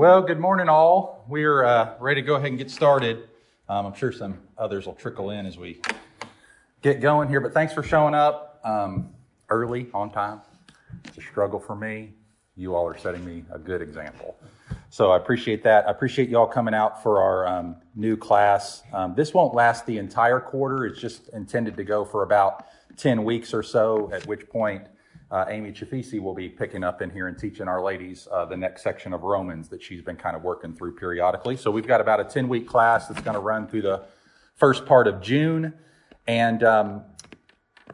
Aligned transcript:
Well, 0.00 0.22
good 0.22 0.40
morning, 0.40 0.70
all. 0.70 1.26
We're 1.28 1.62
uh, 1.62 1.92
ready 2.00 2.22
to 2.22 2.26
go 2.26 2.36
ahead 2.36 2.48
and 2.48 2.56
get 2.56 2.70
started. 2.70 3.28
Um, 3.68 3.84
I'm 3.84 3.92
sure 3.92 4.12
some 4.12 4.38
others 4.56 4.86
will 4.86 4.94
trickle 4.94 5.28
in 5.28 5.44
as 5.44 5.58
we 5.58 5.82
get 6.80 7.02
going 7.02 7.28
here, 7.28 7.38
but 7.38 7.52
thanks 7.52 7.74
for 7.74 7.82
showing 7.82 8.14
up 8.14 8.62
um, 8.64 9.10
early, 9.50 9.88
on 9.92 10.10
time. 10.10 10.40
It's 11.04 11.18
a 11.18 11.20
struggle 11.20 11.60
for 11.60 11.76
me. 11.76 12.14
You 12.56 12.74
all 12.74 12.86
are 12.88 12.96
setting 12.96 13.22
me 13.26 13.44
a 13.52 13.58
good 13.58 13.82
example. 13.82 14.38
So 14.88 15.10
I 15.10 15.18
appreciate 15.18 15.62
that. 15.64 15.86
I 15.86 15.90
appreciate 15.90 16.30
you 16.30 16.38
all 16.38 16.46
coming 16.46 16.72
out 16.72 17.02
for 17.02 17.20
our 17.20 17.46
um, 17.46 17.76
new 17.94 18.16
class. 18.16 18.82
Um, 18.94 19.14
this 19.14 19.34
won't 19.34 19.54
last 19.54 19.84
the 19.84 19.98
entire 19.98 20.40
quarter. 20.40 20.86
It's 20.86 20.98
just 20.98 21.28
intended 21.34 21.76
to 21.76 21.84
go 21.84 22.06
for 22.06 22.22
about 22.22 22.64
10 22.96 23.22
weeks 23.22 23.52
or 23.52 23.62
so, 23.62 24.10
at 24.14 24.26
which 24.26 24.48
point 24.48 24.86
uh, 25.30 25.44
Amy 25.48 25.70
Chafisi 25.70 26.20
will 26.20 26.34
be 26.34 26.48
picking 26.48 26.82
up 26.82 27.02
in 27.02 27.10
here 27.10 27.28
and 27.28 27.38
teaching 27.38 27.68
our 27.68 27.82
ladies 27.82 28.26
uh, 28.32 28.44
the 28.44 28.56
next 28.56 28.82
section 28.82 29.12
of 29.12 29.22
Romans 29.22 29.68
that 29.68 29.82
she's 29.82 30.02
been 30.02 30.16
kind 30.16 30.34
of 30.34 30.42
working 30.42 30.74
through 30.74 30.96
periodically. 30.96 31.56
So 31.56 31.70
we've 31.70 31.86
got 31.86 32.00
about 32.00 32.18
a 32.18 32.24
10 32.24 32.48
week 32.48 32.66
class 32.66 33.06
that's 33.06 33.20
going 33.20 33.34
to 33.34 33.40
run 33.40 33.68
through 33.68 33.82
the 33.82 34.02
first 34.56 34.86
part 34.86 35.06
of 35.06 35.20
June. 35.20 35.72
And 36.26 36.64
um, 36.64 37.02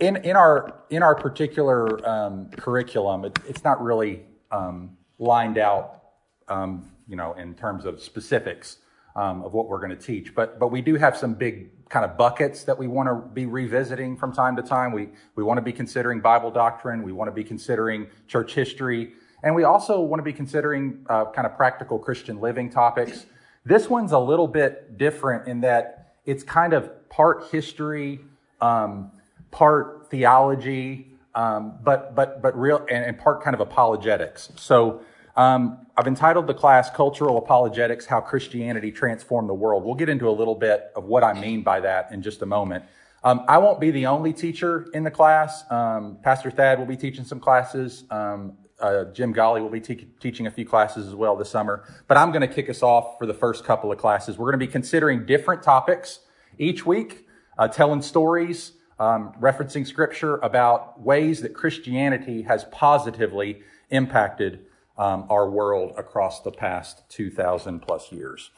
in, 0.00 0.16
in, 0.16 0.34
our, 0.34 0.82
in 0.88 1.02
our 1.02 1.14
particular 1.14 2.06
um, 2.08 2.48
curriculum, 2.56 3.26
it, 3.26 3.38
it's 3.46 3.64
not 3.64 3.82
really 3.82 4.22
um, 4.50 4.96
lined 5.18 5.58
out, 5.58 6.02
um, 6.48 6.90
you 7.06 7.16
know, 7.16 7.34
in 7.34 7.54
terms 7.54 7.84
of 7.84 8.02
specifics 8.02 8.78
um, 9.16 9.42
of 9.42 9.54
what 9.54 9.66
we're 9.66 9.78
going 9.78 9.90
to 9.90 9.96
teach. 9.96 10.34
But, 10.34 10.60
but 10.60 10.68
we 10.68 10.82
do 10.82 10.94
have 10.96 11.16
some 11.16 11.34
big 11.34 11.70
kind 11.88 12.04
of 12.04 12.16
buckets 12.16 12.64
that 12.64 12.78
we 12.78 12.86
want 12.86 13.08
to 13.08 13.14
be 13.34 13.46
revisiting 13.46 14.16
from 14.16 14.32
time 14.32 14.54
to 14.56 14.62
time. 14.62 14.92
We, 14.92 15.08
we 15.34 15.42
want 15.42 15.56
to 15.58 15.62
be 15.62 15.72
considering 15.72 16.20
Bible 16.20 16.50
doctrine. 16.50 17.02
We 17.02 17.12
want 17.12 17.28
to 17.28 17.32
be 17.32 17.42
considering 17.42 18.08
church 18.28 18.54
history. 18.54 19.14
And 19.42 19.54
we 19.54 19.64
also 19.64 20.00
want 20.00 20.20
to 20.20 20.24
be 20.24 20.32
considering 20.32 21.06
uh, 21.08 21.26
kind 21.26 21.46
of 21.46 21.56
practical 21.56 21.98
Christian 21.98 22.40
living 22.40 22.68
topics. 22.70 23.26
This 23.64 23.88
one's 23.88 24.12
a 24.12 24.18
little 24.18 24.48
bit 24.48 24.98
different 24.98 25.48
in 25.48 25.62
that 25.62 26.14
it's 26.26 26.42
kind 26.42 26.72
of 26.72 27.08
part 27.08 27.48
history, 27.50 28.20
um, 28.60 29.10
part 29.50 30.10
theology, 30.10 31.12
um, 31.34 31.78
but, 31.82 32.14
but, 32.14 32.42
but 32.42 32.58
real, 32.58 32.84
and, 32.90 33.04
and 33.04 33.18
part 33.18 33.42
kind 33.42 33.54
of 33.54 33.60
apologetics. 33.60 34.50
So, 34.56 35.02
um, 35.36 35.85
I've 35.98 36.06
entitled 36.06 36.46
the 36.46 36.54
class 36.54 36.90
Cultural 36.90 37.38
Apologetics 37.38 38.04
How 38.04 38.20
Christianity 38.20 38.92
Transformed 38.92 39.48
the 39.48 39.54
World. 39.54 39.82
We'll 39.82 39.94
get 39.94 40.10
into 40.10 40.28
a 40.28 40.30
little 40.30 40.54
bit 40.54 40.90
of 40.94 41.04
what 41.04 41.24
I 41.24 41.32
mean 41.32 41.62
by 41.62 41.80
that 41.80 42.12
in 42.12 42.20
just 42.20 42.42
a 42.42 42.46
moment. 42.46 42.84
Um, 43.24 43.46
I 43.48 43.56
won't 43.56 43.80
be 43.80 43.90
the 43.90 44.04
only 44.04 44.34
teacher 44.34 44.88
in 44.92 45.04
the 45.04 45.10
class. 45.10 45.64
Um, 45.70 46.18
Pastor 46.22 46.50
Thad 46.50 46.78
will 46.78 46.84
be 46.84 46.98
teaching 46.98 47.24
some 47.24 47.40
classes. 47.40 48.04
Um, 48.10 48.58
uh, 48.78 49.04
Jim 49.04 49.32
Golly 49.32 49.62
will 49.62 49.70
be 49.70 49.80
te- 49.80 50.06
teaching 50.20 50.46
a 50.46 50.50
few 50.50 50.66
classes 50.66 51.08
as 51.08 51.14
well 51.14 51.34
this 51.34 51.48
summer. 51.48 51.82
But 52.08 52.18
I'm 52.18 52.30
going 52.30 52.46
to 52.46 52.54
kick 52.54 52.68
us 52.68 52.82
off 52.82 53.18
for 53.18 53.24
the 53.24 53.32
first 53.32 53.64
couple 53.64 53.90
of 53.90 53.96
classes. 53.96 54.36
We're 54.36 54.50
going 54.50 54.60
to 54.60 54.66
be 54.66 54.70
considering 54.70 55.24
different 55.24 55.62
topics 55.62 56.20
each 56.58 56.84
week, 56.84 57.26
uh, 57.56 57.68
telling 57.68 58.02
stories, 58.02 58.72
um, 58.98 59.32
referencing 59.40 59.86
scripture 59.86 60.36
about 60.36 61.00
ways 61.00 61.40
that 61.40 61.54
Christianity 61.54 62.42
has 62.42 62.64
positively 62.64 63.62
impacted 63.88 64.66
um, 64.98 65.26
our 65.28 65.48
world 65.48 65.94
across 65.96 66.42
the 66.42 66.50
past 66.50 67.02
2,000 67.10 67.80
plus 67.80 68.12
years. 68.12 68.50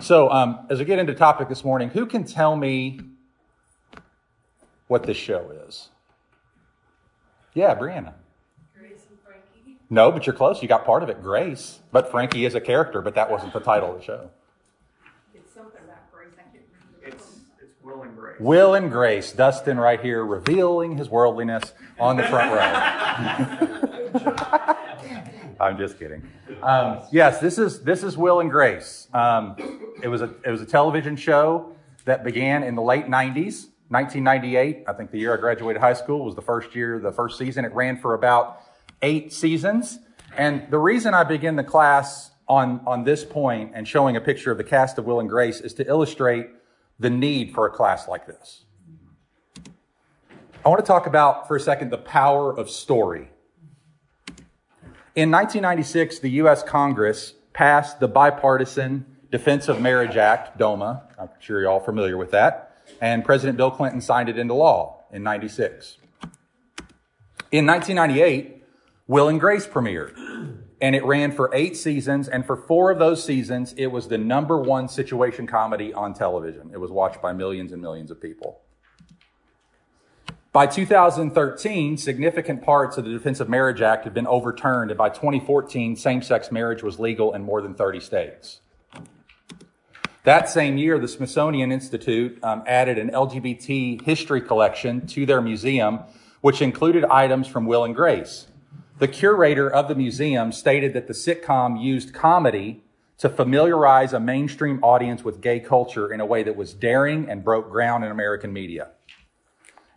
So, 0.00 0.30
um, 0.30 0.66
as 0.68 0.80
I 0.80 0.84
get 0.84 0.98
into 0.98 1.14
topic 1.14 1.48
this 1.48 1.64
morning, 1.64 1.90
who 1.90 2.06
can 2.06 2.24
tell 2.24 2.56
me 2.56 3.00
what 4.88 5.04
this 5.04 5.16
show 5.16 5.52
is? 5.66 5.88
Yeah, 7.54 7.74
Brianna. 7.74 8.12
Grace 8.78 9.06
and 9.08 9.18
Frankie. 9.24 9.78
No, 9.88 10.10
but 10.10 10.26
you're 10.26 10.34
close. 10.34 10.60
You 10.60 10.68
got 10.68 10.84
part 10.84 11.02
of 11.02 11.08
it, 11.08 11.22
Grace. 11.22 11.78
But 11.92 12.10
Frankie 12.10 12.44
is 12.44 12.54
a 12.54 12.60
character, 12.60 13.00
but 13.00 13.14
that 13.14 13.30
wasn't 13.30 13.52
the 13.52 13.60
title 13.60 13.92
of 13.92 13.98
the 13.98 14.04
show. 14.04 14.30
It's 15.34 15.54
something 15.54 15.80
about 15.84 16.12
Grace. 16.12 16.28
I 16.36 16.42
can't 16.52 16.64
remember. 17.00 17.16
It's, 17.16 17.38
it's 17.62 17.82
Will 17.82 18.02
and 18.02 18.16
Grace. 18.16 18.40
Will 18.40 18.74
and 18.74 18.90
Grace. 18.90 19.32
Dustin 19.32 19.78
right 19.78 20.00
here 20.00 20.24
revealing 20.24 20.98
his 20.98 21.08
worldliness 21.08 21.72
on 21.98 22.16
the 22.16 22.24
front 22.24 22.52
row. 22.52 24.76
I'm 25.58 25.78
just 25.78 25.98
kidding. 25.98 26.28
Um, 26.62 27.02
yes, 27.10 27.40
this 27.40 27.58
is 27.58 27.82
this 27.82 28.02
is 28.02 28.16
Will 28.16 28.40
and 28.40 28.50
Grace. 28.50 29.08
Um, 29.12 29.56
it 30.02 30.08
was 30.08 30.22
a 30.22 30.34
it 30.44 30.50
was 30.50 30.60
a 30.60 30.66
television 30.66 31.16
show 31.16 31.72
that 32.04 32.24
began 32.24 32.62
in 32.62 32.74
the 32.74 32.82
late 32.82 33.06
'90s, 33.06 33.68
1998. 33.88 34.84
I 34.86 34.92
think 34.92 35.10
the 35.10 35.18
year 35.18 35.34
I 35.34 35.40
graduated 35.40 35.80
high 35.80 35.94
school 35.94 36.24
was 36.24 36.34
the 36.34 36.42
first 36.42 36.74
year, 36.74 36.98
the 36.98 37.12
first 37.12 37.38
season. 37.38 37.64
It 37.64 37.72
ran 37.72 37.96
for 37.96 38.14
about 38.14 38.60
eight 39.02 39.32
seasons. 39.32 39.98
And 40.36 40.70
the 40.70 40.78
reason 40.78 41.14
I 41.14 41.24
begin 41.24 41.56
the 41.56 41.64
class 41.64 42.30
on 42.48 42.80
on 42.86 43.04
this 43.04 43.24
point 43.24 43.72
and 43.74 43.88
showing 43.88 44.16
a 44.16 44.20
picture 44.20 44.50
of 44.50 44.58
the 44.58 44.64
cast 44.64 44.98
of 44.98 45.06
Will 45.06 45.20
and 45.20 45.28
Grace 45.28 45.60
is 45.60 45.72
to 45.74 45.86
illustrate 45.86 46.48
the 46.98 47.10
need 47.10 47.54
for 47.54 47.66
a 47.66 47.70
class 47.70 48.08
like 48.08 48.26
this. 48.26 48.64
I 50.64 50.68
want 50.68 50.80
to 50.80 50.86
talk 50.86 51.06
about 51.06 51.46
for 51.46 51.56
a 51.56 51.60
second 51.60 51.90
the 51.90 51.98
power 51.98 52.56
of 52.56 52.68
story. 52.68 53.30
In 55.16 55.30
1996, 55.30 56.18
the 56.18 56.28
U.S. 56.42 56.62
Congress 56.62 57.32
passed 57.54 58.00
the 58.00 58.06
Bipartisan 58.06 59.06
Defense 59.30 59.66
of 59.66 59.80
Marriage 59.80 60.18
Act, 60.18 60.58
DOMA. 60.58 61.04
I'm 61.18 61.30
sure 61.40 61.58
you're 61.58 61.70
all 61.70 61.80
familiar 61.80 62.18
with 62.18 62.32
that. 62.32 62.82
And 63.00 63.24
President 63.24 63.56
Bill 63.56 63.70
Clinton 63.70 64.02
signed 64.02 64.28
it 64.28 64.36
into 64.36 64.52
law 64.52 65.04
in 65.10 65.22
96. 65.22 65.96
In 67.50 67.64
1998, 67.64 68.62
Will 69.06 69.28
and 69.28 69.40
Grace 69.40 69.66
premiered. 69.66 70.12
And 70.82 70.94
it 70.94 71.02
ran 71.02 71.32
for 71.32 71.48
eight 71.54 71.78
seasons. 71.78 72.28
And 72.28 72.44
for 72.44 72.54
four 72.54 72.90
of 72.90 72.98
those 72.98 73.24
seasons, 73.24 73.72
it 73.78 73.86
was 73.86 74.08
the 74.08 74.18
number 74.18 74.60
one 74.60 74.86
situation 74.86 75.46
comedy 75.46 75.94
on 75.94 76.12
television. 76.12 76.72
It 76.74 76.78
was 76.78 76.90
watched 76.90 77.22
by 77.22 77.32
millions 77.32 77.72
and 77.72 77.80
millions 77.80 78.10
of 78.10 78.20
people. 78.20 78.60
By 80.56 80.66
2013, 80.66 81.98
significant 81.98 82.62
parts 82.62 82.96
of 82.96 83.04
the 83.04 83.10
Defense 83.10 83.40
of 83.40 83.48
Marriage 83.50 83.82
Act 83.82 84.04
had 84.04 84.14
been 84.14 84.26
overturned, 84.26 84.90
and 84.90 84.96
by 84.96 85.10
2014, 85.10 85.96
same 85.96 86.22
sex 86.22 86.50
marriage 86.50 86.82
was 86.82 86.98
legal 86.98 87.34
in 87.34 87.42
more 87.42 87.60
than 87.60 87.74
30 87.74 88.00
states. 88.00 88.60
That 90.24 90.48
same 90.48 90.78
year, 90.78 90.98
the 90.98 91.08
Smithsonian 91.08 91.72
Institute 91.72 92.42
um, 92.42 92.62
added 92.66 92.96
an 92.96 93.10
LGBT 93.10 94.00
history 94.00 94.40
collection 94.40 95.06
to 95.08 95.26
their 95.26 95.42
museum, 95.42 95.98
which 96.40 96.62
included 96.62 97.04
items 97.04 97.46
from 97.46 97.66
Will 97.66 97.84
and 97.84 97.94
Grace. 97.94 98.46
The 98.98 99.08
curator 99.08 99.68
of 99.68 99.88
the 99.88 99.94
museum 99.94 100.52
stated 100.52 100.94
that 100.94 101.06
the 101.06 101.12
sitcom 101.12 101.78
used 101.78 102.14
comedy 102.14 102.82
to 103.18 103.28
familiarize 103.28 104.14
a 104.14 104.20
mainstream 104.20 104.82
audience 104.82 105.22
with 105.22 105.42
gay 105.42 105.60
culture 105.60 106.10
in 106.10 106.22
a 106.22 106.24
way 106.24 106.42
that 106.44 106.56
was 106.56 106.72
daring 106.72 107.28
and 107.28 107.44
broke 107.44 107.70
ground 107.70 108.06
in 108.06 108.10
American 108.10 108.54
media. 108.54 108.88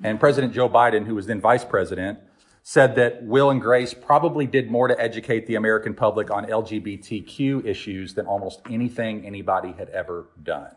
And 0.04 0.20
President 0.20 0.54
Joe 0.54 0.70
Biden, 0.70 1.06
who 1.06 1.16
was 1.16 1.28
then 1.28 1.42
vice 1.42 1.66
president, 1.66 2.20
said 2.64 2.96
that 2.96 3.24
Will 3.24 3.50
and 3.50 3.62
Grace 3.62 3.94
probably 3.94 4.46
did 4.46 4.70
more 4.70 4.88
to 4.88 5.00
educate 5.00 5.48
the 5.48 5.56
American 5.56 5.94
public 5.94 6.30
on 6.30 6.46
LGBTQ 6.46 7.66
issues 7.66 8.14
than 8.14 8.26
almost 8.28 8.62
anything 8.70 9.26
anybody 9.26 9.72
had 9.72 9.90
ever 9.90 10.28
done. 10.44 10.72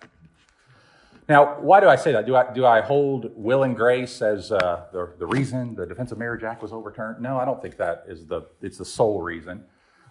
Now, 1.28 1.61
why 1.61 1.81
do 1.81 1.88
I 1.88 1.97
say 1.97 2.12
that? 2.12 2.27
Do 2.27 2.34
I, 2.34 2.53
do 2.53 2.66
I 2.66 2.81
hold 2.81 3.31
Will 3.37 3.62
and 3.62 3.77
Grace 3.77 4.22
as 4.22 4.50
uh, 4.50 4.87
the, 4.93 5.12
the 5.19 5.27
reason 5.27 5.75
the 5.75 5.87
Defense 5.87 6.11
of 6.12 6.19
Marriage 6.19 6.43
Act 6.43 6.62
was 6.62 6.72
overturned? 6.72 7.21
No, 7.21 7.38
I 7.38 7.44
don't 7.44 7.62
think 7.62 7.77
that 7.77 8.05
is 8.09 8.27
the, 8.27 8.43
it's 8.61 8.78
the 8.78 8.84
sole 8.84 9.22
reason. 9.22 9.65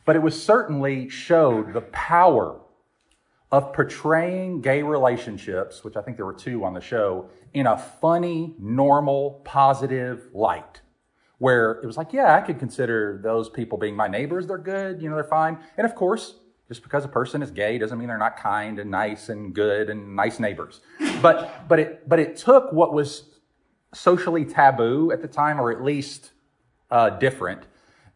But 0.06 0.16
it 0.16 0.20
was 0.22 0.42
certainly 0.42 1.10
showed 1.10 1.74
the 1.74 1.82
power 1.82 2.60
of 3.52 3.74
portraying 3.74 4.62
gay 4.62 4.82
relationships, 4.82 5.84
which 5.84 5.98
I 5.98 6.02
think 6.02 6.16
there 6.16 6.26
were 6.26 6.34
two 6.34 6.64
on 6.64 6.74
the 6.74 6.82
show, 6.82 7.30
in 7.54 7.68
a 7.68 7.78
funny, 7.78 8.56
normal, 8.58 9.42
positive 9.44 10.30
light. 10.34 10.82
Where 11.38 11.72
it 11.72 11.86
was 11.86 11.98
like, 11.98 12.14
yeah, 12.14 12.36
I 12.36 12.42
could 12.42 12.60
consider 12.60 13.20
those 13.24 13.50
people 13.50 13.78
being 13.78 13.96
my 13.96 14.08
neighbors. 14.08 14.48
They're 14.48 14.58
good, 14.58 15.02
you 15.02 15.10
know, 15.10 15.16
they're 15.16 15.24
fine. 15.24 15.58
And 15.76 15.86
of 15.86 15.96
course, 15.96 16.36
just 16.68 16.84
because 16.84 17.04
a 17.04 17.10
person 17.10 17.42
is 17.42 17.52
gay 17.52 17.78
doesn't 17.78 17.98
mean 17.98 18.08
they're 18.08 18.18
not 18.18 18.38
kind 18.38 18.80
and 18.80 18.90
nice 18.92 19.28
and 19.28 19.54
good 19.54 19.90
and 19.90 20.16
nice 20.16 20.40
neighbors. 20.40 20.80
But, 21.22 21.68
but, 21.68 21.80
it, 21.80 22.08
but 22.08 22.20
it 22.20 22.38
took 22.38 22.72
what 22.72 22.94
was 22.94 23.24
socially 23.94 24.46
taboo 24.46 25.12
at 25.12 25.22
the 25.22 25.28
time, 25.28 25.59
or 25.59 25.72
at 25.72 25.84
least 25.84 26.32
uh, 26.92 27.09
different, 27.09 27.64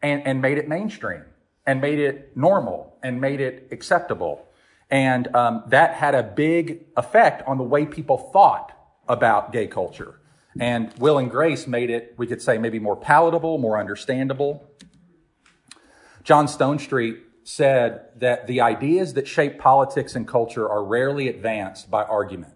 and, 0.02 0.26
and 0.26 0.42
made 0.42 0.58
it 0.58 0.70
mainstream 0.70 1.24
and 1.66 1.82
made 1.82 2.00
it 2.00 2.38
normal 2.38 2.96
and 3.04 3.20
made 3.20 3.42
it 3.42 3.68
acceptable. 3.72 4.45
And 4.90 5.34
um, 5.36 5.64
that 5.68 5.96
had 5.96 6.16
a 6.16 6.24
big 6.24 6.86
effect 6.96 7.42
on 7.48 7.58
the 7.58 7.64
way 7.64 7.86
people 7.86 8.18
thought 8.18 8.72
about 9.08 9.52
gay 9.52 9.68
culture. 9.68 10.20
And 10.60 10.94
Will 11.00 11.18
and 11.18 11.30
Grace 11.30 11.68
made 11.68 11.90
it, 11.90 12.14
we 12.18 12.28
could 12.28 12.42
say, 12.42 12.58
maybe 12.58 12.80
more 12.80 12.96
palatable, 12.96 13.58
more 13.58 13.78
understandable. 13.78 14.70
John 16.24 16.48
Stonestreet 16.48 17.20
said 17.44 18.06
that 18.16 18.48
the 18.48 18.62
ideas 18.62 19.14
that 19.14 19.28
shape 19.28 19.60
politics 19.60 20.16
and 20.16 20.28
culture 20.28 20.68
are 20.68 20.84
rarely 20.84 21.28
advanced 21.28 21.92
by 21.92 22.04
argument. 22.04 22.54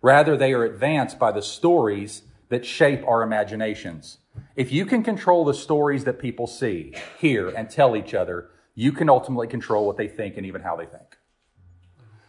Rather, 0.00 0.36
they 0.36 0.52
are 0.52 0.64
advanced 0.64 1.18
by 1.18 1.32
the 1.32 1.42
stories 1.42 2.22
that 2.48 2.64
shape 2.64 3.06
our 3.06 3.22
imaginations. 3.22 4.18
If 4.56 4.72
you 4.72 4.86
can 4.86 5.02
control 5.02 5.44
the 5.44 5.52
stories 5.52 6.04
that 6.04 6.18
people 6.18 6.46
see, 6.46 6.94
hear, 7.18 7.48
and 7.48 7.68
tell 7.68 7.96
each 7.96 8.14
other, 8.14 8.48
you 8.74 8.92
can 8.92 9.10
ultimately 9.10 9.48
control 9.48 9.86
what 9.86 9.96
they 9.96 10.08
think 10.08 10.36
and 10.36 10.46
even 10.46 10.62
how 10.62 10.76
they 10.76 10.86
think. 10.86 11.17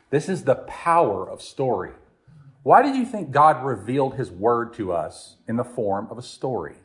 This 0.09 0.27
is 0.27 0.43
the 0.43 0.55
power 0.55 1.29
of 1.29 1.41
story. 1.41 1.91
Why 2.63 2.81
do 2.81 2.89
you 2.89 3.05
think 3.05 3.31
God 3.31 3.63
revealed 3.63 4.15
his 4.15 4.31
word 4.31 4.73
to 4.73 4.91
us 4.91 5.37
in 5.47 5.55
the 5.55 5.63
form 5.63 6.07
of 6.09 6.17
a 6.17 6.21
story? 6.21 6.75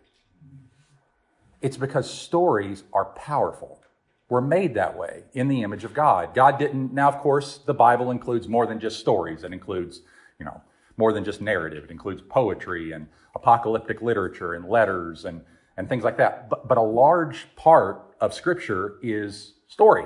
It's 1.60 1.76
because 1.76 2.08
stories 2.08 2.84
are 2.92 3.06
powerful. 3.06 3.80
We're 4.28 4.40
made 4.40 4.74
that 4.74 4.96
way 4.96 5.24
in 5.32 5.48
the 5.48 5.62
image 5.62 5.84
of 5.84 5.94
God. 5.94 6.34
God 6.34 6.58
didn't, 6.58 6.92
now, 6.92 7.08
of 7.08 7.18
course, 7.18 7.58
the 7.58 7.74
Bible 7.74 8.10
includes 8.10 8.48
more 8.48 8.66
than 8.66 8.78
just 8.78 9.00
stories. 9.00 9.44
It 9.44 9.52
includes, 9.52 10.02
you 10.38 10.44
know, 10.44 10.60
more 10.96 11.12
than 11.12 11.24
just 11.24 11.40
narrative. 11.40 11.84
It 11.84 11.90
includes 11.90 12.22
poetry 12.28 12.92
and 12.92 13.08
apocalyptic 13.34 14.02
literature 14.02 14.54
and 14.54 14.68
letters 14.68 15.24
and, 15.24 15.42
and 15.76 15.88
things 15.88 16.04
like 16.04 16.18
that. 16.18 16.48
But, 16.48 16.68
but 16.68 16.78
a 16.78 16.82
large 16.82 17.46
part 17.56 18.14
of 18.20 18.32
Scripture 18.32 18.96
is 19.02 19.54
story, 19.68 20.04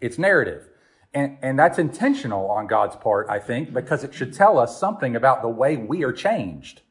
it's 0.00 0.18
narrative. 0.18 0.68
And, 1.14 1.38
and 1.42 1.58
that's 1.58 1.78
intentional 1.78 2.50
on 2.50 2.66
God's 2.66 2.96
part, 2.96 3.28
I 3.30 3.38
think, 3.38 3.72
because 3.72 4.02
it 4.02 4.12
should 4.12 4.34
tell 4.34 4.58
us 4.58 4.78
something 4.78 5.14
about 5.14 5.42
the 5.42 5.48
way 5.48 5.76
we 5.76 6.02
are 6.02 6.12
changed. 6.12 6.82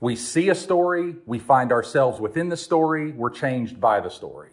We 0.00 0.14
see 0.14 0.50
a 0.50 0.54
story, 0.54 1.16
we 1.26 1.38
find 1.38 1.72
ourselves 1.72 2.20
within 2.20 2.50
the 2.50 2.56
story, 2.56 3.10
we're 3.10 3.30
changed 3.30 3.80
by 3.80 4.00
the 4.00 4.10
story. 4.10 4.50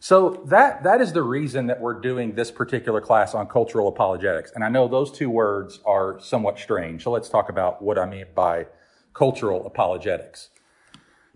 So 0.00 0.42
that, 0.46 0.84
that 0.84 1.00
is 1.00 1.12
the 1.12 1.22
reason 1.22 1.66
that 1.68 1.80
we're 1.80 1.98
doing 1.98 2.34
this 2.34 2.50
particular 2.50 3.00
class 3.00 3.34
on 3.34 3.46
cultural 3.46 3.88
apologetics. 3.88 4.52
And 4.54 4.62
I 4.62 4.68
know 4.68 4.86
those 4.86 5.10
two 5.10 5.30
words 5.30 5.80
are 5.84 6.20
somewhat 6.20 6.58
strange. 6.58 7.02
So 7.02 7.10
let's 7.10 7.28
talk 7.28 7.48
about 7.48 7.82
what 7.82 7.98
I 7.98 8.06
mean 8.06 8.26
by 8.34 8.66
cultural 9.12 9.66
apologetics. 9.66 10.50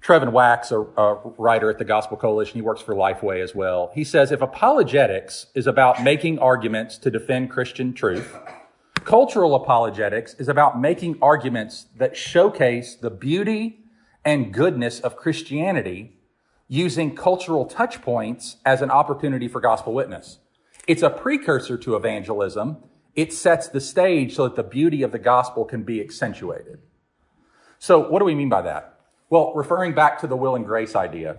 Trevin 0.02 0.32
Wax, 0.32 0.72
a, 0.72 0.81
a, 0.81 1.14
writer 1.38 1.70
at 1.70 1.78
the 1.78 1.84
Gospel 1.84 2.16
Coalition, 2.16 2.54
he 2.54 2.62
works 2.62 2.82
for 2.82 2.93
Lifeway 2.94 3.40
as 3.40 3.54
well. 3.54 3.93
He 3.94 4.02
says 4.02 4.32
if 4.32 4.43
apologetics 4.43 5.46
is 5.54 5.69
about 5.69 6.02
making 6.02 6.40
arguments 6.40 6.99
to 6.99 7.10
defend 7.10 7.50
Christian 7.50 7.94
truth, 7.94 8.37
cultural 9.04 9.54
apologetics 9.54 10.34
is 10.34 10.49
about 10.49 10.81
making 10.81 11.19
arguments 11.22 11.87
that 11.96 12.16
showcase 12.16 12.96
the 12.96 13.10
beauty 13.10 13.78
and 14.25 14.52
goodness 14.52 14.99
of 14.99 15.16
Christianity 15.16 16.16
using 16.66 17.14
cultural 17.14 17.64
touch 17.64 18.02
points 18.02 18.56
as 18.64 18.82
an 18.82 18.90
opportunity 18.90 19.46
for 19.46 19.60
gospel 19.60 19.93
witness. 19.93 20.38
It's 20.88 21.02
a 21.02 21.10
precursor 21.10 21.78
to 21.78 21.94
evangelism. 21.94 22.78
It 23.14 23.32
sets 23.32 23.69
the 23.69 23.81
stage 23.81 24.34
so 24.34 24.44
that 24.44 24.56
the 24.56 24.62
beauty 24.64 25.02
of 25.05 25.12
the 25.12 25.19
gospel 25.20 25.64
can 25.64 25.84
be 25.84 26.00
accentuated. 26.00 26.81
So 27.78 28.00
what 28.08 28.19
do 28.19 28.25
we 28.25 28.34
mean 28.34 28.48
by 28.48 28.62
that? 28.62 28.91
Well, 29.32 29.55
referring 29.55 29.94
back 29.94 30.19
to 30.19 30.26
the 30.26 30.37
will 30.37 30.56
and 30.56 30.67
grace 30.67 30.94
idea, 30.94 31.38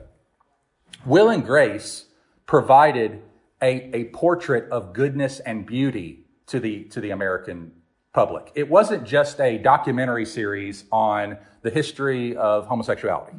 will 1.06 1.30
and 1.30 1.46
grace 1.46 2.06
provided 2.48 3.22
a, 3.62 3.96
a 3.96 4.06
portrait 4.06 4.68
of 4.72 4.94
goodness 4.94 5.40
and 5.40 5.64
beauty 5.64 6.26
to 6.48 6.60
the, 6.60 6.86
to 6.86 7.00
the 7.00 7.12
American 7.12 7.72
public. 8.12 8.52
It 8.56 8.68
wasn't 8.68 9.04
just 9.04 9.40
a 9.40 9.60
documentary 9.60 10.26
series 10.26 10.86
on 10.92 11.38
the 11.62 11.70
history 11.70 12.36
of 12.36 12.66
homosexuality. 12.66 13.38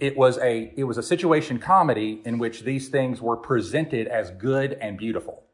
It 0.00 0.16
was 0.16 0.36
a, 0.38 0.72
it 0.76 0.82
was 0.82 0.98
a 0.98 1.02
situation 1.04 1.60
comedy 1.60 2.20
in 2.24 2.38
which 2.38 2.62
these 2.62 2.88
things 2.88 3.20
were 3.20 3.36
presented 3.36 4.08
as 4.08 4.32
good 4.32 4.72
and 4.72 4.98
beautiful. 4.98 5.44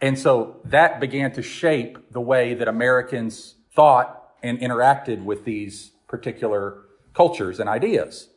And 0.00 0.16
so 0.16 0.60
that 0.66 1.00
began 1.00 1.32
to 1.32 1.42
shape 1.42 2.12
the 2.12 2.20
way 2.20 2.54
that 2.54 2.68
Americans 2.68 3.56
thought 3.74 4.30
and 4.44 4.60
interacted 4.60 5.24
with 5.24 5.44
these 5.44 5.90
particular 6.06 6.84
cultures 7.18 7.58
and 7.58 7.68
ideas. 7.68 8.28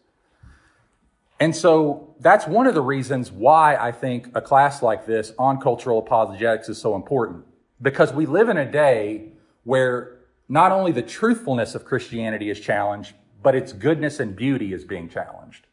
And 1.40 1.56
so 1.56 2.16
that's 2.20 2.48
one 2.48 2.66
of 2.66 2.74
the 2.74 2.82
reasons 2.82 3.32
why 3.32 3.76
I 3.76 3.92
think 3.92 4.32
a 4.34 4.42
class 4.42 4.82
like 4.82 5.06
this 5.06 5.34
on 5.38 5.62
cultural 5.62 6.00
apologetics 6.00 6.68
is 6.68 6.80
so 6.80 6.96
important. 6.96 7.46
Because 7.80 8.12
we 8.12 8.26
live 8.26 8.50
in 8.50 8.58
a 8.58 8.66
day 8.66 9.34
where 9.66 10.18
not 10.50 10.72
only 10.72 10.92
the 10.92 11.04
truthfulness 11.04 11.76
of 11.76 11.86
Christianity 11.86 12.50
is 12.50 12.60
challenged, 12.60 13.14
but 13.44 13.54
its 13.54 13.72
goodness 13.72 14.20
and 14.20 14.36
beauty 14.36 14.74
is 14.74 14.84
being 14.84 15.08
challenged. 15.08 15.68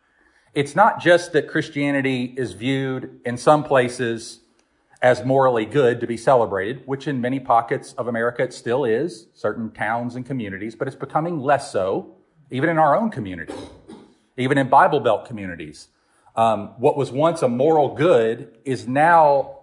It's 0.53 0.77
not 0.77 1.01
just 1.01 1.33
that 1.33 1.49
Christianity 1.49 2.35
is 2.37 2.53
viewed 2.53 3.23
in 3.25 3.39
some 3.39 3.65
places 3.65 4.41
as 5.01 5.25
morally 5.25 5.65
good 5.65 5.99
to 6.01 6.07
be 6.07 6.19
celebrated, 6.19 6.83
which 6.85 7.09
in 7.09 7.23
many 7.23 7.41
pockets 7.41 7.95
of 7.95 8.07
America 8.07 8.43
it 8.43 8.53
still 8.53 8.85
is, 8.85 9.29
certain 9.33 9.71
towns 9.71 10.15
and 10.15 10.27
communities, 10.27 10.75
but 10.75 10.87
it's 10.87 10.97
becoming 10.97 11.41
less 11.41 11.73
so 11.73 12.18
even 12.51 12.71
in 12.71 12.79
our 12.79 12.97
own 12.97 13.11
community, 13.11 13.55
even 14.37 14.59
in 14.59 14.69
Bible 14.69 15.01
Belt 15.01 15.27
communities. 15.27 15.89
Um, 16.37 16.69
what 16.79 16.97
was 16.97 17.11
once 17.11 17.43
a 17.43 17.49
moral 17.49 17.95
good 17.95 18.57
is 18.65 18.87
now 18.87 19.59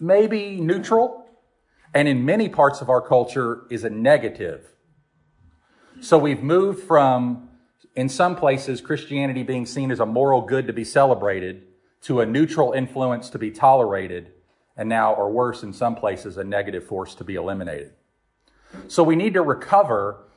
maybe 0.00 0.60
neutral, 0.60 1.26
and 1.94 2.08
in 2.08 2.24
many 2.24 2.48
parts 2.48 2.80
of 2.80 2.88
our 2.88 3.00
culture 3.00 3.66
is 3.70 3.84
a 3.84 3.90
negative. 3.90 4.66
So 6.00 6.16
we've 6.16 6.42
moved 6.42 6.82
from, 6.84 7.48
in 7.94 8.08
some 8.08 8.36
places, 8.36 8.80
Christianity 8.80 9.42
being 9.42 9.66
seen 9.66 9.90
as 9.90 10.00
a 10.00 10.06
moral 10.06 10.42
good 10.42 10.66
to 10.66 10.72
be 10.72 10.84
celebrated 10.84 11.64
to 12.02 12.20
a 12.20 12.26
neutral 12.26 12.72
influence 12.72 13.28
to 13.30 13.38
be 13.38 13.50
tolerated, 13.50 14.32
and 14.76 14.88
now, 14.88 15.12
or 15.12 15.30
worse, 15.30 15.64
in 15.64 15.72
some 15.72 15.96
places, 15.96 16.36
a 16.36 16.44
negative 16.44 16.86
force 16.86 17.14
to 17.16 17.24
be 17.24 17.34
eliminated. 17.34 17.92
So 18.86 19.02
we 19.02 19.16
need 19.16 19.34
to 19.34 19.42
recover 19.42 20.27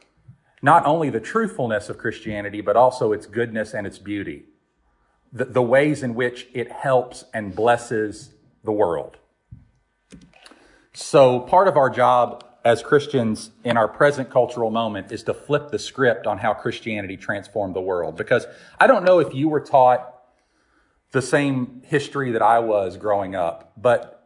not 0.61 0.85
only 0.85 1.09
the 1.09 1.19
truthfulness 1.19 1.89
of 1.89 1.97
Christianity, 1.97 2.61
but 2.61 2.75
also 2.75 3.13
its 3.13 3.25
goodness 3.25 3.73
and 3.73 3.87
its 3.87 3.97
beauty, 3.97 4.43
the, 5.33 5.45
the 5.45 5.61
ways 5.61 6.03
in 6.03 6.13
which 6.13 6.47
it 6.53 6.71
helps 6.71 7.25
and 7.33 7.55
blesses 7.55 8.31
the 8.63 8.71
world. 8.71 9.17
So, 10.93 11.39
part 11.39 11.67
of 11.67 11.77
our 11.77 11.89
job 11.89 12.45
as 12.63 12.83
Christians 12.83 13.51
in 13.63 13.77
our 13.77 13.87
present 13.87 14.29
cultural 14.29 14.69
moment 14.69 15.11
is 15.11 15.23
to 15.23 15.33
flip 15.33 15.71
the 15.71 15.79
script 15.79 16.27
on 16.27 16.37
how 16.37 16.53
Christianity 16.53 17.17
transformed 17.17 17.75
the 17.75 17.81
world. 17.81 18.15
Because 18.17 18.45
I 18.79 18.87
don't 18.87 19.03
know 19.03 19.19
if 19.19 19.33
you 19.33 19.49
were 19.49 19.61
taught 19.61 20.07
the 21.11 21.21
same 21.21 21.81
history 21.85 22.31
that 22.31 22.41
I 22.41 22.59
was 22.59 22.97
growing 22.97 23.35
up, 23.35 23.73
but 23.77 24.20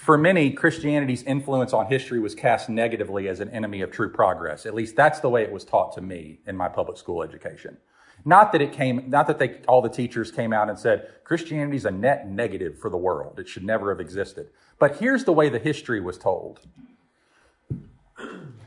for 0.00 0.16
many, 0.16 0.50
Christianity's 0.50 1.22
influence 1.24 1.74
on 1.74 1.84
history 1.84 2.20
was 2.20 2.34
cast 2.34 2.70
negatively 2.70 3.28
as 3.28 3.40
an 3.40 3.50
enemy 3.50 3.82
of 3.82 3.90
true 3.90 4.08
progress. 4.08 4.64
At 4.64 4.74
least 4.74 4.96
that's 4.96 5.20
the 5.20 5.28
way 5.28 5.42
it 5.42 5.52
was 5.52 5.62
taught 5.62 5.92
to 5.96 6.00
me 6.00 6.40
in 6.46 6.56
my 6.56 6.70
public 6.70 6.96
school 6.96 7.22
education. 7.22 7.76
Not 8.24 8.52
that 8.52 8.62
it 8.62 8.72
came, 8.72 9.10
not 9.10 9.26
that 9.26 9.38
they, 9.38 9.60
all 9.68 9.82
the 9.82 9.90
teachers 9.90 10.30
came 10.30 10.54
out 10.54 10.70
and 10.70 10.78
said, 10.78 11.10
Christianity 11.22 11.76
is 11.76 11.84
a 11.84 11.90
net 11.90 12.26
negative 12.26 12.78
for 12.78 12.88
the 12.88 12.96
world. 12.96 13.38
It 13.38 13.46
should 13.46 13.62
never 13.62 13.90
have 13.90 14.00
existed. 14.00 14.48
But 14.78 14.96
here's 14.96 15.24
the 15.24 15.34
way 15.34 15.50
the 15.50 15.58
history 15.58 16.00
was 16.00 16.16
told. 16.16 16.60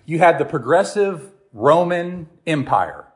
You 0.05 0.19
had 0.19 0.37
the 0.37 0.45
progressive 0.45 1.31
Roman 1.51 2.29
Empire 2.45 3.07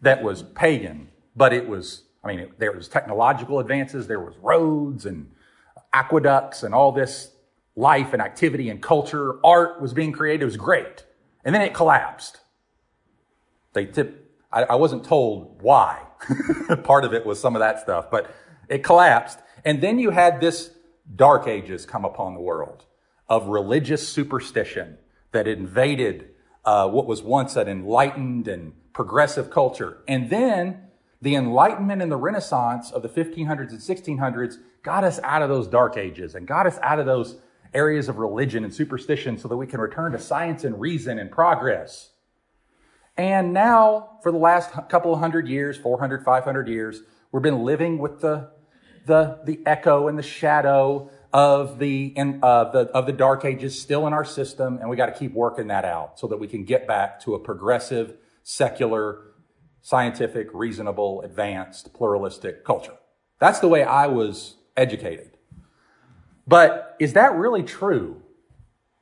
that 0.00 0.20
was 0.20 0.42
pagan, 0.42 1.10
but 1.36 1.52
it 1.52 1.68
was, 1.68 2.02
I 2.24 2.26
mean, 2.26 2.40
it, 2.40 2.58
there 2.58 2.72
was 2.72 2.88
technological 2.88 3.60
advances, 3.60 4.08
there 4.08 4.18
was 4.18 4.34
roads 4.38 5.06
and 5.06 5.30
aqueducts 5.92 6.64
and 6.64 6.74
all 6.74 6.90
this 6.90 7.31
life 7.76 8.12
and 8.12 8.20
activity 8.20 8.68
and 8.68 8.82
culture, 8.82 9.36
art 9.44 9.80
was 9.80 9.92
being 9.92 10.12
created. 10.12 10.42
It 10.42 10.46
was 10.46 10.56
great. 10.56 11.04
And 11.44 11.54
then 11.54 11.62
it 11.62 11.74
collapsed. 11.74 12.40
They 13.72 13.86
tip, 13.86 14.30
I, 14.52 14.64
I 14.64 14.74
wasn't 14.74 15.04
told 15.04 15.62
why. 15.62 16.02
Part 16.84 17.04
of 17.04 17.14
it 17.14 17.24
was 17.24 17.40
some 17.40 17.56
of 17.56 17.60
that 17.60 17.80
stuff, 17.80 18.10
but 18.10 18.34
it 18.68 18.84
collapsed. 18.84 19.38
And 19.64 19.80
then 19.80 19.98
you 19.98 20.10
had 20.10 20.40
this 20.40 20.70
dark 21.14 21.46
ages 21.46 21.86
come 21.86 22.04
upon 22.04 22.34
the 22.34 22.40
world 22.40 22.84
of 23.28 23.46
religious 23.46 24.06
superstition 24.06 24.98
that 25.32 25.48
invaded 25.48 26.28
uh, 26.64 26.88
what 26.88 27.06
was 27.06 27.22
once 27.22 27.56
an 27.56 27.68
enlightened 27.68 28.46
and 28.46 28.72
progressive 28.92 29.50
culture. 29.50 29.98
And 30.06 30.30
then 30.30 30.88
the 31.20 31.34
Enlightenment 31.36 32.02
and 32.02 32.10
the 32.10 32.16
Renaissance 32.16 32.90
of 32.90 33.02
the 33.02 33.08
1500s 33.08 33.70
and 33.70 33.78
1600s 33.78 34.56
got 34.82 35.04
us 35.04 35.20
out 35.22 35.40
of 35.40 35.48
those 35.48 35.68
dark 35.68 35.96
ages 35.96 36.34
and 36.34 36.46
got 36.46 36.66
us 36.66 36.78
out 36.82 36.98
of 36.98 37.06
those 37.06 37.36
areas 37.74 38.08
of 38.08 38.18
religion 38.18 38.64
and 38.64 38.74
superstition 38.74 39.38
so 39.38 39.48
that 39.48 39.56
we 39.56 39.66
can 39.66 39.80
return 39.80 40.12
to 40.12 40.18
science 40.18 40.64
and 40.64 40.80
reason 40.80 41.18
and 41.18 41.30
progress. 41.30 42.10
And 43.16 43.52
now, 43.52 44.18
for 44.22 44.32
the 44.32 44.38
last 44.38 44.70
couple 44.88 45.12
of 45.12 45.20
hundred 45.20 45.48
years, 45.48 45.76
400, 45.76 46.24
500 46.24 46.68
years, 46.68 47.00
we've 47.30 47.42
been 47.42 47.62
living 47.62 47.98
with 47.98 48.20
the, 48.20 48.50
the, 49.06 49.40
the 49.44 49.60
echo 49.66 50.08
and 50.08 50.18
the 50.18 50.22
shadow 50.22 51.10
of 51.32 51.78
the, 51.78 52.14
uh, 52.16 52.70
the, 52.70 52.80
of 52.94 53.06
the 53.06 53.12
dark 53.12 53.44
ages 53.44 53.80
still 53.80 54.06
in 54.06 54.12
our 54.12 54.24
system. 54.24 54.78
And 54.78 54.88
we 54.88 54.96
got 54.96 55.06
to 55.06 55.12
keep 55.12 55.32
working 55.32 55.68
that 55.68 55.84
out 55.84 56.18
so 56.18 56.26
that 56.28 56.38
we 56.38 56.46
can 56.46 56.64
get 56.64 56.86
back 56.86 57.20
to 57.20 57.34
a 57.34 57.38
progressive, 57.38 58.14
secular, 58.42 59.32
scientific, 59.82 60.48
reasonable, 60.52 61.22
advanced, 61.22 61.92
pluralistic 61.92 62.64
culture. 62.64 62.96
That's 63.40 63.58
the 63.58 63.68
way 63.68 63.82
I 63.82 64.06
was 64.06 64.56
educated. 64.76 65.31
But 66.52 66.96
is 66.98 67.14
that 67.14 67.34
really 67.34 67.62
true? 67.62 68.20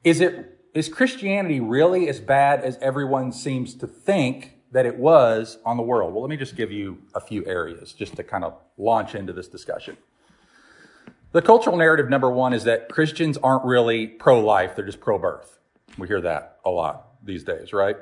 Is 0.04 0.20
it, 0.20 0.60
is 0.72 0.88
Christianity 0.88 1.58
really 1.58 2.08
as 2.08 2.20
bad 2.20 2.60
as 2.60 2.78
everyone 2.80 3.32
seems 3.32 3.74
to 3.74 3.88
think 3.88 4.52
that 4.70 4.86
it 4.86 4.96
was 4.96 5.58
on 5.66 5.76
the 5.76 5.82
world? 5.82 6.14
Well, 6.14 6.22
let 6.22 6.30
me 6.30 6.36
just 6.36 6.54
give 6.54 6.70
you 6.70 6.98
a 7.12 7.20
few 7.20 7.44
areas 7.46 7.92
just 7.92 8.14
to 8.14 8.22
kind 8.22 8.44
of 8.44 8.56
launch 8.78 9.16
into 9.16 9.32
this 9.32 9.48
discussion. 9.48 9.96
The 11.32 11.42
cultural 11.42 11.76
narrative 11.76 12.08
number 12.08 12.30
one 12.30 12.52
is 12.52 12.62
that 12.64 12.88
Christians 12.88 13.36
aren't 13.38 13.64
really 13.64 14.06
pro 14.06 14.38
life, 14.38 14.76
they're 14.76 14.86
just 14.86 15.00
pro 15.00 15.18
birth. 15.18 15.58
We 15.98 16.06
hear 16.06 16.20
that 16.20 16.58
a 16.64 16.70
lot 16.70 17.04
these 17.24 17.42
days, 17.42 17.72
right? 17.72 17.96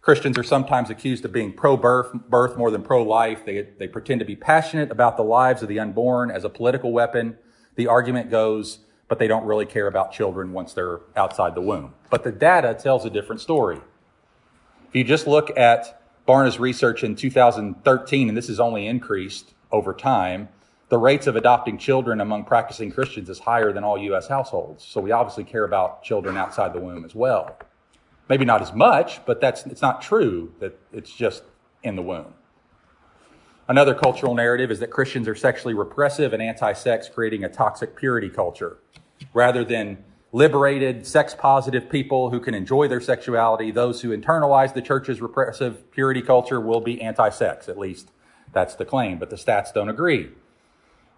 Christians 0.00 0.36
are 0.36 0.42
sometimes 0.42 0.90
accused 0.90 1.24
of 1.24 1.30
being 1.30 1.52
pro 1.52 1.76
birth 1.76 2.56
more 2.56 2.72
than 2.72 2.82
pro 2.82 3.04
life. 3.04 3.44
They, 3.46 3.68
they 3.78 3.86
pretend 3.86 4.18
to 4.18 4.26
be 4.26 4.34
passionate 4.34 4.90
about 4.90 5.16
the 5.16 5.22
lives 5.22 5.62
of 5.62 5.68
the 5.68 5.78
unborn 5.78 6.32
as 6.32 6.42
a 6.42 6.48
political 6.48 6.90
weapon. 6.90 7.38
The 7.76 7.86
argument 7.86 8.30
goes, 8.30 8.78
but 9.08 9.18
they 9.18 9.28
don't 9.28 9.44
really 9.44 9.66
care 9.66 9.86
about 9.86 10.12
children 10.12 10.52
once 10.52 10.72
they're 10.72 11.00
outside 11.16 11.54
the 11.54 11.60
womb. 11.60 11.94
But 12.10 12.24
the 12.24 12.32
data 12.32 12.74
tells 12.74 13.04
a 13.04 13.10
different 13.10 13.40
story. 13.40 13.80
If 14.88 14.96
you 14.96 15.04
just 15.04 15.26
look 15.26 15.56
at 15.56 16.02
Barna's 16.26 16.58
research 16.58 17.02
in 17.02 17.16
2013, 17.16 18.28
and 18.28 18.36
this 18.36 18.48
has 18.48 18.60
only 18.60 18.86
increased 18.86 19.54
over 19.70 19.94
time, 19.94 20.48
the 20.88 20.98
rates 20.98 21.26
of 21.26 21.36
adopting 21.36 21.78
children 21.78 22.20
among 22.20 22.44
practicing 22.44 22.92
Christians 22.92 23.30
is 23.30 23.38
higher 23.38 23.72
than 23.72 23.82
all 23.82 23.96
U.S. 23.96 24.28
households. 24.28 24.84
So 24.84 25.00
we 25.00 25.10
obviously 25.10 25.44
care 25.44 25.64
about 25.64 26.02
children 26.02 26.36
outside 26.36 26.74
the 26.74 26.80
womb 26.80 27.04
as 27.06 27.14
well. 27.14 27.56
Maybe 28.28 28.44
not 28.44 28.60
as 28.60 28.74
much, 28.74 29.24
but 29.24 29.40
that's 29.40 29.64
it's 29.66 29.80
not 29.80 30.02
true 30.02 30.52
that 30.60 30.78
it's 30.92 31.10
just 31.10 31.44
in 31.82 31.96
the 31.96 32.02
womb. 32.02 32.34
Another 33.72 33.94
cultural 33.94 34.34
narrative 34.34 34.70
is 34.70 34.80
that 34.80 34.90
Christians 34.90 35.26
are 35.26 35.34
sexually 35.34 35.72
repressive 35.72 36.34
and 36.34 36.42
anti-sex, 36.42 37.08
creating 37.08 37.42
a 37.42 37.48
toxic 37.48 37.96
purity 37.96 38.28
culture. 38.28 38.76
Rather 39.32 39.64
than 39.64 39.96
liberated, 40.30 41.06
sex 41.06 41.34
positive 41.34 41.88
people 41.88 42.28
who 42.28 42.38
can 42.38 42.52
enjoy 42.52 42.86
their 42.86 43.00
sexuality, 43.00 43.70
those 43.70 44.02
who 44.02 44.14
internalize 44.14 44.74
the 44.74 44.82
church's 44.82 45.22
repressive 45.22 45.90
purity 45.90 46.20
culture 46.20 46.60
will 46.60 46.82
be 46.82 47.00
anti 47.00 47.30
sex. 47.30 47.66
At 47.66 47.78
least 47.78 48.10
that's 48.52 48.74
the 48.74 48.84
claim, 48.84 49.16
but 49.16 49.30
the 49.30 49.36
stats 49.36 49.72
don't 49.72 49.88
agree. 49.88 50.28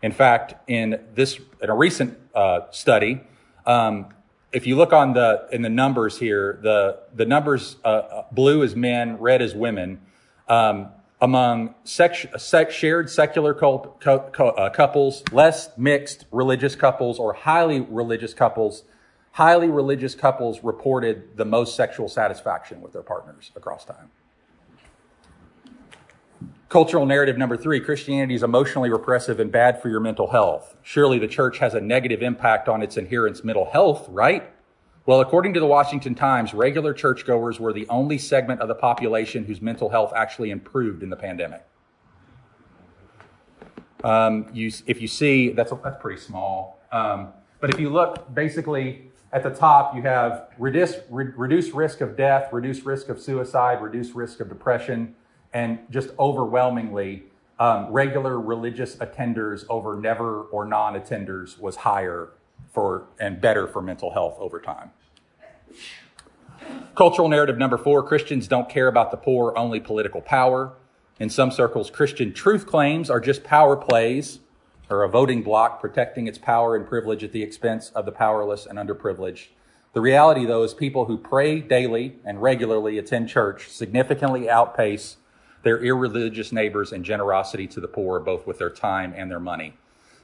In 0.01 0.13
fact, 0.13 0.55
in 0.71 1.01
this, 1.13 1.41
in 1.61 1.71
a 1.71 1.75
recent 1.75 2.17
uh, 2.37 2.71
study, 2.71 3.21
um, 3.67 4.15
if 4.53 4.65
you 4.65 4.77
look 4.77 4.93
on 4.93 5.15
the 5.15 5.49
in 5.51 5.63
the 5.63 5.71
numbers 5.71 6.19
here, 6.19 6.61
the 6.63 7.01
the 7.13 7.27
numbers 7.27 7.79
uh, 7.85 7.89
uh 7.89 8.25
blue 8.31 8.63
is 8.63 8.77
men, 8.77 9.19
red 9.19 9.43
is 9.43 9.57
women. 9.57 10.01
Um, 10.49 10.91
among 11.25 11.75
sex, 11.85 12.27
sex, 12.37 12.75
shared 12.75 13.09
secular 13.09 13.57
uh, 13.65 14.71
couples, 14.75 15.23
less 15.33 15.71
mixed 15.79 16.27
religious 16.31 16.77
couples, 16.77 17.19
or 17.19 17.33
highly 17.33 17.81
religious 17.81 18.35
couples, 18.35 18.85
highly 19.33 19.69
religious 19.69 20.15
couples 20.15 20.63
reported 20.63 21.35
the 21.39 21.45
most 21.47 21.75
sexual 21.75 22.11
satisfaction 22.11 22.83
with 22.83 22.93
their 22.93 23.03
partners 23.03 23.53
across 23.57 23.87
time. 23.87 24.11
Cultural 26.69 27.07
narrative 27.07 27.39
number 27.39 27.57
three 27.57 27.81
Christianity 27.81 28.35
is 28.35 28.43
emotionally 28.43 28.91
repressive 28.91 29.41
and 29.41 29.51
bad 29.51 29.81
for 29.81 29.89
your 29.89 30.01
mental 30.01 30.31
health. 30.31 30.77
Surely 30.83 31.19
the 31.19 31.29
church 31.29 31.57
has 31.57 31.73
a 31.73 31.81
negative 31.81 32.21
impact 32.23 32.69
on 32.69 32.83
its 32.83 32.99
adherents' 32.99 33.43
mental 33.43 33.71
health, 33.71 34.07
right? 34.11 34.53
Well, 35.07 35.21
according 35.21 35.53
to 35.53 35.61
the 35.61 35.67
Washington 35.67 36.15
Times, 36.15 36.55
regular 36.55 36.95
churchgoers 36.95 37.61
were 37.61 37.75
the 37.75 37.87
only 37.89 38.17
segment 38.17 38.63
of 38.63 38.69
the 38.69 38.75
population 38.75 39.45
whose 39.45 39.61
mental 39.61 39.91
health 39.91 40.15
actually 40.17 40.51
improved 40.51 41.03
in 41.03 41.11
the 41.11 41.17
pandemic. 41.17 41.63
Um, 44.03 44.47
you, 44.55 44.73
if 44.87 45.03
you 45.03 45.09
see, 45.09 45.51
that's, 45.51 45.73
that's 45.83 46.01
pretty 46.01 46.21
small. 46.21 46.81
Um, 46.91 47.35
but 47.61 47.69
if 47.69 47.79
you 47.79 47.91
look, 47.91 48.35
basically, 48.35 49.11
at 49.31 49.43
the 49.43 49.51
top, 49.51 49.95
you 49.95 50.01
have 50.03 50.49
reduce, 50.59 50.97
re- 51.11 51.33
reduced 51.37 51.75
risk 51.75 52.01
of 52.01 52.17
death, 52.17 52.51
reduced 52.51 52.87
risk 52.87 53.11
of 53.11 53.21
suicide, 53.21 53.83
reduced 53.83 54.15
risk 54.15 54.41
of 54.41 54.49
depression, 54.49 55.15
and 55.53 55.81
just 55.91 56.11
overwhelmingly, 56.19 57.25
um, 57.59 57.93
regular 57.93 58.41
religious 58.41 58.97
attenders 58.97 59.67
over 59.69 60.01
never 60.01 60.45
or 60.45 60.65
non 60.65 60.99
attenders 60.99 61.59
was 61.59 61.77
higher 61.77 62.31
for 62.75 63.07
and 63.21 63.41
better 63.41 63.67
for 63.67 63.81
mental 63.81 64.11
health 64.11 64.37
over 64.39 64.61
time. 64.61 64.91
Cultural 66.95 67.29
narrative 67.29 67.57
number 67.57 67.79
four 67.79 68.03
Christians 68.03 68.49
don't 68.49 68.69
care 68.69 68.89
about 68.89 69.11
the 69.11 69.17
poor, 69.17 69.57
only 69.57 69.81
political 69.81 70.21
power. 70.21 70.73
In 71.21 71.31
some 71.31 71.53
circles, 71.53 71.91
Christian 71.91 72.33
truth 72.33 72.67
claims 72.67 73.09
are 73.09 73.21
just 73.21 73.45
power 73.45 73.77
plays 73.77 74.41
or 74.91 75.05
a 75.05 75.09
voting 75.09 75.43
bloc 75.43 75.81
protecting 75.81 76.27
its 76.27 76.39
power 76.39 76.77
and 76.77 76.87
privilege 76.87 77.23
at 77.25 77.33
the 77.33 77.43
expense 77.43 77.91
of 77.91 78.05
the 78.05 78.13
powerless 78.13 78.67
and 78.67 78.79
underprivileged. 78.79 79.49
The 79.93 80.01
reality, 80.01 80.45
though, 80.45 80.65
is 80.65 80.75
people 80.75 81.05
who 81.05 81.17
pray 81.17 81.61
daily 81.61 82.17
and 82.25 82.43
regularly 82.43 82.99
attend 82.99 83.29
church 83.29 83.69
significantly 83.69 84.51
outpace 84.51 85.17
their 85.63 85.83
irreligious 85.83 86.53
neighbors 86.53 86.93
in 86.93 87.05
generosity 87.05 87.69
to 87.69 87.81
the 87.81 87.89
poor, 87.89 88.19
both 88.19 88.47
with 88.47 88.59
their 88.59 88.71
time 88.71 89.15
and 89.17 89.31
their 89.31 89.41
money. 89.41 89.75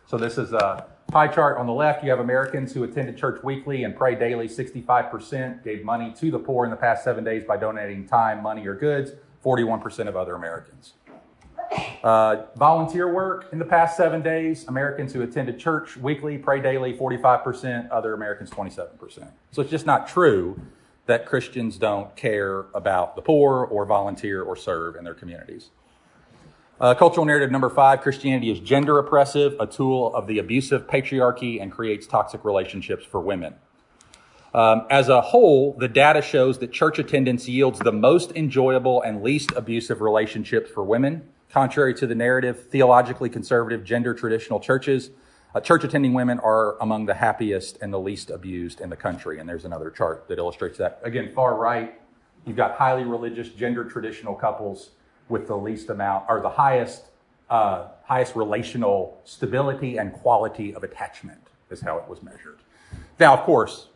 So, 0.06 0.18
this 0.18 0.38
is 0.38 0.52
a 0.52 0.86
pie 1.10 1.28
chart. 1.28 1.58
On 1.58 1.66
the 1.66 1.72
left, 1.72 2.04
you 2.04 2.10
have 2.10 2.20
Americans 2.20 2.72
who 2.72 2.84
attended 2.84 3.16
church 3.16 3.42
weekly 3.42 3.84
and 3.84 3.96
pray 3.96 4.14
daily. 4.14 4.48
65% 4.48 5.64
gave 5.64 5.84
money 5.84 6.14
to 6.18 6.30
the 6.30 6.38
poor 6.38 6.64
in 6.64 6.70
the 6.70 6.76
past 6.76 7.04
seven 7.04 7.24
days 7.24 7.44
by 7.44 7.56
donating 7.56 8.06
time, 8.06 8.42
money, 8.42 8.66
or 8.66 8.74
goods. 8.74 9.12
41% 9.44 10.06
of 10.06 10.16
other 10.16 10.34
Americans. 10.34 10.94
Uh, 12.02 12.46
volunteer 12.56 13.12
work 13.12 13.48
in 13.52 13.58
the 13.58 13.64
past 13.64 13.96
seven 13.96 14.22
days, 14.22 14.66
Americans 14.66 15.12
who 15.12 15.22
attended 15.22 15.58
church 15.58 15.96
weekly, 15.96 16.36
pray 16.36 16.60
daily, 16.60 16.92
45%, 16.92 17.88
other 17.90 18.12
Americans, 18.12 18.50
27%. 18.50 19.30
So 19.52 19.62
it's 19.62 19.70
just 19.70 19.86
not 19.86 20.08
true 20.08 20.60
that 21.06 21.26
Christians 21.26 21.78
don't 21.78 22.14
care 22.16 22.66
about 22.74 23.16
the 23.16 23.22
poor 23.22 23.64
or 23.64 23.84
volunteer 23.84 24.42
or 24.42 24.56
serve 24.56 24.96
in 24.96 25.04
their 25.04 25.14
communities. 25.14 25.70
Uh, 26.80 26.94
cultural 26.94 27.26
narrative 27.26 27.50
number 27.50 27.68
five 27.68 28.00
Christianity 28.00 28.50
is 28.50 28.58
gender 28.58 28.98
oppressive, 28.98 29.54
a 29.60 29.66
tool 29.66 30.14
of 30.14 30.26
the 30.26 30.38
abusive 30.38 30.86
patriarchy, 30.86 31.60
and 31.60 31.70
creates 31.70 32.06
toxic 32.06 32.44
relationships 32.44 33.04
for 33.04 33.20
women. 33.20 33.54
Um, 34.54 34.86
as 34.90 35.08
a 35.08 35.20
whole, 35.20 35.76
the 35.78 35.88
data 35.88 36.22
shows 36.22 36.58
that 36.58 36.72
church 36.72 36.98
attendance 36.98 37.46
yields 37.48 37.78
the 37.80 37.92
most 37.92 38.32
enjoyable 38.32 39.02
and 39.02 39.22
least 39.22 39.52
abusive 39.52 40.00
relationships 40.00 40.70
for 40.70 40.82
women 40.82 41.28
Contrary 41.50 41.92
to 41.94 42.06
the 42.06 42.14
narrative, 42.14 42.68
theologically 42.68 43.28
conservative, 43.28 43.82
gender 43.82 44.14
traditional 44.14 44.60
churches, 44.60 45.10
uh, 45.52 45.60
church 45.60 45.82
attending 45.82 46.12
women 46.12 46.38
are 46.38 46.80
among 46.80 47.06
the 47.06 47.14
happiest 47.14 47.76
and 47.82 47.92
the 47.92 47.98
least 47.98 48.30
abused 48.30 48.80
in 48.80 48.88
the 48.88 48.96
country. 48.96 49.40
And 49.40 49.48
there's 49.48 49.64
another 49.64 49.90
chart 49.90 50.28
that 50.28 50.38
illustrates 50.38 50.78
that. 50.78 51.00
Again, 51.02 51.32
far 51.34 51.56
right, 51.56 52.00
you've 52.46 52.56
got 52.56 52.76
highly 52.76 53.02
religious, 53.02 53.48
gender 53.48 53.84
traditional 53.84 54.34
couples 54.34 54.90
with 55.30 55.46
the 55.46 55.56
least 55.56 55.88
amount, 55.88 56.24
or 56.28 56.40
the 56.40 56.50
highest, 56.50 57.04
uh, 57.48 57.88
highest 58.04 58.36
relational 58.36 59.18
stability 59.24 59.96
and 59.96 60.12
quality 60.12 60.74
of 60.74 60.84
attachment, 60.84 61.40
is 61.70 61.80
how 61.80 61.96
it 61.98 62.08
was 62.08 62.22
measured. 62.22 62.58
Now, 63.18 63.34
of 63.34 63.40
course, 63.40 63.86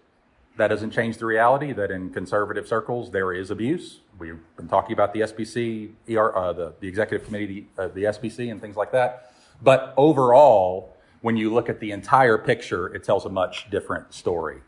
that 0.56 0.68
doesn't 0.68 0.92
change 0.92 1.18
the 1.18 1.26
reality 1.26 1.72
that 1.72 1.90
in 1.90 2.10
conservative 2.10 2.68
circles 2.68 3.10
there 3.10 3.32
is 3.32 3.50
abuse. 3.50 4.00
We've 4.18 4.38
been 4.56 4.68
talking 4.68 4.92
about 4.92 5.12
the 5.12 5.20
SBC, 5.20 5.90
ER, 6.10 6.36
uh, 6.36 6.52
the, 6.52 6.74
the 6.78 6.86
executive 6.86 7.26
committee, 7.26 7.66
uh, 7.76 7.88
the 7.88 8.04
SBC, 8.04 8.50
and 8.52 8.60
things 8.60 8.76
like 8.76 8.92
that. 8.92 9.32
But 9.60 9.92
overall, 9.96 10.94
when 11.22 11.36
you 11.36 11.52
look 11.52 11.68
at 11.68 11.80
the 11.80 11.90
entire 11.90 12.38
picture, 12.38 12.94
it 12.94 13.02
tells 13.02 13.24
a 13.24 13.28
much 13.28 13.68
different 13.70 14.14
story. 14.14 14.58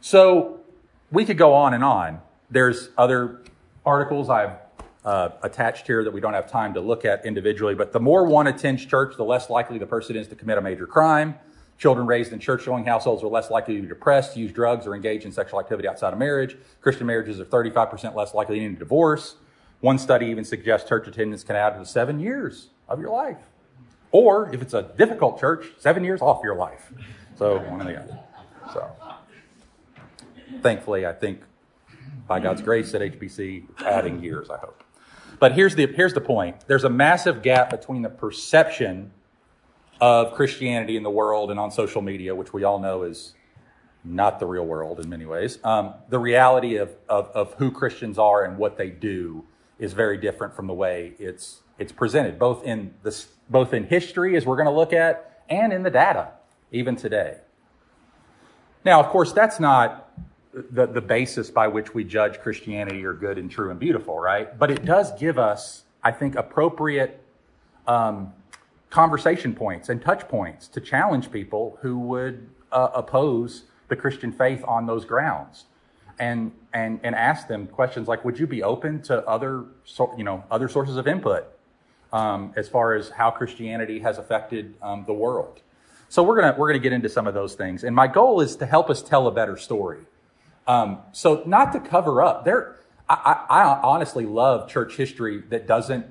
So 0.00 0.60
we 1.12 1.24
could 1.24 1.38
go 1.38 1.54
on 1.54 1.74
and 1.74 1.84
on. 1.84 2.20
There's 2.50 2.88
other 2.96 3.42
articles 3.84 4.28
I've 4.28 4.52
uh, 5.04 5.30
attached 5.42 5.86
here 5.86 6.04
that 6.04 6.12
we 6.12 6.20
don't 6.20 6.34
have 6.34 6.50
time 6.50 6.74
to 6.74 6.80
look 6.80 7.04
at 7.04 7.24
individually, 7.24 7.74
but 7.74 7.92
the 7.92 8.00
more 8.00 8.24
one 8.24 8.46
attends 8.46 8.84
church, 8.84 9.16
the 9.16 9.24
less 9.24 9.48
likely 9.48 9.78
the 9.78 9.86
person 9.86 10.16
is 10.16 10.28
to 10.28 10.34
commit 10.34 10.58
a 10.58 10.60
major 10.60 10.86
crime 10.86 11.36
Children 11.78 12.08
raised 12.08 12.32
in 12.32 12.40
church 12.40 12.64
going 12.64 12.84
households 12.84 13.22
are 13.22 13.28
less 13.28 13.50
likely 13.50 13.76
to 13.76 13.82
be 13.82 13.88
depressed, 13.88 14.36
use 14.36 14.50
drugs, 14.50 14.84
or 14.84 14.96
engage 14.96 15.24
in 15.24 15.30
sexual 15.30 15.60
activity 15.60 15.86
outside 15.86 16.12
of 16.12 16.18
marriage. 16.18 16.56
Christian 16.80 17.06
marriages 17.06 17.38
are 17.38 17.44
35% 17.44 18.16
less 18.16 18.34
likely 18.34 18.58
to 18.58 18.64
end 18.64 18.74
in 18.74 18.78
divorce. 18.80 19.36
One 19.80 19.96
study 19.96 20.26
even 20.26 20.44
suggests 20.44 20.88
church 20.88 21.06
attendance 21.06 21.44
can 21.44 21.54
add 21.54 21.78
to 21.78 21.86
seven 21.86 22.18
years 22.18 22.70
of 22.88 23.00
your 23.00 23.10
life. 23.10 23.38
Or 24.10 24.52
if 24.52 24.60
it's 24.60 24.74
a 24.74 24.82
difficult 24.98 25.38
church, 25.38 25.66
seven 25.78 26.02
years 26.02 26.20
off 26.20 26.40
your 26.42 26.56
life. 26.56 26.92
So 27.36 27.58
one 27.58 27.80
of 27.80 27.86
the 27.86 27.96
other. 27.96 28.18
So 28.72 28.90
thankfully, 30.60 31.06
I 31.06 31.12
think 31.12 31.42
by 32.26 32.40
God's 32.40 32.60
grace 32.60 32.92
at 32.94 33.02
HBC, 33.02 33.82
adding 33.84 34.20
years, 34.20 34.50
I 34.50 34.56
hope. 34.56 34.82
But 35.38 35.52
here's 35.52 35.74
the, 35.74 35.86
here's 35.86 36.14
the 36.14 36.20
point. 36.20 36.64
There's 36.66 36.84
a 36.84 36.90
massive 36.90 37.42
gap 37.42 37.70
between 37.70 38.02
the 38.02 38.08
perception 38.08 39.12
of 40.00 40.34
Christianity 40.34 40.96
in 40.96 41.02
the 41.02 41.10
world 41.10 41.50
and 41.50 41.58
on 41.58 41.70
social 41.70 42.02
media, 42.02 42.34
which 42.34 42.52
we 42.52 42.64
all 42.64 42.78
know 42.78 43.02
is 43.02 43.34
not 44.04 44.38
the 44.38 44.46
real 44.46 44.64
world 44.64 45.00
in 45.00 45.08
many 45.08 45.26
ways. 45.26 45.58
Um, 45.64 45.94
the 46.08 46.18
reality 46.18 46.76
of, 46.76 46.90
of, 47.08 47.26
of, 47.34 47.54
who 47.54 47.70
Christians 47.70 48.18
are 48.18 48.44
and 48.44 48.56
what 48.56 48.76
they 48.76 48.90
do 48.90 49.44
is 49.78 49.92
very 49.92 50.16
different 50.16 50.54
from 50.54 50.66
the 50.66 50.74
way 50.74 51.14
it's, 51.18 51.62
it's 51.78 51.92
presented, 51.92 52.38
both 52.38 52.64
in, 52.64 52.94
this, 53.02 53.28
both 53.50 53.74
in 53.74 53.84
history, 53.84 54.36
as 54.36 54.46
we're 54.46 54.56
going 54.56 54.66
to 54.66 54.72
look 54.72 54.92
at, 54.92 55.42
and 55.48 55.72
in 55.72 55.82
the 55.82 55.90
data, 55.90 56.30
even 56.72 56.96
today. 56.96 57.38
Now, 58.84 59.00
of 59.00 59.06
course, 59.06 59.32
that's 59.32 59.60
not 59.60 60.07
the, 60.52 60.86
the 60.86 61.00
basis 61.00 61.50
by 61.50 61.68
which 61.68 61.94
we 61.94 62.04
judge 62.04 62.40
Christianity 62.40 63.04
or 63.04 63.12
good 63.12 63.38
and 63.38 63.50
true 63.50 63.70
and 63.70 63.78
beautiful, 63.78 64.18
right? 64.18 64.58
But 64.58 64.70
it 64.70 64.84
does 64.84 65.12
give 65.18 65.38
us, 65.38 65.84
I 66.02 66.10
think, 66.10 66.36
appropriate 66.36 67.22
um, 67.86 68.32
conversation 68.90 69.54
points 69.54 69.88
and 69.88 70.00
touch 70.00 70.26
points 70.28 70.68
to 70.68 70.80
challenge 70.80 71.30
people 71.30 71.78
who 71.82 71.98
would 71.98 72.48
uh, 72.72 72.88
oppose 72.94 73.64
the 73.88 73.96
Christian 73.96 74.32
faith 74.32 74.62
on 74.66 74.86
those 74.86 75.04
grounds. 75.04 75.64
And, 76.20 76.50
and, 76.72 76.98
and 77.04 77.14
ask 77.14 77.46
them 77.46 77.68
questions 77.68 78.08
like, 78.08 78.24
would 78.24 78.40
you 78.40 78.48
be 78.48 78.64
open 78.64 79.02
to 79.02 79.24
other, 79.24 79.66
so, 79.84 80.12
you 80.18 80.24
know, 80.24 80.42
other 80.50 80.68
sources 80.68 80.96
of 80.96 81.06
input 81.06 81.46
um, 82.12 82.52
as 82.56 82.68
far 82.68 82.94
as 82.94 83.10
how 83.10 83.30
Christianity 83.30 84.00
has 84.00 84.18
affected 84.18 84.74
um, 84.82 85.04
the 85.06 85.12
world? 85.12 85.60
So 86.08 86.22
we're 86.22 86.40
gonna 86.40 86.56
we're 86.58 86.68
gonna 86.68 86.78
get 86.78 86.94
into 86.94 87.08
some 87.08 87.26
of 87.26 87.34
those 87.34 87.54
things, 87.54 87.84
and 87.84 87.94
my 87.94 88.06
goal 88.06 88.40
is 88.40 88.56
to 88.56 88.66
help 88.66 88.88
us 88.88 89.02
tell 89.02 89.26
a 89.26 89.30
better 89.30 89.58
story. 89.58 90.00
Um, 90.68 90.98
so 91.12 91.42
not 91.46 91.72
to 91.72 91.80
cover 91.80 92.22
up. 92.22 92.44
There, 92.44 92.76
I, 93.08 93.44
I, 93.48 93.62
I 93.62 93.80
honestly 93.82 94.26
love 94.26 94.68
church 94.68 94.96
history 94.96 95.42
that 95.48 95.66
doesn't 95.66 96.06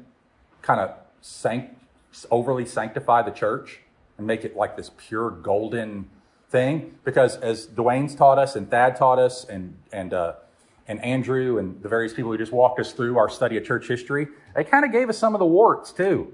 kind 0.63 0.81
of 0.81 0.95
sanct, 1.21 1.75
overly 2.31 2.65
sanctify 2.65 3.21
the 3.21 3.31
church 3.31 3.81
and 4.17 4.25
make 4.25 4.43
it 4.43 4.57
like 4.57 4.75
this 4.75 4.89
pure 4.97 5.29
golden 5.29 6.09
thing. 6.49 6.95
Because 7.03 7.37
as 7.37 7.67
Dwayne's 7.67 8.15
taught 8.15 8.39
us, 8.39 8.55
and 8.55 8.69
Thad 8.69 8.95
taught 8.95 9.19
us, 9.19 9.45
and 9.45 9.77
and 9.93 10.13
uh, 10.13 10.33
and 10.87 11.03
Andrew 11.03 11.59
and 11.59 11.81
the 11.83 11.89
various 11.89 12.13
people 12.13 12.31
who 12.31 12.37
just 12.37 12.51
walked 12.51 12.79
us 12.79 12.93
through 12.93 13.17
our 13.17 13.29
study 13.29 13.57
of 13.57 13.63
church 13.63 13.87
history, 13.87 14.27
they 14.55 14.63
kind 14.63 14.85
of 14.85 14.91
gave 14.91 15.07
us 15.07 15.17
some 15.19 15.35
of 15.35 15.39
the 15.39 15.45
warts 15.45 15.91
too. 15.91 16.33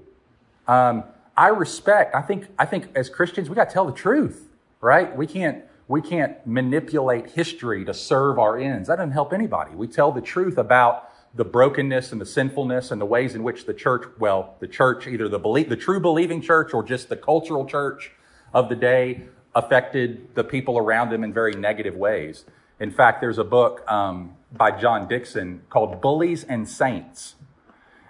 Um, 0.66 1.04
I 1.36 1.48
respect. 1.48 2.14
I 2.14 2.22
think. 2.22 2.46
I 2.58 2.64
think 2.64 2.88
as 2.94 3.10
Christians, 3.10 3.50
we 3.50 3.54
got 3.54 3.68
to 3.68 3.74
tell 3.74 3.84
the 3.84 3.92
truth, 3.92 4.48
right? 4.80 5.14
We 5.14 5.26
can't. 5.26 5.64
We 5.86 6.00
can't 6.00 6.46
manipulate 6.46 7.30
history 7.30 7.84
to 7.84 7.92
serve 7.92 8.38
our 8.38 8.58
ends. 8.58 8.88
That 8.88 8.96
doesn't 8.96 9.12
help 9.12 9.32
anybody. 9.32 9.74
We 9.74 9.86
tell 9.86 10.12
the 10.12 10.22
truth 10.22 10.56
about 10.56 11.10
the 11.34 11.44
brokenness 11.44 12.12
and 12.12 12.20
the 12.20 12.26
sinfulness 12.26 12.90
and 12.90 13.00
the 13.00 13.06
ways 13.06 13.34
in 13.34 13.42
which 13.42 13.66
the 13.66 13.74
church, 13.74 14.06
well, 14.18 14.56
the 14.60 14.68
church, 14.68 15.06
either 15.06 15.28
the 15.28 15.38
the 15.68 15.76
true 15.76 16.00
believing 16.00 16.40
church 16.40 16.72
or 16.72 16.82
just 16.82 17.08
the 17.08 17.16
cultural 17.16 17.66
church 17.66 18.12
of 18.52 18.68
the 18.68 18.76
day, 18.76 19.24
affected 19.54 20.34
the 20.34 20.44
people 20.44 20.78
around 20.78 21.10
them 21.10 21.22
in 21.22 21.32
very 21.32 21.54
negative 21.54 21.94
ways. 21.94 22.44
In 22.80 22.90
fact, 22.90 23.20
there's 23.20 23.38
a 23.38 23.44
book 23.44 23.88
um, 23.90 24.36
by 24.52 24.70
John 24.70 25.06
Dickson 25.08 25.62
called 25.68 26.00
"Bullies 26.00 26.44
and 26.44 26.68
Saints." 26.68 27.34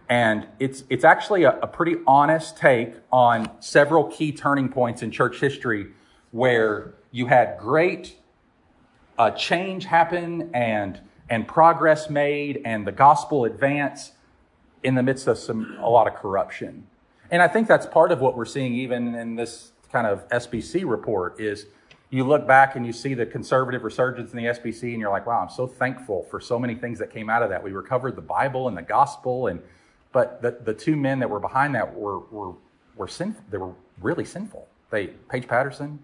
And 0.09 0.47
it's, 0.59 0.85
it's 0.91 1.05
actually 1.05 1.45
a, 1.45 1.59
a, 1.61 1.67
pretty 1.67 1.97
honest 2.07 2.59
take 2.59 2.95
on 3.11 3.51
several 3.61 4.05
key 4.05 4.33
turning 4.33 4.69
points 4.69 5.03
in 5.03 5.11
church 5.11 5.41
history 5.41 5.93
where 6.31 6.93
you 7.15 7.27
had 7.27 7.57
great 7.59 8.17
uh, 9.17 9.31
change 9.31 9.85
happen 9.85 10.51
and, 10.53 11.01
and 11.31 11.47
progress 11.47 12.11
made 12.11 12.61
and 12.65 12.85
the 12.85 12.91
gospel 12.91 13.45
advance 13.45 14.11
in 14.83 14.97
the 14.97 15.03
midst 15.03 15.29
of 15.29 15.39
some, 15.39 15.79
a 15.81 15.89
lot 15.89 16.09
of 16.09 16.17
corruption. 16.17 16.89
And 17.31 17.41
I 17.41 17.47
think 17.47 17.69
that's 17.69 17.87
part 17.87 18.11
of 18.11 18.21
what 18.21 18.37
we're 18.37 18.45
seeing 18.45 18.75
even 18.75 19.15
in 19.15 19.37
this 19.37 19.71
kind 19.93 20.09
of 20.09 20.29
SBC 20.31 20.85
report 20.85 21.41
is 21.41 21.67
you 22.11 22.25
look 22.25 22.49
back 22.49 22.75
and 22.75 22.85
you 22.85 22.93
see 22.93 23.15
the 23.15 23.27
conservative 23.27 23.85
resurgence 23.85 24.33
in 24.33 24.37
the 24.37 24.47
SBC 24.47 24.91
and 24.91 24.99
you're 24.99 25.13
like, 25.13 25.25
wow, 25.25 25.39
I'm 25.41 25.55
so 25.55 25.69
thankful 25.69 26.25
for 26.25 26.41
so 26.41 26.59
many 26.59 26.75
things 26.75 26.99
that 26.99 27.13
came 27.13 27.31
out 27.31 27.45
of 27.45 27.51
that. 27.51 27.63
We 27.63 27.71
recovered 27.71 28.17
the 28.17 28.23
Bible 28.23 28.67
and 28.67 28.77
the 28.77 28.83
gospel 28.83 29.47
and 29.47 29.63
but 30.11 30.43
the, 30.43 30.59
the 30.65 30.75
two 30.75 30.97
men 30.97 31.21
that 31.21 31.31
were 31.31 31.41
behind 31.41 31.77
that 31.77 31.95
were, 31.95 32.19
were, 32.31 32.55
were 32.97 33.09
sinful. 33.09 33.45
They 33.51 33.59
were 33.59 33.75
really 34.01 34.25
sinful. 34.25 34.67
They, 34.91 35.09
Paige 35.29 35.47
Patterson 35.47 36.01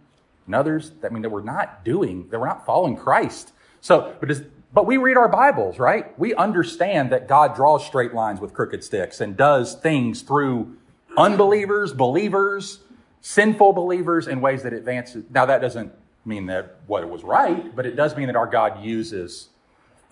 and 0.46 0.54
others, 0.54 0.92
that 1.00 1.12
mean, 1.12 1.22
that 1.22 1.30
we're 1.30 1.42
not 1.42 1.84
doing, 1.84 2.28
that 2.30 2.40
we're 2.40 2.46
not 2.46 2.66
following 2.66 2.96
Christ. 2.96 3.52
So, 3.80 4.14
but, 4.20 4.30
but 4.72 4.86
we 4.86 4.96
read 4.96 5.16
our 5.16 5.28
Bibles, 5.28 5.78
right? 5.78 6.18
We 6.18 6.34
understand 6.34 7.10
that 7.12 7.28
God 7.28 7.54
draws 7.54 7.84
straight 7.84 8.14
lines 8.14 8.40
with 8.40 8.52
crooked 8.52 8.84
sticks 8.84 9.20
and 9.20 9.36
does 9.36 9.74
things 9.74 10.22
through 10.22 10.76
unbelievers, 11.16 11.92
believers, 11.92 12.80
sinful 13.20 13.72
believers 13.72 14.28
in 14.28 14.40
ways 14.40 14.62
that 14.62 14.72
advances. 14.72 15.24
Now, 15.30 15.46
that 15.46 15.60
doesn't 15.60 15.92
mean 16.24 16.46
that 16.46 16.80
what 16.86 17.02
it 17.02 17.08
was 17.08 17.24
right, 17.24 17.74
but 17.74 17.86
it 17.86 17.96
does 17.96 18.16
mean 18.16 18.26
that 18.26 18.36
our 18.36 18.46
God 18.46 18.82
uses 18.82 19.48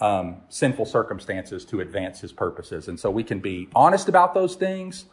um, 0.00 0.42
sinful 0.48 0.86
circumstances 0.86 1.64
to 1.66 1.80
advance 1.80 2.20
his 2.20 2.32
purposes. 2.32 2.88
And 2.88 2.98
so 2.98 3.10
we 3.10 3.24
can 3.24 3.40
be 3.40 3.68
honest 3.74 4.08
about 4.08 4.34
those 4.34 4.54
things. 4.54 5.06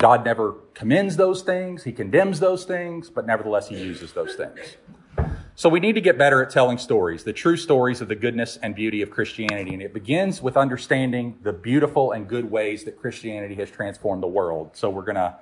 God 0.00 0.24
never 0.24 0.54
commends 0.72 1.16
those 1.16 1.42
things, 1.42 1.84
he 1.84 1.92
condemns 1.92 2.40
those 2.40 2.64
things, 2.64 3.10
but 3.10 3.26
nevertheless, 3.26 3.68
he 3.68 3.76
uses 3.76 4.12
those 4.14 4.34
things. 4.34 4.76
So 5.54 5.68
we 5.68 5.78
need 5.78 5.92
to 5.92 6.00
get 6.00 6.16
better 6.16 6.42
at 6.42 6.48
telling 6.48 6.78
stories, 6.78 7.24
the 7.24 7.34
true 7.34 7.58
stories 7.58 8.00
of 8.00 8.08
the 8.08 8.14
goodness 8.14 8.56
and 8.62 8.74
beauty 8.74 9.02
of 9.02 9.10
Christianity. 9.10 9.74
And 9.74 9.82
it 9.82 9.92
begins 9.92 10.40
with 10.40 10.56
understanding 10.56 11.38
the 11.42 11.52
beautiful 11.52 12.12
and 12.12 12.26
good 12.26 12.50
ways 12.50 12.84
that 12.84 12.98
Christianity 12.98 13.56
has 13.56 13.70
transformed 13.70 14.22
the 14.22 14.26
world. 14.26 14.70
So 14.72 14.88
we're 14.88 15.02
going 15.02 15.16
to, 15.16 15.36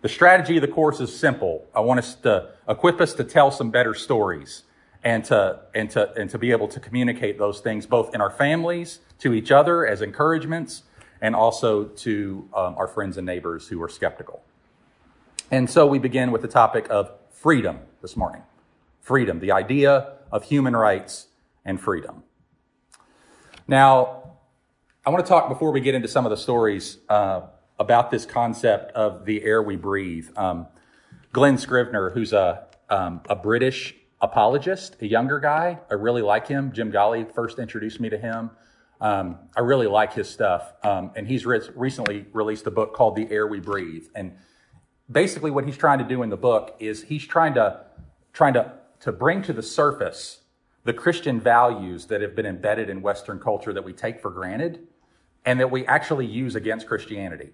the 0.00 0.08
strategy 0.08 0.56
of 0.56 0.62
the 0.62 0.68
course 0.68 0.98
is 0.98 1.16
simple. 1.16 1.68
I 1.72 1.78
want 1.78 2.00
us 2.00 2.16
to 2.16 2.48
equip 2.68 3.00
us 3.00 3.14
to 3.14 3.22
tell 3.22 3.52
some 3.52 3.70
better 3.70 3.94
stories 3.94 4.64
and 5.04 5.24
to, 5.26 5.60
and 5.76 5.88
to, 5.90 6.12
and 6.14 6.28
to 6.30 6.38
be 6.38 6.50
able 6.50 6.66
to 6.66 6.80
communicate 6.80 7.38
those 7.38 7.60
things 7.60 7.86
both 7.86 8.12
in 8.16 8.20
our 8.20 8.30
families, 8.30 8.98
to 9.20 9.32
each 9.32 9.52
other 9.52 9.86
as 9.86 10.02
encouragements, 10.02 10.82
and 11.22 11.34
also 11.36 11.84
to 11.84 12.48
um, 12.54 12.74
our 12.76 12.88
friends 12.88 13.16
and 13.16 13.24
neighbors 13.24 13.68
who 13.68 13.80
are 13.80 13.88
skeptical. 13.88 14.42
And 15.50 15.70
so 15.70 15.86
we 15.86 15.98
begin 15.98 16.32
with 16.32 16.42
the 16.42 16.48
topic 16.48 16.88
of 16.90 17.12
freedom 17.30 17.78
this 18.02 18.16
morning. 18.16 18.42
Freedom, 19.00 19.38
the 19.38 19.52
idea 19.52 20.14
of 20.32 20.44
human 20.44 20.74
rights 20.74 21.28
and 21.64 21.80
freedom. 21.80 22.24
Now, 23.68 24.32
I 25.06 25.10
want 25.10 25.24
to 25.24 25.28
talk 25.28 25.48
before 25.48 25.70
we 25.70 25.80
get 25.80 25.94
into 25.94 26.08
some 26.08 26.26
of 26.26 26.30
the 26.30 26.36
stories 26.36 26.98
uh, 27.08 27.42
about 27.78 28.10
this 28.10 28.26
concept 28.26 28.92
of 28.92 29.24
the 29.24 29.44
air 29.44 29.62
we 29.62 29.76
breathe. 29.76 30.28
Um, 30.36 30.66
Glen 31.32 31.56
Scrivener, 31.56 32.10
who's 32.10 32.32
a, 32.32 32.66
um, 32.90 33.20
a 33.28 33.36
British 33.36 33.94
apologist, 34.20 34.96
a 35.00 35.06
younger 35.06 35.38
guy. 35.38 35.78
I 35.90 35.94
really 35.94 36.22
like 36.22 36.48
him. 36.48 36.72
Jim 36.72 36.90
Golly 36.90 37.24
first 37.24 37.58
introduced 37.58 38.00
me 38.00 38.10
to 38.10 38.18
him. 38.18 38.50
Um, 39.02 39.36
I 39.56 39.60
really 39.60 39.88
like 39.88 40.14
his 40.14 40.30
stuff. 40.30 40.72
Um, 40.84 41.10
and 41.16 41.26
he's 41.26 41.44
re- 41.44 41.60
recently 41.74 42.26
released 42.32 42.66
a 42.68 42.70
book 42.70 42.94
called 42.94 43.16
The 43.16 43.28
Air 43.30 43.48
We 43.48 43.58
Breathe. 43.58 44.06
And 44.14 44.36
basically, 45.10 45.50
what 45.50 45.66
he's 45.66 45.76
trying 45.76 45.98
to 45.98 46.04
do 46.04 46.22
in 46.22 46.30
the 46.30 46.36
book 46.36 46.76
is 46.78 47.02
he's 47.02 47.26
trying 47.26 47.54
to 47.54 47.84
trying 48.32 48.54
to, 48.54 48.72
to 49.00 49.12
bring 49.12 49.42
to 49.42 49.52
the 49.52 49.62
surface 49.62 50.42
the 50.84 50.92
Christian 50.92 51.40
values 51.40 52.06
that 52.06 52.22
have 52.22 52.34
been 52.34 52.46
embedded 52.46 52.88
in 52.88 53.02
Western 53.02 53.38
culture 53.38 53.72
that 53.72 53.84
we 53.84 53.92
take 53.92 54.20
for 54.20 54.30
granted 54.30 54.86
and 55.44 55.60
that 55.60 55.70
we 55.70 55.84
actually 55.86 56.26
use 56.26 56.54
against 56.54 56.86
Christianity. 56.86 57.50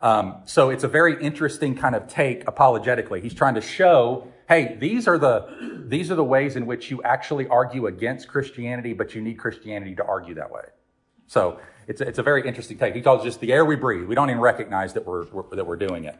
Um, 0.00 0.36
so 0.46 0.70
it's 0.70 0.84
a 0.84 0.88
very 0.88 1.22
interesting 1.22 1.76
kind 1.76 1.94
of 1.94 2.08
take 2.08 2.48
apologetically. 2.48 3.20
He's 3.20 3.34
trying 3.34 3.54
to 3.54 3.60
show 3.60 4.31
hey, 4.48 4.76
these 4.80 5.08
are 5.08 5.18
the 5.18 5.84
these 5.86 6.10
are 6.10 6.14
the 6.14 6.24
ways 6.24 6.56
in 6.56 6.66
which 6.66 6.90
you 6.90 7.02
actually 7.02 7.46
argue 7.48 7.86
against 7.86 8.28
Christianity, 8.28 8.92
but 8.92 9.14
you 9.14 9.20
need 9.20 9.38
Christianity 9.38 9.94
to 9.96 10.04
argue 10.04 10.34
that 10.34 10.50
way. 10.50 10.64
So 11.26 11.60
it's 11.86 12.00
a, 12.00 12.08
it's 12.08 12.18
a 12.18 12.22
very 12.22 12.46
interesting 12.46 12.78
take. 12.78 12.94
He 12.94 13.00
calls 13.00 13.22
it 13.22 13.24
just 13.24 13.40
the 13.40 13.52
air 13.52 13.64
we 13.64 13.76
breathe. 13.76 14.06
We 14.06 14.14
don't 14.14 14.30
even 14.30 14.40
recognize 14.40 14.92
that 14.94 15.06
we're, 15.06 15.26
we're 15.26 15.56
that 15.56 15.66
we're 15.66 15.76
doing 15.76 16.04
it. 16.04 16.16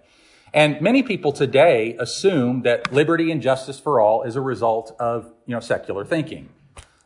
And 0.55 0.81
many 0.81 1.03
people 1.03 1.33
today 1.33 1.97
assume 1.99 2.63
that 2.63 2.93
liberty 2.93 3.31
and 3.31 3.41
justice 3.41 3.81
for 3.81 4.01
all 4.01 4.23
is 4.23 4.37
a 4.37 4.41
result 4.41 4.95
of 4.99 5.33
you 5.47 5.55
know 5.55 5.61
secular 5.61 6.05
thinking. 6.05 6.49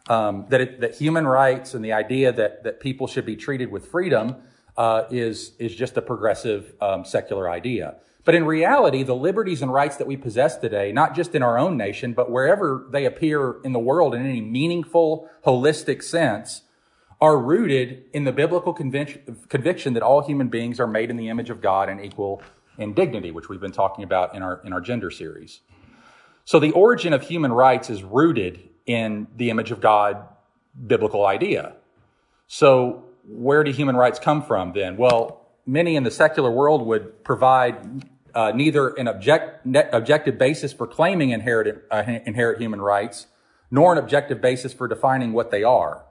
Um, 0.09 0.46
that 0.50 0.61
it, 0.61 0.81
that 0.83 0.94
human 0.94 1.26
rights 1.26 1.74
and 1.74 1.85
the 1.85 1.92
idea 1.92 2.33
that 2.33 2.62
that 2.64 2.81
people 2.81 3.07
should 3.07 3.26
be 3.26 3.37
treated 3.37 3.70
with 3.70 3.87
freedom 3.87 4.37
uh, 4.76 5.05
is 5.11 5.52
is 5.59 5.74
just 5.74 5.96
a 5.96 6.02
progressive 6.02 6.74
um, 6.81 7.05
secular 7.05 7.50
idea. 7.50 7.96
But 8.26 8.34
in 8.34 8.44
reality, 8.44 9.04
the 9.04 9.14
liberties 9.14 9.62
and 9.62 9.72
rights 9.72 9.98
that 9.98 10.08
we 10.08 10.16
possess 10.16 10.56
today, 10.56 10.90
not 10.90 11.14
just 11.14 11.36
in 11.36 11.44
our 11.44 11.56
own 11.56 11.76
nation, 11.76 12.12
but 12.12 12.28
wherever 12.28 12.84
they 12.90 13.04
appear 13.04 13.60
in 13.62 13.72
the 13.72 13.78
world 13.78 14.16
in 14.16 14.26
any 14.26 14.40
meaningful, 14.40 15.30
holistic 15.46 16.02
sense, 16.02 16.62
are 17.20 17.38
rooted 17.38 18.02
in 18.12 18.24
the 18.24 18.32
biblical 18.32 18.72
conviction 18.72 19.94
that 19.94 20.02
all 20.02 20.26
human 20.26 20.48
beings 20.48 20.80
are 20.80 20.88
made 20.88 21.08
in 21.08 21.16
the 21.16 21.28
image 21.28 21.50
of 21.50 21.62
God 21.62 21.88
and 21.88 22.04
equal 22.04 22.42
in 22.78 22.94
dignity, 22.94 23.30
which 23.30 23.48
we've 23.48 23.60
been 23.60 23.70
talking 23.70 24.02
about 24.02 24.34
in 24.34 24.42
our, 24.42 24.60
in 24.64 24.72
our 24.72 24.80
gender 24.80 25.12
series. 25.12 25.60
So 26.44 26.58
the 26.58 26.72
origin 26.72 27.12
of 27.12 27.22
human 27.22 27.52
rights 27.52 27.90
is 27.90 28.02
rooted 28.02 28.58
in 28.86 29.28
the 29.36 29.50
image 29.50 29.70
of 29.70 29.80
God 29.80 30.26
biblical 30.84 31.24
idea. 31.24 31.76
So 32.48 33.04
where 33.24 33.62
do 33.62 33.70
human 33.70 33.94
rights 33.94 34.18
come 34.18 34.42
from 34.42 34.72
then? 34.72 34.96
Well, 34.96 35.46
many 35.64 35.94
in 35.94 36.02
the 36.02 36.10
secular 36.10 36.50
world 36.50 36.84
would 36.84 37.22
provide 37.22 38.04
neither 38.55 38.88
an 38.90 39.09
object, 39.09 39.66
objective 39.92 40.37
basis 40.38 40.72
for 40.72 40.87
claiming 40.87 41.31
inherited, 41.31 41.81
uh, 41.90 42.03
inherent 42.27 42.61
human 42.61 42.81
rights, 42.81 43.27
nor 43.70 43.92
an 43.92 43.99
objective 43.99 44.40
basis 44.40 44.72
for 44.72 44.87
defining 44.87 45.33
what 45.33 45.51
they 45.51 45.62
are. 45.62 46.05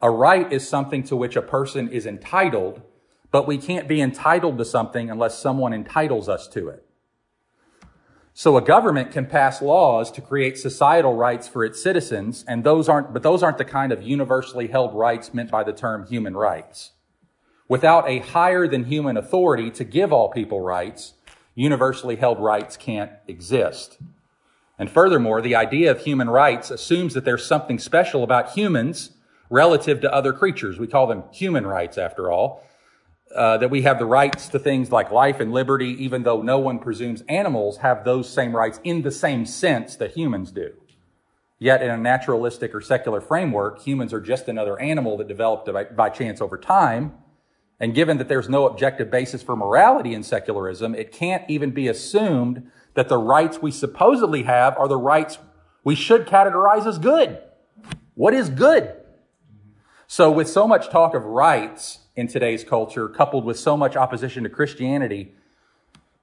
A 0.00 0.10
right 0.10 0.50
is 0.52 0.66
something 0.66 1.02
to 1.04 1.16
which 1.16 1.36
a 1.36 1.42
person 1.42 1.88
is 1.88 2.06
entitled, 2.06 2.82
but 3.30 3.46
we 3.46 3.58
can't 3.58 3.86
be 3.86 4.00
entitled 4.00 4.56
to 4.58 4.64
something 4.64 5.10
unless 5.10 5.38
someone 5.38 5.72
entitles 5.72 6.28
us 6.28 6.48
to 6.48 6.68
it. 6.68 6.84
So 8.32 8.56
a 8.56 8.62
government 8.62 9.10
can 9.10 9.26
pass 9.26 9.60
laws 9.60 10.12
to 10.12 10.20
create 10.20 10.56
societal 10.56 11.16
rights 11.16 11.48
for 11.48 11.64
its 11.64 11.82
citizens, 11.82 12.44
and 12.46 12.62
those 12.62 12.88
aren't, 12.88 13.12
but 13.12 13.24
those 13.24 13.42
aren't 13.42 13.58
the 13.58 13.64
kind 13.64 13.90
of 13.90 14.00
universally 14.00 14.68
held 14.68 14.94
rights 14.94 15.34
meant 15.34 15.50
by 15.50 15.64
the 15.64 15.72
term 15.72 16.06
human 16.06 16.36
rights. 16.36 16.92
Without 17.68 18.08
a 18.08 18.20
higher 18.20 18.68
than 18.68 18.84
human 18.84 19.16
authority 19.16 19.70
to 19.72 19.84
give 19.84 20.12
all 20.12 20.30
people 20.30 20.60
rights, 20.60 21.14
universally 21.58 22.14
held 22.14 22.38
rights 22.38 22.76
can't 22.76 23.10
exist. 23.26 23.98
And 24.78 24.88
furthermore, 24.88 25.42
the 25.42 25.56
idea 25.56 25.90
of 25.90 26.00
human 26.00 26.30
rights 26.30 26.70
assumes 26.70 27.14
that 27.14 27.24
there's 27.24 27.44
something 27.44 27.80
special 27.80 28.22
about 28.22 28.52
humans 28.52 29.10
relative 29.50 30.00
to 30.02 30.14
other 30.14 30.32
creatures. 30.32 30.78
We 30.78 30.86
call 30.86 31.08
them 31.08 31.24
human 31.32 31.66
rights, 31.66 31.98
after 31.98 32.30
all. 32.30 32.62
Uh, 33.34 33.58
that 33.58 33.70
we 33.70 33.82
have 33.82 33.98
the 33.98 34.06
rights 34.06 34.48
to 34.48 34.58
things 34.58 34.92
like 34.92 35.10
life 35.10 35.40
and 35.40 35.52
liberty, 35.52 35.90
even 36.02 36.22
though 36.22 36.40
no 36.42 36.58
one 36.60 36.78
presumes 36.78 37.22
animals 37.28 37.78
have 37.78 38.04
those 38.04 38.26
same 38.30 38.54
rights 38.54 38.80
in 38.84 39.02
the 39.02 39.10
same 39.10 39.44
sense 39.44 39.96
that 39.96 40.12
humans 40.12 40.52
do. 40.52 40.72
Yet, 41.58 41.82
in 41.82 41.90
a 41.90 41.98
naturalistic 41.98 42.72
or 42.72 42.80
secular 42.80 43.20
framework, 43.20 43.82
humans 43.82 44.12
are 44.12 44.20
just 44.20 44.48
another 44.48 44.80
animal 44.80 45.16
that 45.16 45.28
developed 45.28 45.70
by, 45.70 45.84
by 45.84 46.08
chance 46.08 46.40
over 46.40 46.56
time. 46.56 47.14
And 47.80 47.94
given 47.94 48.18
that 48.18 48.28
there's 48.28 48.48
no 48.48 48.66
objective 48.66 49.10
basis 49.10 49.42
for 49.42 49.54
morality 49.54 50.14
in 50.14 50.22
secularism, 50.22 50.94
it 50.94 51.12
can't 51.12 51.48
even 51.48 51.70
be 51.70 51.88
assumed 51.88 52.70
that 52.94 53.08
the 53.08 53.18
rights 53.18 53.62
we 53.62 53.70
supposedly 53.70 54.42
have 54.42 54.76
are 54.76 54.88
the 54.88 54.96
rights 54.96 55.38
we 55.84 55.94
should 55.94 56.26
categorize 56.26 56.86
as 56.86 56.98
good. 56.98 57.38
What 58.14 58.34
is 58.34 58.48
good? 58.48 58.94
So, 60.08 60.30
with 60.30 60.48
so 60.48 60.66
much 60.66 60.90
talk 60.90 61.14
of 61.14 61.24
rights 61.24 62.00
in 62.16 62.26
today's 62.26 62.64
culture, 62.64 63.08
coupled 63.08 63.44
with 63.44 63.58
so 63.58 63.76
much 63.76 63.94
opposition 63.94 64.42
to 64.42 64.48
Christianity, 64.48 65.34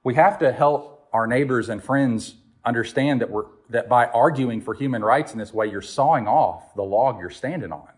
we 0.04 0.14
have 0.14 0.38
to 0.40 0.52
help 0.52 1.08
our 1.12 1.26
neighbors 1.26 1.68
and 1.70 1.82
friends 1.82 2.34
understand 2.64 3.22
that, 3.22 3.30
we're, 3.30 3.46
that 3.70 3.88
by 3.88 4.06
arguing 4.06 4.60
for 4.60 4.74
human 4.74 5.02
rights 5.02 5.32
in 5.32 5.38
this 5.38 5.54
way, 5.54 5.68
you're 5.68 5.80
sawing 5.80 6.28
off 6.28 6.74
the 6.74 6.82
log 6.82 7.18
you're 7.18 7.30
standing 7.30 7.72
on. 7.72 7.88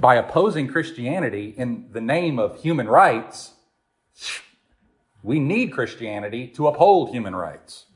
By 0.00 0.14
opposing 0.14 0.68
Christianity 0.68 1.54
in 1.56 1.88
the 1.90 2.00
name 2.00 2.38
of 2.38 2.62
human 2.62 2.86
rights, 2.86 3.54
we 5.22 5.40
need 5.40 5.72
Christianity 5.72 6.46
to 6.48 6.68
uphold 6.68 7.10
human 7.10 7.34
rights. 7.34 7.86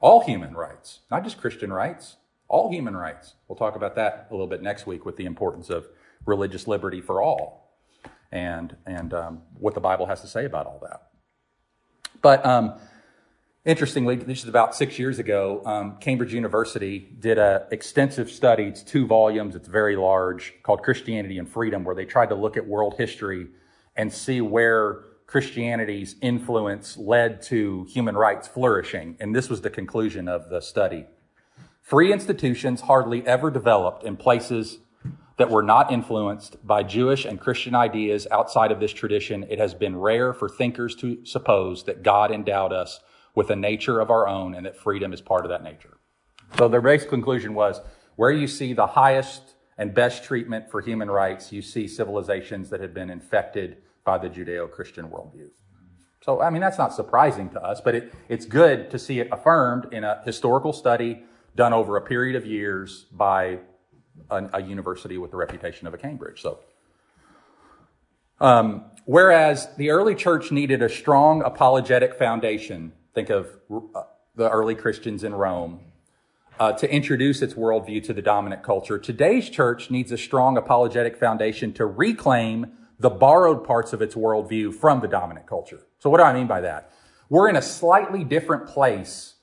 All 0.00 0.24
human 0.24 0.54
rights, 0.54 1.00
not 1.10 1.22
just 1.22 1.38
Christian 1.38 1.72
rights, 1.72 2.16
all 2.48 2.70
human 2.70 2.96
rights. 2.96 3.34
We'll 3.48 3.56
talk 3.56 3.76
about 3.76 3.96
that 3.96 4.28
a 4.30 4.34
little 4.34 4.46
bit 4.46 4.62
next 4.62 4.86
week 4.86 5.04
with 5.04 5.16
the 5.16 5.26
importance 5.26 5.68
of 5.68 5.86
religious 6.24 6.66
liberty 6.66 7.02
for 7.02 7.22
all 7.22 7.76
and, 8.32 8.76
and 8.86 9.12
um, 9.12 9.42
what 9.58 9.74
the 9.74 9.80
Bible 9.80 10.06
has 10.06 10.22
to 10.22 10.26
say 10.26 10.46
about 10.46 10.66
all 10.66 10.80
that. 10.82 11.08
But 12.22 12.44
um, 12.46 12.74
interestingly, 13.64 14.16
this 14.16 14.42
is 14.42 14.48
about 14.48 14.74
six 14.74 14.98
years 14.98 15.18
ago, 15.18 15.62
um, 15.64 15.96
Cambridge 15.98 16.34
University 16.34 16.98
did 17.18 17.38
an 17.38 17.62
extensive 17.70 18.30
study. 18.30 18.64
It's 18.64 18.82
two 18.82 19.06
volumes, 19.06 19.54
it's 19.54 19.68
very 19.68 19.96
large, 19.96 20.54
called 20.62 20.82
Christianity 20.82 21.38
and 21.38 21.48
Freedom, 21.48 21.84
where 21.84 21.94
they 21.94 22.04
tried 22.04 22.28
to 22.28 22.34
look 22.34 22.56
at 22.56 22.66
world 22.66 22.94
history 22.98 23.48
and 23.96 24.12
see 24.12 24.40
where 24.40 25.04
Christianity's 25.26 26.16
influence 26.20 26.96
led 26.96 27.40
to 27.42 27.86
human 27.88 28.16
rights 28.16 28.46
flourishing. 28.46 29.16
And 29.18 29.34
this 29.34 29.48
was 29.48 29.62
the 29.62 29.70
conclusion 29.70 30.28
of 30.28 30.50
the 30.50 30.60
study. 30.60 31.06
Free 31.80 32.12
institutions 32.12 32.82
hardly 32.82 33.26
ever 33.26 33.50
developed 33.50 34.04
in 34.04 34.16
places 34.16 34.78
that 35.36 35.50
were 35.50 35.62
not 35.62 35.90
influenced 35.90 36.64
by 36.66 36.82
Jewish 36.82 37.24
and 37.24 37.40
Christian 37.40 37.74
ideas 37.74 38.26
outside 38.30 38.70
of 38.70 38.78
this 38.78 38.92
tradition, 38.92 39.44
it 39.50 39.58
has 39.58 39.74
been 39.74 39.96
rare 39.96 40.32
for 40.32 40.48
thinkers 40.48 40.94
to 40.96 41.24
suppose 41.24 41.84
that 41.84 42.02
God 42.02 42.30
endowed 42.30 42.72
us 42.72 43.00
with 43.34 43.50
a 43.50 43.56
nature 43.56 44.00
of 44.00 44.10
our 44.10 44.28
own 44.28 44.54
and 44.54 44.66
that 44.66 44.76
freedom 44.76 45.12
is 45.12 45.20
part 45.20 45.44
of 45.44 45.50
that 45.50 45.62
nature. 45.62 45.98
So 46.56 46.68
their 46.68 46.80
basic 46.80 47.08
conclusion 47.08 47.54
was 47.54 47.80
where 48.16 48.30
you 48.30 48.46
see 48.46 48.72
the 48.72 48.86
highest 48.86 49.54
and 49.76 49.92
best 49.92 50.22
treatment 50.22 50.70
for 50.70 50.80
human 50.80 51.10
rights, 51.10 51.52
you 51.52 51.62
see 51.62 51.88
civilizations 51.88 52.70
that 52.70 52.80
have 52.80 52.94
been 52.94 53.10
infected 53.10 53.78
by 54.04 54.18
the 54.18 54.28
Judeo 54.28 54.70
Christian 54.70 55.08
worldview. 55.08 55.48
So, 56.24 56.40
I 56.40 56.48
mean, 56.50 56.62
that's 56.62 56.78
not 56.78 56.94
surprising 56.94 57.50
to 57.50 57.62
us, 57.62 57.80
but 57.80 57.94
it, 57.94 58.14
it's 58.28 58.46
good 58.46 58.90
to 58.92 58.98
see 58.98 59.20
it 59.20 59.28
affirmed 59.30 59.92
in 59.92 60.04
a 60.04 60.22
historical 60.24 60.72
study 60.72 61.24
done 61.54 61.72
over 61.72 61.96
a 61.96 62.00
period 62.00 62.36
of 62.36 62.46
years 62.46 63.06
by 63.12 63.58
a, 64.30 64.48
a 64.54 64.62
university 64.62 65.18
with 65.18 65.32
the 65.32 65.36
reputation 65.36 65.86
of 65.86 65.92
a 65.92 65.98
Cambridge. 65.98 66.40
So, 66.40 66.60
um, 68.40 68.84
whereas 69.04 69.68
the 69.76 69.90
early 69.90 70.14
church 70.14 70.50
needed 70.50 70.82
a 70.82 70.88
strong 70.88 71.42
apologetic 71.42 72.14
foundation, 72.14 72.92
think 73.14 73.30
of 73.30 73.48
uh, 73.70 74.02
the 74.34 74.50
early 74.50 74.74
Christians 74.74 75.24
in 75.24 75.34
Rome, 75.34 75.80
uh, 76.58 76.72
to 76.72 76.92
introduce 76.92 77.42
its 77.42 77.54
worldview 77.54 78.02
to 78.04 78.12
the 78.12 78.22
dominant 78.22 78.62
culture. 78.62 78.98
Today's 78.98 79.48
church 79.48 79.90
needs 79.90 80.12
a 80.12 80.18
strong 80.18 80.56
apologetic 80.56 81.16
foundation 81.16 81.72
to 81.74 81.86
reclaim 81.86 82.72
the 82.98 83.10
borrowed 83.10 83.64
parts 83.64 83.92
of 83.92 84.00
its 84.00 84.14
worldview 84.14 84.72
from 84.74 85.00
the 85.00 85.08
dominant 85.08 85.46
culture. 85.46 85.80
So, 85.98 86.10
what 86.10 86.18
do 86.18 86.24
I 86.24 86.32
mean 86.32 86.46
by 86.46 86.60
that? 86.60 86.92
We're 87.28 87.48
in 87.48 87.56
a 87.56 87.62
slightly 87.62 88.22
different 88.22 88.66
place 88.66 89.34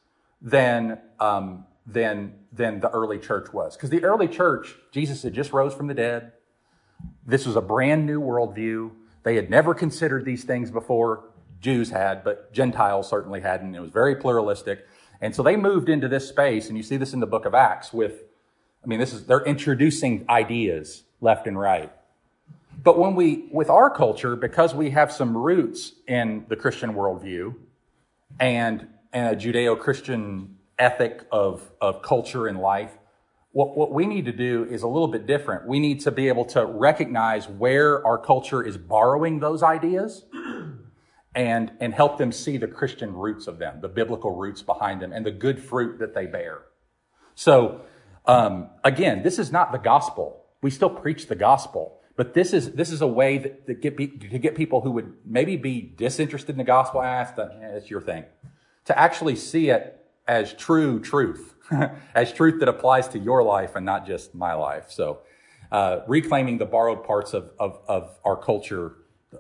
than 0.41 0.99
um, 1.19 1.65
than, 1.86 2.34
than 2.51 2.79
the 2.79 2.89
early 2.89 3.19
church 3.19 3.53
was. 3.53 3.75
Because 3.75 3.89
the 3.89 4.03
early 4.03 4.27
church, 4.27 4.75
Jesus 4.91 5.23
had 5.23 5.34
just 5.34 5.53
rose 5.53 5.73
from 5.73 5.88
the 5.88 5.93
dead. 5.93 6.34
This 7.25 7.45
was 7.45 7.55
a 7.55 7.62
brand 7.62 8.05
new 8.05 8.21
worldview. 8.21 8.91
They 9.23 9.36
had 9.36 9.49
never 9.49 9.73
considered 9.73 10.25
these 10.25 10.43
things 10.43 10.71
before. 10.71 11.30
Jews 11.62 11.91
had, 11.91 12.24
but 12.24 12.52
Gentiles 12.52 13.10
certainly 13.10 13.41
hadn't. 13.41 13.74
It 13.76 13.80
was 13.80 13.91
very 13.91 14.15
pluralistic. 14.15 14.88
And 15.21 15.36
so 15.36 15.43
they 15.43 15.56
moved 15.56 15.88
into 15.88 16.08
this 16.08 16.28
space, 16.28 16.67
and 16.67 16.76
you 16.76 16.84
see 16.84 16.97
this 16.97 17.13
in 17.13 17.19
the 17.19 17.28
book 17.28 17.45
of 17.45 17.54
Acts 17.54 17.93
with, 17.93 18.24
I 18.84 18.88
mean, 18.88 19.00
this 19.00 19.13
is, 19.13 19.26
they're 19.26 19.45
introducing 19.45 20.26
ideas 20.28 21.04
left 21.21 21.47
and 21.47 21.60
right. 21.60 21.91
But 22.84 22.97
when 22.97 23.13
we, 23.13 23.47
with 23.52 23.69
our 23.69 23.89
culture, 23.89 24.36
because 24.36 24.74
we 24.74 24.89
have 24.89 25.12
some 25.12 25.38
roots 25.38 25.93
in 26.08 26.45
the 26.50 26.56
Christian 26.56 26.95
worldview 26.95 27.56
and, 28.39 28.88
and 29.13 29.36
a 29.36 29.39
Judeo 29.39 29.80
Christian 29.80 30.58
ethic 30.82 31.26
of, 31.32 31.71
of 31.80 32.02
culture 32.02 32.47
and 32.47 32.60
life. 32.60 32.91
What, 33.52 33.78
what 33.78 33.91
we 33.91 34.06
need 34.06 34.26
to 34.26 34.32
do 34.32 34.65
is 34.69 34.82
a 34.82 34.88
little 34.88 35.08
bit 35.08 35.28
different. 35.28 35.67
We 35.67 35.80
need 35.80 36.00
to 36.02 36.12
be 36.12 36.28
able 36.28 36.45
to 36.45 36.65
recognize 36.65 37.47
where 37.47 38.06
our 38.06 38.17
culture 38.17 38.63
is 38.63 38.78
borrowing 38.78 39.39
those 39.39 39.62
ideas 39.62 40.26
and, 41.33 41.71
and 41.79 41.93
help 41.93 42.17
them 42.17 42.31
see 42.31 42.57
the 42.57 42.67
Christian 42.67 43.13
roots 43.13 43.47
of 43.47 43.57
them, 43.59 43.81
the 43.81 43.87
biblical 43.87 44.35
roots 44.35 44.61
behind 44.61 45.01
them, 45.01 45.13
and 45.13 45.25
the 45.25 45.31
good 45.31 45.59
fruit 45.59 45.99
that 45.99 46.13
they 46.13 46.25
bear. 46.25 46.63
So, 47.35 47.81
um, 48.25 48.69
again, 48.83 49.23
this 49.23 49.39
is 49.39 49.51
not 49.51 49.71
the 49.71 49.77
gospel. 49.77 50.45
We 50.61 50.69
still 50.69 50.89
preach 50.89 51.27
the 51.27 51.35
gospel. 51.35 51.97
But 52.17 52.33
this 52.33 52.53
is 52.53 52.73
this 52.73 52.91
is 52.91 53.01
a 53.01 53.07
way 53.07 53.37
that, 53.37 53.65
that 53.67 53.81
get, 53.81 53.97
to 53.97 54.37
get 54.37 54.55
people 54.55 54.81
who 54.81 54.91
would 54.91 55.13
maybe 55.25 55.55
be 55.55 55.81
disinterested 55.81 56.51
in 56.51 56.57
the 56.57 56.63
gospel. 56.63 57.01
Ask 57.01 57.35
that 57.37 57.57
eh, 57.61 57.77
it's 57.77 57.89
your 57.89 58.01
thing 58.01 58.25
to 58.85 58.97
actually 58.97 59.35
see 59.35 59.69
it 59.69 59.97
as 60.27 60.53
true 60.53 60.99
truth, 60.99 61.55
as 62.15 62.33
truth 62.33 62.59
that 62.59 62.69
applies 62.69 63.07
to 63.09 63.19
your 63.19 63.43
life 63.43 63.75
and 63.75 63.85
not 63.85 64.05
just 64.05 64.35
my 64.35 64.53
life. 64.53 64.85
So, 64.89 65.19
uh, 65.71 66.01
reclaiming 66.07 66.57
the 66.57 66.65
borrowed 66.65 67.03
parts 67.03 67.33
of, 67.33 67.51
of, 67.57 67.79
of 67.87 68.19
our 68.25 68.35
culture, 68.35 68.93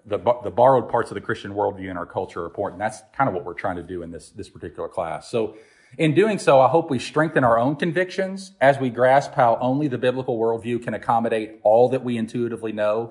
the, 0.05 0.17
the 0.17 0.51
borrowed 0.51 0.89
parts 0.89 1.11
of 1.11 1.15
the 1.15 1.21
Christian 1.21 1.53
worldview 1.53 1.89
in 1.89 1.97
our 1.97 2.05
culture 2.05 2.43
are 2.43 2.45
important. 2.45 2.79
That's 2.79 3.01
kind 3.13 3.27
of 3.27 3.33
what 3.33 3.43
we're 3.43 3.53
trying 3.53 3.75
to 3.75 3.83
do 3.83 4.03
in 4.03 4.11
this, 4.11 4.29
this 4.29 4.49
particular 4.49 4.87
class. 4.87 5.29
So, 5.29 5.55
in 5.97 6.13
doing 6.13 6.39
so, 6.39 6.61
I 6.61 6.69
hope 6.69 6.89
we 6.89 6.99
strengthen 6.99 7.43
our 7.43 7.59
own 7.59 7.75
convictions 7.75 8.53
as 8.61 8.79
we 8.79 8.89
grasp 8.89 9.33
how 9.33 9.57
only 9.59 9.89
the 9.89 9.97
biblical 9.97 10.39
worldview 10.39 10.81
can 10.81 10.93
accommodate 10.93 11.59
all 11.63 11.89
that 11.89 12.01
we 12.01 12.15
intuitively 12.15 12.71
know 12.71 13.09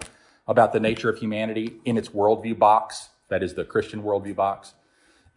about 0.48 0.72
the 0.72 0.80
nature 0.80 1.10
of 1.10 1.18
humanity 1.18 1.74
in 1.84 1.98
its 1.98 2.08
worldview 2.08 2.58
box, 2.58 3.10
that 3.28 3.42
is 3.42 3.52
the 3.52 3.64
Christian 3.64 4.02
worldview 4.02 4.34
box. 4.34 4.72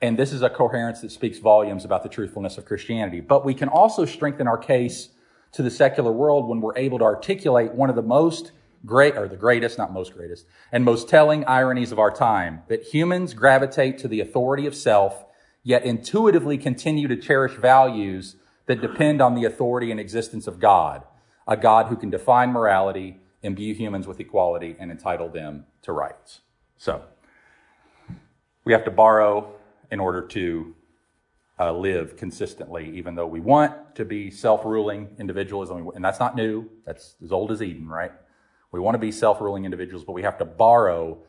And 0.01 0.17
this 0.17 0.32
is 0.32 0.41
a 0.41 0.49
coherence 0.49 1.01
that 1.01 1.12
speaks 1.12 1.39
volumes 1.39 1.84
about 1.84 2.03
the 2.03 2.10
truthfulness 2.10 2.58
of 2.58 2.63
Christianity. 2.63 3.19
But 3.19 3.43
we 3.43 3.53
can 3.53 3.67
also 3.67 4.06
strengthen 4.06 4.47
our 4.47 4.58
case 4.58 5.10
to 5.51 5.62
the 5.62 5.69
secular 5.69 6.13
world 6.13 6.47
when 6.47 6.62
we're 6.62 6.77
able 6.77 6.99
to 6.99 7.06
articulate 7.06 7.73
one 7.73 7.89
of 7.89 7.95
the 7.97 8.01
most 8.01 8.53
great, 8.86 9.15
or 9.17 9.28
the 9.28 9.38
greatest, 9.38 9.78
not 9.78 9.93
most 9.93 10.13
greatest, 10.13 10.46
and 10.72 10.84
most 10.84 11.08
telling 11.08 11.46
ironies 11.46 11.91
of 11.91 12.00
our 12.00 12.12
time 12.12 12.63
that 12.67 12.84
humans 12.84 13.34
gravitate 13.34 13.98
to 14.00 14.08
the 14.08 14.19
authority 14.19 14.65
of 14.65 14.76
self, 14.76 15.26
yet 15.63 15.84
intuitively 15.84 16.58
continue 16.58 17.08
to 17.08 17.15
cherish 17.15 17.54
values 17.54 18.36
that 18.65 18.82
depend 18.82 19.22
on 19.22 19.36
the 19.36 19.46
authority 19.46 19.91
and 19.91 20.00
existence 20.00 20.48
of 20.48 20.60
God, 20.60 21.04
a 21.48 21.58
God 21.58 21.88
who 21.88 21.96
can 21.96 22.10
define 22.10 22.52
morality, 22.52 23.19
imbue 23.41 23.74
humans 23.74 24.08
with 24.08 24.19
equality, 24.19 24.76
and 24.80 24.91
entitle 24.91 25.30
them 25.30 25.65
to 25.82 25.91
rights. 25.91 26.41
So, 26.78 27.04
we 28.65 28.74
have 28.74 28.86
to 28.86 28.91
borrow 28.91 29.54
in 29.91 30.00
order 30.00 30.22
to 30.28 30.76
uh, 31.60 31.72
live 31.72 32.17
consistently, 32.17 32.91
even 32.98 33.15
though 33.15 33.28
we 33.28 33.39
want 33.39 33.96
to 33.96 34.06
be 34.06 34.32
self 34.32 34.65
ruling 34.65 35.15
individualism. 35.19 35.89
And 35.96 36.04
that's 36.04 36.19
not 36.19 36.36
new, 36.36 36.69
that's 36.86 37.15
as 37.24 37.32
old 37.32 37.52
as 37.52 37.62
Eden, 37.62 37.88
right? 37.88 38.12
We 38.74 38.80
want 38.82 38.96
to 38.96 39.00
be 39.00 39.12
self 39.12 39.40
ruling 39.40 39.66
individuals, 39.66 40.04
but 40.04 40.14
we 40.14 40.24
have 40.24 40.38
to 40.40 40.46
borrow, 40.46 41.20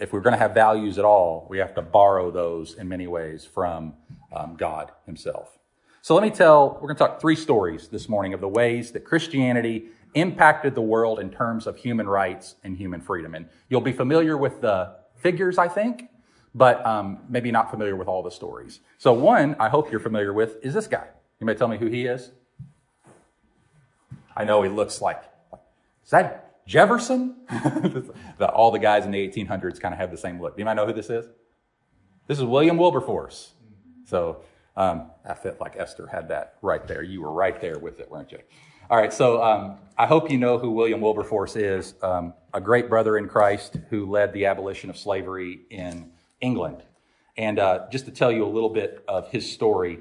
if 0.00 0.12
we're 0.12 0.20
going 0.20 0.32
to 0.34 0.38
have 0.38 0.54
values 0.54 0.98
at 0.98 1.04
all, 1.04 1.46
we 1.50 1.58
have 1.58 1.74
to 1.74 1.82
borrow 1.82 2.30
those 2.30 2.74
in 2.74 2.88
many 2.88 3.06
ways 3.08 3.44
from 3.44 3.94
um, 4.32 4.56
God 4.56 4.92
Himself. 5.04 5.58
So 6.00 6.14
let 6.14 6.22
me 6.22 6.30
tell, 6.30 6.74
we're 6.74 6.88
going 6.88 6.96
to 6.96 7.00
talk 7.00 7.20
three 7.20 7.36
stories 7.36 7.88
this 7.88 8.08
morning 8.08 8.32
of 8.32 8.40
the 8.40 8.48
ways 8.48 8.92
that 8.92 9.04
Christianity 9.04 9.86
impacted 10.14 10.76
the 10.76 10.80
world 10.80 11.18
in 11.18 11.30
terms 11.30 11.66
of 11.66 11.76
human 11.76 12.08
rights 12.08 12.54
and 12.62 12.76
human 12.76 13.00
freedom. 13.00 13.34
And 13.34 13.48
you'll 13.68 13.80
be 13.80 13.92
familiar 13.92 14.36
with 14.36 14.60
the 14.60 14.94
figures, 15.16 15.58
I 15.58 15.68
think. 15.68 16.08
but 16.56 16.84
um, 16.86 17.18
maybe 17.28 17.50
not 17.52 17.70
familiar 17.70 17.94
with 17.96 18.08
all 18.08 18.22
the 18.22 18.30
stories. 18.30 18.80
So, 18.96 19.12
one 19.12 19.56
I 19.60 19.68
hope 19.68 19.90
you're 19.90 20.00
familiar 20.00 20.32
with 20.32 20.56
is 20.64 20.72
this 20.72 20.86
guy. 20.86 21.06
You 21.38 21.46
may 21.46 21.54
tell 21.54 21.68
me 21.68 21.76
who 21.76 21.86
he 21.86 22.06
is? 22.06 22.30
I 24.34 24.44
know 24.44 24.62
he 24.62 24.70
looks 24.70 25.02
like, 25.02 25.22
is 26.04 26.10
that 26.10 26.45
Jefferson? 26.66 27.36
the, 27.48 28.48
all 28.52 28.70
the 28.70 28.78
guys 28.78 29.04
in 29.04 29.12
the 29.12 29.28
1800s 29.28 29.80
kind 29.80 29.94
of 29.94 30.00
have 30.00 30.10
the 30.10 30.16
same 30.16 30.40
look. 30.40 30.56
Do 30.56 30.60
you 30.60 30.64
might 30.64 30.74
know 30.74 30.86
who 30.86 30.92
this 30.92 31.10
is? 31.10 31.26
This 32.26 32.38
is 32.38 32.44
William 32.44 32.76
Wilberforce. 32.76 33.52
So 34.04 34.42
um, 34.76 35.10
I 35.24 35.34
felt 35.34 35.60
like 35.60 35.76
Esther 35.76 36.06
had 36.06 36.28
that 36.28 36.56
right 36.62 36.86
there. 36.86 37.02
You 37.02 37.22
were 37.22 37.32
right 37.32 37.60
there 37.60 37.78
with 37.78 38.00
it, 38.00 38.10
weren't 38.10 38.32
you? 38.32 38.38
All 38.90 38.96
right, 38.96 39.12
so 39.12 39.42
um, 39.42 39.78
I 39.98 40.06
hope 40.06 40.30
you 40.30 40.38
know 40.38 40.58
who 40.58 40.70
William 40.70 41.00
Wilberforce 41.00 41.56
is, 41.56 41.94
um, 42.02 42.34
a 42.54 42.60
great 42.60 42.88
brother 42.88 43.18
in 43.18 43.28
Christ 43.28 43.76
who 43.90 44.06
led 44.06 44.32
the 44.32 44.46
abolition 44.46 44.90
of 44.90 44.96
slavery 44.96 45.60
in 45.70 46.12
England. 46.40 46.82
And 47.36 47.58
uh, 47.58 47.86
just 47.90 48.04
to 48.06 48.12
tell 48.12 48.30
you 48.30 48.44
a 48.44 48.48
little 48.48 48.68
bit 48.68 49.04
of 49.08 49.28
his 49.28 49.50
story. 49.50 50.00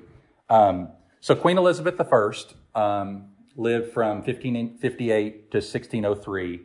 Um, 0.49 0.89
so 1.19 1.35
Queen 1.35 1.57
Elizabeth 1.57 1.99
I 1.99 3.23
lived 3.55 3.93
from 3.93 4.17
1558 4.17 5.51
to 5.51 5.57
1603. 5.57 6.61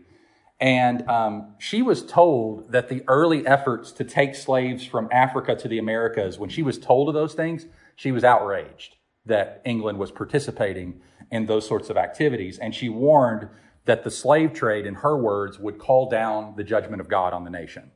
And 0.61 1.09
um, 1.09 1.55
she 1.59 1.81
was 1.81 2.05
told 2.05 2.71
that 2.73 2.89
the 2.89 3.03
early 3.09 3.47
efforts 3.47 3.93
to 3.93 4.05
take 4.05 4.35
slaves 4.35 4.85
from 4.85 5.09
Africa 5.11 5.57
to 5.57 5.69
the 5.69 5.79
Americas, 5.79 6.39
when 6.39 6.51
she 6.51 6.63
was 6.63 6.79
told 6.79 7.09
of 7.09 7.15
those 7.15 7.35
things, 7.35 7.67
she 7.97 8.13
was 8.13 8.25
outraged 8.25 8.97
that 9.25 9.63
England 9.65 9.99
was 9.99 10.11
participating 10.11 11.01
in 11.31 11.47
those 11.47 11.67
sorts 11.67 11.89
of 11.89 11.97
activities. 11.97 12.59
And 12.59 12.75
she 12.75 12.89
warned 12.89 13.49
that 13.87 14.05
the 14.05 14.11
slave 14.11 14.53
trade, 14.53 14.85
in 14.85 14.97
her 14.97 15.17
words, 15.17 15.59
would 15.59 15.79
call 15.79 16.09
down 16.09 16.55
the 16.57 16.65
judgment 16.65 17.01
of 17.01 17.09
God 17.09 17.33
on 17.33 17.45
the 17.45 17.51
nation, 17.51 17.91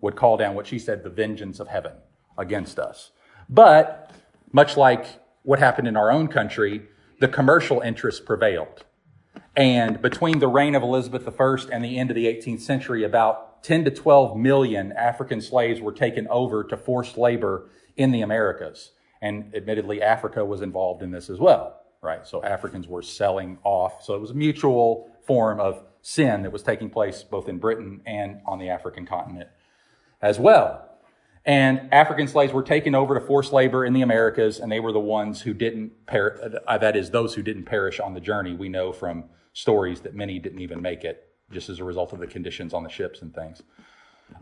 would 0.00 0.16
call 0.16 0.36
down 0.36 0.54
what 0.54 0.66
she 0.66 0.78
said 0.78 1.02
the 1.02 1.10
vengeance 1.10 1.60
of 1.60 1.68
heaven 1.68 1.92
against 2.36 2.78
us. 2.78 3.12
But 3.48 4.10
much 4.52 4.76
like 4.76 5.06
what 5.42 5.58
happened 5.58 5.88
in 5.88 5.96
our 5.96 6.10
own 6.10 6.28
country, 6.28 6.82
the 7.22 7.28
commercial 7.28 7.80
interests 7.80 8.20
prevailed. 8.20 8.84
And 9.54 10.02
between 10.02 10.40
the 10.40 10.48
reign 10.48 10.74
of 10.74 10.82
Elizabeth 10.82 11.28
I 11.28 11.56
and 11.70 11.84
the 11.84 11.96
end 11.96 12.10
of 12.10 12.16
the 12.16 12.26
18th 12.26 12.62
century, 12.62 13.04
about 13.04 13.62
10 13.62 13.84
to 13.84 13.92
12 13.92 14.36
million 14.36 14.90
African 14.90 15.40
slaves 15.40 15.80
were 15.80 15.92
taken 15.92 16.26
over 16.26 16.64
to 16.64 16.76
forced 16.76 17.16
labor 17.16 17.70
in 17.96 18.10
the 18.10 18.22
Americas. 18.22 18.90
And 19.20 19.54
admittedly, 19.54 20.02
Africa 20.02 20.44
was 20.44 20.62
involved 20.62 21.00
in 21.00 21.12
this 21.12 21.30
as 21.30 21.38
well, 21.38 21.80
right? 22.02 22.26
So 22.26 22.42
Africans 22.42 22.88
were 22.88 23.02
selling 23.02 23.58
off. 23.62 24.02
So 24.02 24.16
it 24.16 24.20
was 24.20 24.32
a 24.32 24.34
mutual 24.34 25.08
form 25.24 25.60
of 25.60 25.84
sin 26.00 26.42
that 26.42 26.50
was 26.50 26.64
taking 26.64 26.90
place 26.90 27.22
both 27.22 27.48
in 27.48 27.58
Britain 27.58 28.00
and 28.04 28.40
on 28.46 28.58
the 28.58 28.68
African 28.68 29.06
continent 29.06 29.48
as 30.20 30.40
well. 30.40 30.88
And 31.44 31.92
African 31.92 32.28
slaves 32.28 32.52
were 32.52 32.62
taken 32.62 32.94
over 32.94 33.18
to 33.18 33.20
forced 33.20 33.52
labor 33.52 33.84
in 33.84 33.92
the 33.92 34.02
Americas, 34.02 34.60
and 34.60 34.70
they 34.70 34.78
were 34.78 34.92
the 34.92 35.00
ones 35.00 35.40
who 35.40 35.52
didn't 35.52 36.06
perish, 36.06 36.40
uh, 36.66 36.78
that 36.78 36.94
is, 36.94 37.10
those 37.10 37.34
who 37.34 37.42
didn't 37.42 37.64
perish 37.64 37.98
on 37.98 38.14
the 38.14 38.20
journey. 38.20 38.54
We 38.54 38.68
know 38.68 38.92
from 38.92 39.24
stories 39.52 40.00
that 40.02 40.14
many 40.14 40.38
didn't 40.38 40.60
even 40.60 40.80
make 40.80 41.02
it 41.02 41.28
just 41.50 41.68
as 41.68 41.80
a 41.80 41.84
result 41.84 42.12
of 42.12 42.20
the 42.20 42.26
conditions 42.26 42.72
on 42.72 42.84
the 42.84 42.88
ships 42.88 43.22
and 43.22 43.34
things. 43.34 43.62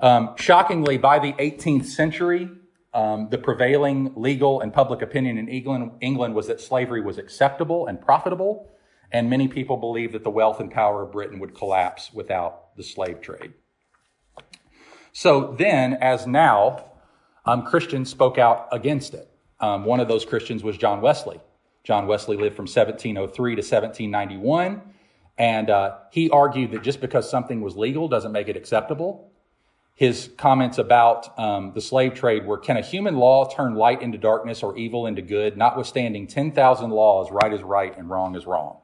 Um, 0.01 0.35
shockingly, 0.37 0.99
by 0.99 1.19
the 1.19 1.33
18th 1.33 1.87
century, 1.87 2.51
um, 2.93 3.29
the 3.31 3.39
prevailing 3.39 4.13
legal 4.15 4.61
and 4.61 4.73
public 4.73 5.03
opinion 5.03 5.39
in 5.39 5.49
England, 5.49 5.93
England 6.01 6.35
was 6.35 6.49
that 6.49 6.61
slavery 6.61 7.01
was 7.01 7.19
acceptable 7.19 7.87
and 7.87 8.01
profitable, 8.01 8.71
and 9.11 9.31
many 9.31 9.49
people 9.49 9.77
believed 9.77 10.13
that 10.13 10.23
the 10.23 10.31
wealth 10.31 10.61
and 10.61 10.71
power 10.71 11.03
of 11.03 11.13
Britain 11.13 11.39
would 11.41 11.55
collapse 11.55 12.13
without 12.13 12.77
the 12.77 12.83
slave 12.83 13.21
trade. 13.21 13.55
So 15.13 15.57
then, 15.59 15.95
as 15.95 16.27
now, 16.27 16.90
um, 17.45 17.65
Christians 17.65 18.11
spoke 18.11 18.39
out 18.39 18.69
against 18.73 19.15
it. 19.15 19.29
Um, 19.61 19.85
one 19.85 20.01
of 20.01 20.09
those 20.09 20.25
Christians 20.25 20.63
was 20.63 20.77
John 20.77 21.01
Wesley. 21.01 21.41
John 21.85 22.07
Wesley 22.07 22.37
lived 22.37 22.57
from 22.57 22.65
1703 22.65 23.55
to 23.55 23.61
1791, 23.61 24.83
and 25.39 25.71
uh, 25.71 25.99
he 26.11 26.31
argued 26.31 26.73
that 26.73 26.83
just 26.83 27.01
because 27.01 27.29
something 27.29 27.61
was 27.61 27.77
legal 27.77 28.09
doesn't 28.09 28.33
make 28.33 28.49
it 28.49 28.57
acceptable. 28.57 29.31
His 29.95 30.31
comments 30.39 30.79
about 30.79 31.39
um, 31.39 31.73
the 31.75 31.81
slave 31.81 32.15
trade 32.15 32.47
were 32.47 32.59
Can 32.59 32.79
a 32.79 32.83
human 32.83 33.17
law 33.17 33.49
turn 33.49 33.75
light 33.75 34.01
into 34.01 34.17
darkness 34.17 34.63
or 34.63 34.77
evil 34.77 35.07
into 35.07 35.21
good, 35.21 35.59
notwithstanding 35.59 36.27
10,000 36.27 36.91
laws, 36.91 37.31
right 37.31 37.53
is 37.53 37.63
right 37.63 37.97
and 37.97 38.09
wrong 38.09 38.35
is 38.35 38.47
wrong? 38.47 38.80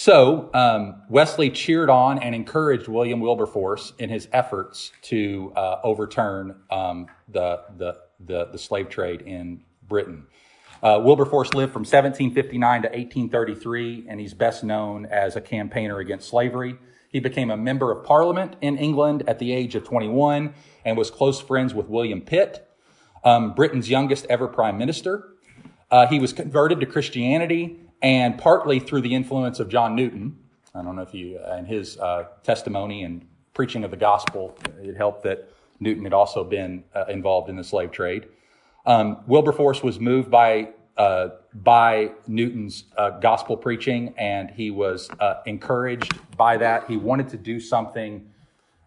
So 0.00 0.48
um, 0.54 1.02
Wesley 1.10 1.50
cheered 1.50 1.90
on 1.90 2.20
and 2.20 2.34
encouraged 2.34 2.88
William 2.88 3.20
Wilberforce 3.20 3.92
in 3.98 4.08
his 4.08 4.28
efforts 4.32 4.92
to 5.02 5.52
uh, 5.54 5.76
overturn 5.84 6.56
um, 6.70 7.06
the, 7.28 7.64
the, 7.76 7.98
the, 8.18 8.46
the, 8.46 8.56
slave 8.56 8.88
trade 8.88 9.20
in 9.20 9.62
Britain. 9.86 10.26
Uh, 10.82 11.02
Wilberforce 11.04 11.52
lived 11.52 11.74
from 11.74 11.80
1759 11.80 12.80
to 12.80 12.88
1833, 12.88 14.06
and 14.08 14.18
he's 14.18 14.32
best 14.32 14.64
known 14.64 15.04
as 15.04 15.36
a 15.36 15.40
campaigner 15.42 15.98
against 15.98 16.30
slavery. 16.30 16.78
He 17.10 17.20
became 17.20 17.50
a 17.50 17.56
member 17.58 17.92
of 17.92 18.02
parliament 18.02 18.56
in 18.62 18.78
England 18.78 19.24
at 19.26 19.38
the 19.38 19.52
age 19.52 19.74
of 19.74 19.84
21 19.84 20.54
and 20.86 20.96
was 20.96 21.10
close 21.10 21.42
friends 21.42 21.74
with 21.74 21.88
William 21.88 22.22
Pitt, 22.22 22.66
um, 23.22 23.52
Britain's 23.52 23.90
youngest 23.90 24.24
ever 24.30 24.48
prime 24.48 24.78
minister. 24.78 25.34
Uh, 25.90 26.06
he 26.06 26.18
was 26.18 26.32
converted 26.32 26.80
to 26.80 26.86
Christianity 26.86 27.80
and 28.02 28.38
partly 28.38 28.80
through 28.80 29.02
the 29.02 29.14
influence 29.14 29.60
of 29.60 29.68
John 29.68 29.94
Newton. 29.94 30.38
I 30.74 30.82
don't 30.82 30.96
know 30.96 31.02
if 31.02 31.14
you, 31.14 31.38
and 31.38 31.66
his 31.66 31.98
uh, 31.98 32.28
testimony 32.42 33.02
and 33.02 33.26
preaching 33.54 33.84
of 33.84 33.90
the 33.90 33.96
gospel, 33.96 34.56
it 34.82 34.96
helped 34.96 35.24
that 35.24 35.50
Newton 35.80 36.04
had 36.04 36.12
also 36.12 36.44
been 36.44 36.84
uh, 36.94 37.06
involved 37.08 37.48
in 37.48 37.56
the 37.56 37.64
slave 37.64 37.90
trade. 37.90 38.28
Um, 38.86 39.18
Wilberforce 39.26 39.82
was 39.82 39.98
moved 39.98 40.30
by 40.30 40.70
uh, 40.96 41.30
by 41.54 42.12
Newton's 42.26 42.84
uh, 42.98 43.10
gospel 43.20 43.56
preaching, 43.56 44.12
and 44.18 44.50
he 44.50 44.70
was 44.70 45.08
uh, 45.18 45.40
encouraged 45.46 46.12
by 46.36 46.58
that. 46.58 46.88
He 46.88 46.98
wanted 46.98 47.30
to 47.30 47.38
do 47.38 47.58
something, 47.58 48.28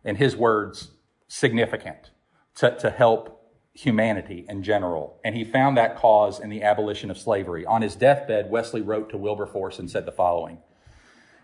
in 0.03 0.15
his 0.15 0.35
words, 0.35 0.91
significant 1.27 2.11
to, 2.55 2.77
to 2.77 2.91
help 2.91 3.42
humanity 3.73 4.45
in 4.47 4.61
general, 4.61 5.19
and 5.23 5.35
he 5.35 5.43
found 5.43 5.75
that 5.75 5.97
cause 5.97 6.39
in 6.39 6.49
the 6.49 6.61
abolition 6.61 7.09
of 7.09 7.17
slavery. 7.17 7.65
On 7.65 7.81
his 7.81 7.95
deathbed, 7.95 8.49
Wesley 8.49 8.81
wrote 8.81 9.09
to 9.09 9.17
Wilberforce 9.17 9.79
and 9.79 9.89
said 9.89 10.05
the 10.05 10.11
following. 10.11 10.59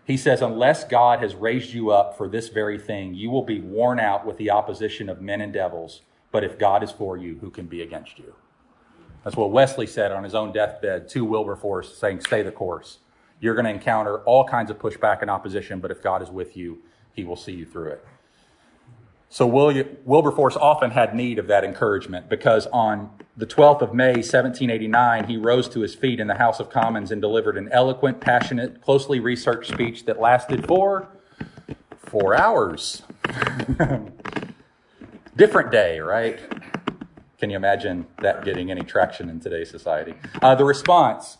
He 0.04 0.16
says, 0.16 0.40
Unless 0.40 0.84
God 0.84 1.20
has 1.20 1.34
raised 1.34 1.72
you 1.72 1.90
up 1.90 2.16
for 2.16 2.28
this 2.28 2.48
very 2.48 2.78
thing, 2.78 3.14
you 3.14 3.30
will 3.30 3.44
be 3.44 3.60
worn 3.60 3.98
out 3.98 4.24
with 4.24 4.38
the 4.38 4.50
opposition 4.50 5.08
of 5.08 5.20
men 5.20 5.40
and 5.40 5.52
devils. 5.52 6.02
But 6.32 6.44
if 6.44 6.58
God 6.58 6.82
is 6.82 6.92
for 6.92 7.16
you, 7.16 7.38
who 7.40 7.50
can 7.50 7.66
be 7.66 7.82
against 7.82 8.18
you? 8.18 8.34
That's 9.24 9.36
what 9.36 9.50
Wesley 9.50 9.86
said 9.86 10.12
on 10.12 10.24
his 10.24 10.34
own 10.34 10.52
deathbed 10.52 11.08
to 11.10 11.24
Wilberforce, 11.24 11.96
saying, 11.98 12.20
Stay 12.20 12.42
the 12.42 12.52
course. 12.52 12.98
You're 13.40 13.54
going 13.54 13.64
to 13.64 13.70
encounter 13.70 14.18
all 14.20 14.44
kinds 14.44 14.70
of 14.70 14.78
pushback 14.78 15.22
and 15.22 15.30
opposition, 15.30 15.80
but 15.80 15.90
if 15.90 16.02
God 16.02 16.22
is 16.22 16.30
with 16.30 16.56
you, 16.56 16.78
he 17.12 17.24
will 17.24 17.36
see 17.36 17.52
you 17.52 17.66
through 17.66 17.90
it. 17.90 18.04
So 19.32 19.46
Wilberforce 19.46 20.56
often 20.56 20.90
had 20.90 21.14
need 21.14 21.38
of 21.38 21.46
that 21.46 21.62
encouragement 21.62 22.28
because 22.28 22.66
on 22.66 23.10
the 23.36 23.46
12th 23.46 23.80
of 23.80 23.94
May, 23.94 24.14
1789, 24.14 25.28
he 25.28 25.36
rose 25.36 25.68
to 25.68 25.80
his 25.80 25.94
feet 25.94 26.18
in 26.18 26.26
the 26.26 26.34
House 26.34 26.58
of 26.58 26.68
Commons 26.68 27.12
and 27.12 27.22
delivered 27.22 27.56
an 27.56 27.68
eloquent, 27.70 28.20
passionate, 28.20 28.82
closely 28.82 29.20
researched 29.20 29.72
speech 29.72 30.04
that 30.06 30.18
lasted 30.18 30.66
for 30.66 31.08
four 31.96 32.36
hours. 32.36 33.02
Different 35.36 35.70
day, 35.70 36.00
right? 36.00 36.40
Can 37.38 37.50
you 37.50 37.56
imagine 37.56 38.06
that 38.20 38.44
getting 38.44 38.72
any 38.72 38.82
traction 38.82 39.30
in 39.30 39.38
today's 39.38 39.70
society? 39.70 40.14
Uh, 40.42 40.56
the 40.56 40.64
response 40.64 41.38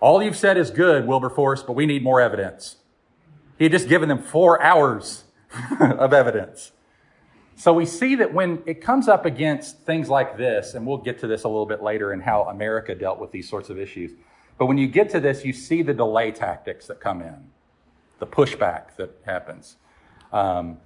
All 0.00 0.22
you've 0.22 0.36
said 0.36 0.56
is 0.56 0.70
good, 0.70 1.06
Wilberforce, 1.06 1.62
but 1.62 1.74
we 1.74 1.84
need 1.84 2.02
more 2.02 2.22
evidence. 2.22 2.76
He 3.58 3.64
had 3.64 3.72
just 3.72 3.86
given 3.86 4.08
them 4.08 4.22
four 4.22 4.62
hours 4.62 5.24
of 5.80 6.12
evidence. 6.12 6.72
So 7.56 7.74
we 7.74 7.84
see 7.84 8.14
that 8.14 8.32
when 8.32 8.62
it 8.64 8.80
comes 8.80 9.06
up 9.06 9.26
against 9.26 9.80
things 9.80 10.08
like 10.08 10.38
this, 10.38 10.74
and 10.74 10.86
we'll 10.86 10.96
get 10.96 11.18
to 11.20 11.26
this 11.26 11.44
a 11.44 11.48
little 11.48 11.66
bit 11.66 11.82
later 11.82 12.12
in 12.12 12.20
how 12.20 12.44
America 12.44 12.94
dealt 12.94 13.18
with 13.18 13.32
these 13.32 13.48
sorts 13.48 13.68
of 13.68 13.78
issues, 13.78 14.12
but 14.56 14.66
when 14.66 14.78
you 14.78 14.88
get 14.88 15.10
to 15.10 15.20
this, 15.20 15.44
you 15.44 15.52
see 15.52 15.82
the 15.82 15.92
delay 15.92 16.30
tactics 16.30 16.86
that 16.86 17.00
come 17.00 17.20
in, 17.20 17.50
the 18.18 18.26
pushback 18.26 18.96
that 18.96 19.10
happens. 19.26 19.76
Um, 20.32 20.78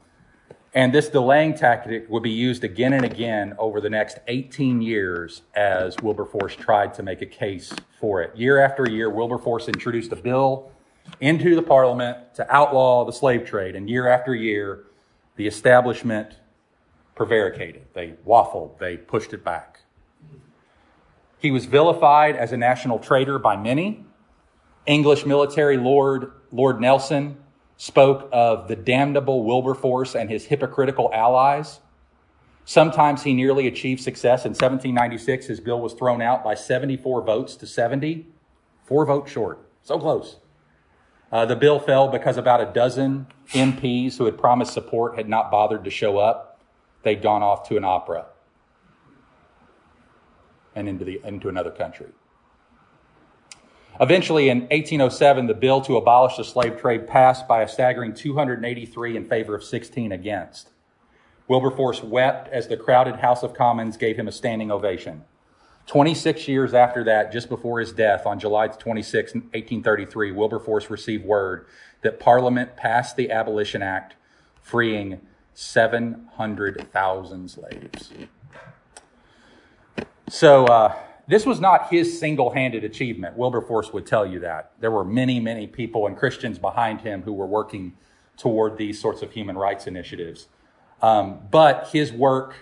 and 0.75 0.93
this 0.93 1.09
delaying 1.09 1.55
tactic 1.55 2.11
would 2.11 2.25
be 2.25 2.33
used 2.33 2.65
again 2.65 2.93
and 2.93 3.05
again 3.05 3.55
over 3.59 3.81
the 3.81 3.91
next 3.91 4.19
18 4.27 4.83
years 4.83 5.43
as 5.55 5.97
Wilberforce 6.03 6.57
tried 6.57 6.93
to 6.95 7.05
make 7.05 7.23
a 7.23 7.27
case 7.27 7.73
for 8.01 8.23
it. 8.23 8.37
Year 8.37 8.59
after 8.59 8.91
year, 8.91 9.09
Wilberforce 9.09 9.69
introduced 9.69 10.11
a 10.11 10.17
bill 10.17 10.73
into 11.21 11.55
the 11.55 11.63
parliament 11.63 12.35
to 12.35 12.55
outlaw 12.55 13.05
the 13.05 13.13
slave 13.13 13.47
trade. 13.47 13.77
And 13.77 13.89
year 13.89 14.09
after 14.09 14.35
year, 14.35 14.85
the 15.37 15.47
establishment 15.47 16.39
prevaricated. 17.15 17.87
They 17.95 18.15
waffled, 18.27 18.79
they 18.79 18.97
pushed 18.97 19.33
it 19.33 19.45
back. 19.45 19.81
He 21.39 21.51
was 21.51 21.67
vilified 21.67 22.37
as 22.37 22.53
a 22.53 22.57
national 22.57 22.99
traitor 22.99 23.39
by 23.39 23.57
many. 23.57 24.05
English 24.87 25.25
military 25.25 25.77
lord 25.77 26.33
Lord 26.51 26.81
Nelson 26.81 27.39
spoke 27.77 28.29
of 28.33 28.69
the 28.69 28.77
damnable 28.77 29.45
Wilberforce 29.45 30.15
and 30.15 30.31
his 30.31 30.47
hypocritical 30.47 31.11
allies 31.13 31.81
Sometimes 32.65 33.23
he 33.23 33.35
nearly 33.35 33.67
achieved 33.67 34.01
success. 34.01 34.45
In 34.45 34.51
1796, 34.51 35.47
his 35.47 35.61
bill 35.61 35.81
was 35.81 35.93
thrown 35.93 36.23
out 36.23 36.43
by 36.43 36.55
74 36.55 37.23
votes 37.23 37.57
to 37.57 37.67
70, 37.67 38.27
four 38.85 39.05
votes 39.05 39.31
short. 39.31 39.69
So 39.83 39.99
close. 39.99 40.39
Uh, 41.33 41.45
the 41.45 41.57
bill 41.57 41.79
fell 41.79 42.09
because 42.09 42.37
about 42.37 42.61
a 42.61 42.73
dozen 42.73 43.27
MPs 43.51 44.17
who 44.19 44.25
had 44.25 44.39
promised 44.39 44.73
support 44.73 45.17
had 45.17 45.29
not 45.29 45.51
bothered 45.51 45.85
to 45.85 45.91
show 45.91 46.19
up. 46.19 46.61
They'd 47.03 47.23
gone 47.23 47.43
off 47.43 47.69
to 47.69 47.77
an 47.77 47.85
opera 47.85 48.27
and 50.75 50.89
into, 50.89 51.05
the, 51.05 51.21
into 51.25 51.49
another 51.49 51.71
country. 51.71 52.09
Eventually, 54.01 54.49
in 54.49 54.63
1807, 54.63 55.47
the 55.47 55.55
bill 55.55 55.81
to 55.83 55.97
abolish 55.97 56.37
the 56.37 56.45
slave 56.45 56.81
trade 56.81 57.07
passed 57.07 57.47
by 57.47 57.63
a 57.63 57.69
staggering 57.69 58.13
283 58.13 59.17
in 59.17 59.25
favor 59.25 59.55
of 59.55 59.63
16 59.63 60.11
against. 60.11 60.71
Wilberforce 61.47 62.03
wept 62.03 62.49
as 62.49 62.67
the 62.67 62.77
crowded 62.77 63.17
House 63.17 63.43
of 63.43 63.55
Commons 63.55 63.97
gave 63.97 64.17
him 64.17 64.27
a 64.27 64.33
standing 64.33 64.73
ovation. 64.73 65.25
26 65.87 66.49
years 66.49 66.73
after 66.75 67.05
that, 67.05 67.31
just 67.33 67.49
before 67.49 67.81
his 67.81 67.93
death 67.93 68.27
on 68.27 68.39
July 68.39 68.69
26, 68.69 69.35
1833, 69.35 70.33
Wilberforce 70.33 70.89
received 70.91 71.25
word 71.25 71.67
that 72.03 72.19
Parliament 72.19 72.77
passed 72.77 73.17
the 73.17 73.31
Abolition 73.31 73.83
Act, 73.83 74.15
freeing 74.63 75.21
700,000 75.53 77.51
slaves. 77.51 78.13
So, 80.29 80.65
uh, 80.67 80.95
this 81.27 81.47
was 81.47 81.61
not 81.61 81.89
his 81.91 82.19
single 82.19 82.51
handed 82.51 82.85
achievement. 82.85 83.37
Wilberforce 83.37 83.93
would 83.93 84.07
tell 84.07 84.27
you 84.27 84.41
that. 84.41 84.73
There 84.81 84.91
were 84.91 85.05
many, 85.05 85.41
many 85.41 85.67
people 85.67 86.07
and 86.07 86.17
Christians 86.17 86.59
behind 86.59 87.01
him 87.01 87.23
who 87.23 87.33
were 87.33 87.47
working 87.47 87.95
toward 88.37 88.77
these 88.77 89.01
sorts 89.01 89.23
of 89.23 89.33
human 89.33 89.57
rights 89.57 89.87
initiatives. 89.87 90.49
Um, 91.01 91.41
but 91.51 91.89
his 91.93 92.13
work 92.13 92.55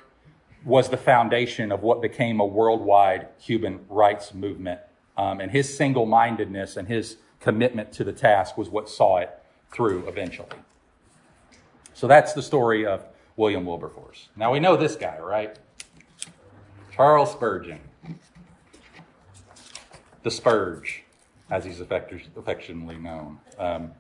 was 0.64 0.88
the 0.88 0.96
foundation 0.96 1.72
of 1.72 1.83
what 1.83 2.01
became 2.01 2.40
a 2.40 2.46
worldwide 2.46 3.29
human 3.38 3.81
rights 3.88 4.33
movement. 4.33 4.81
Um, 5.16 5.40
and 5.40 5.51
his 5.51 5.77
single 5.77 6.07
mindedness 6.07 6.77
and 6.77 6.88
his 6.88 7.16
commitment 7.40 7.92
to 7.92 8.05
the 8.05 8.12
task 8.12 8.57
was 8.57 8.68
what 8.68 8.88
saw 8.88 9.18
it 9.18 9.31
through 9.72 10.07
eventually. 10.09 10.48
So 11.94 12.07
that's 12.07 12.33
the 12.33 12.42
story 12.42 12.87
of 12.87 13.05
William 13.37 13.64
Wilberforce. 13.64 14.29
Now 14.37 14.53
we 14.53 14.61
know 14.61 14.77
this 14.77 14.96
guy, 14.96 15.18
right? 15.18 15.59
Charles 16.92 17.33
Spurgeon. 17.33 17.81
The 20.22 20.31
Spurge, 20.31 21.03
as 21.51 21.64
he's 21.64 21.81
affectionately 21.81 22.96
known. 22.96 23.40
Um, 23.59 23.92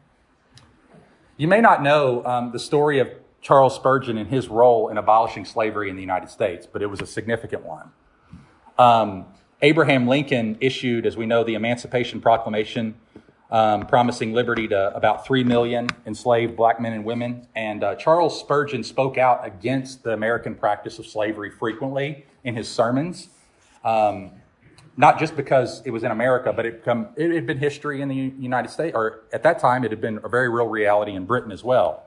you 1.36 1.48
may 1.48 1.60
not 1.60 1.82
know 1.82 2.24
um, 2.24 2.52
the 2.52 2.58
story 2.58 3.00
of 3.00 3.08
Charles 3.42 3.74
Spurgeon 3.74 4.16
and 4.16 4.30
his 4.30 4.48
role 4.48 4.88
in 4.88 4.96
abolishing 4.96 5.44
slavery 5.44 5.90
in 5.90 5.96
the 5.96 6.00
United 6.00 6.30
States, 6.30 6.66
but 6.66 6.80
it 6.80 6.86
was 6.86 7.00
a 7.00 7.06
significant 7.06 7.64
one. 7.64 7.90
Um, 8.78 9.26
Abraham 9.60 10.06
Lincoln 10.06 10.56
issued, 10.60 11.06
as 11.06 11.16
we 11.16 11.26
know, 11.26 11.44
the 11.44 11.54
Emancipation 11.54 12.20
Proclamation, 12.20 12.94
um, 13.50 13.86
promising 13.86 14.32
liberty 14.32 14.66
to 14.68 14.96
about 14.96 15.26
3 15.26 15.44
million 15.44 15.88
enslaved 16.06 16.56
black 16.56 16.80
men 16.80 16.92
and 16.92 17.04
women. 17.04 17.46
And 17.54 17.84
uh, 17.84 17.96
Charles 17.96 18.38
Spurgeon 18.38 18.82
spoke 18.82 19.18
out 19.18 19.44
against 19.44 20.04
the 20.04 20.12
American 20.12 20.54
practice 20.54 20.98
of 20.98 21.06
slavery 21.06 21.50
frequently 21.50 22.24
in 22.44 22.56
his 22.56 22.68
sermons. 22.68 23.28
Um, 23.84 24.30
not 24.96 25.18
just 25.18 25.36
because 25.36 25.82
it 25.84 25.90
was 25.90 26.04
in 26.04 26.10
America, 26.10 26.52
but 26.52 26.64
it, 26.66 26.82
it 27.16 27.34
had 27.34 27.46
been 27.46 27.58
history 27.58 28.02
in 28.02 28.08
the 28.08 28.14
United 28.14 28.70
States, 28.70 28.94
or 28.94 29.24
at 29.32 29.42
that 29.42 29.58
time, 29.58 29.84
it 29.84 29.90
had 29.90 30.00
been 30.00 30.20
a 30.22 30.28
very 30.28 30.48
real 30.48 30.68
reality 30.68 31.12
in 31.12 31.24
Britain 31.24 31.50
as 31.50 31.64
well. 31.64 32.04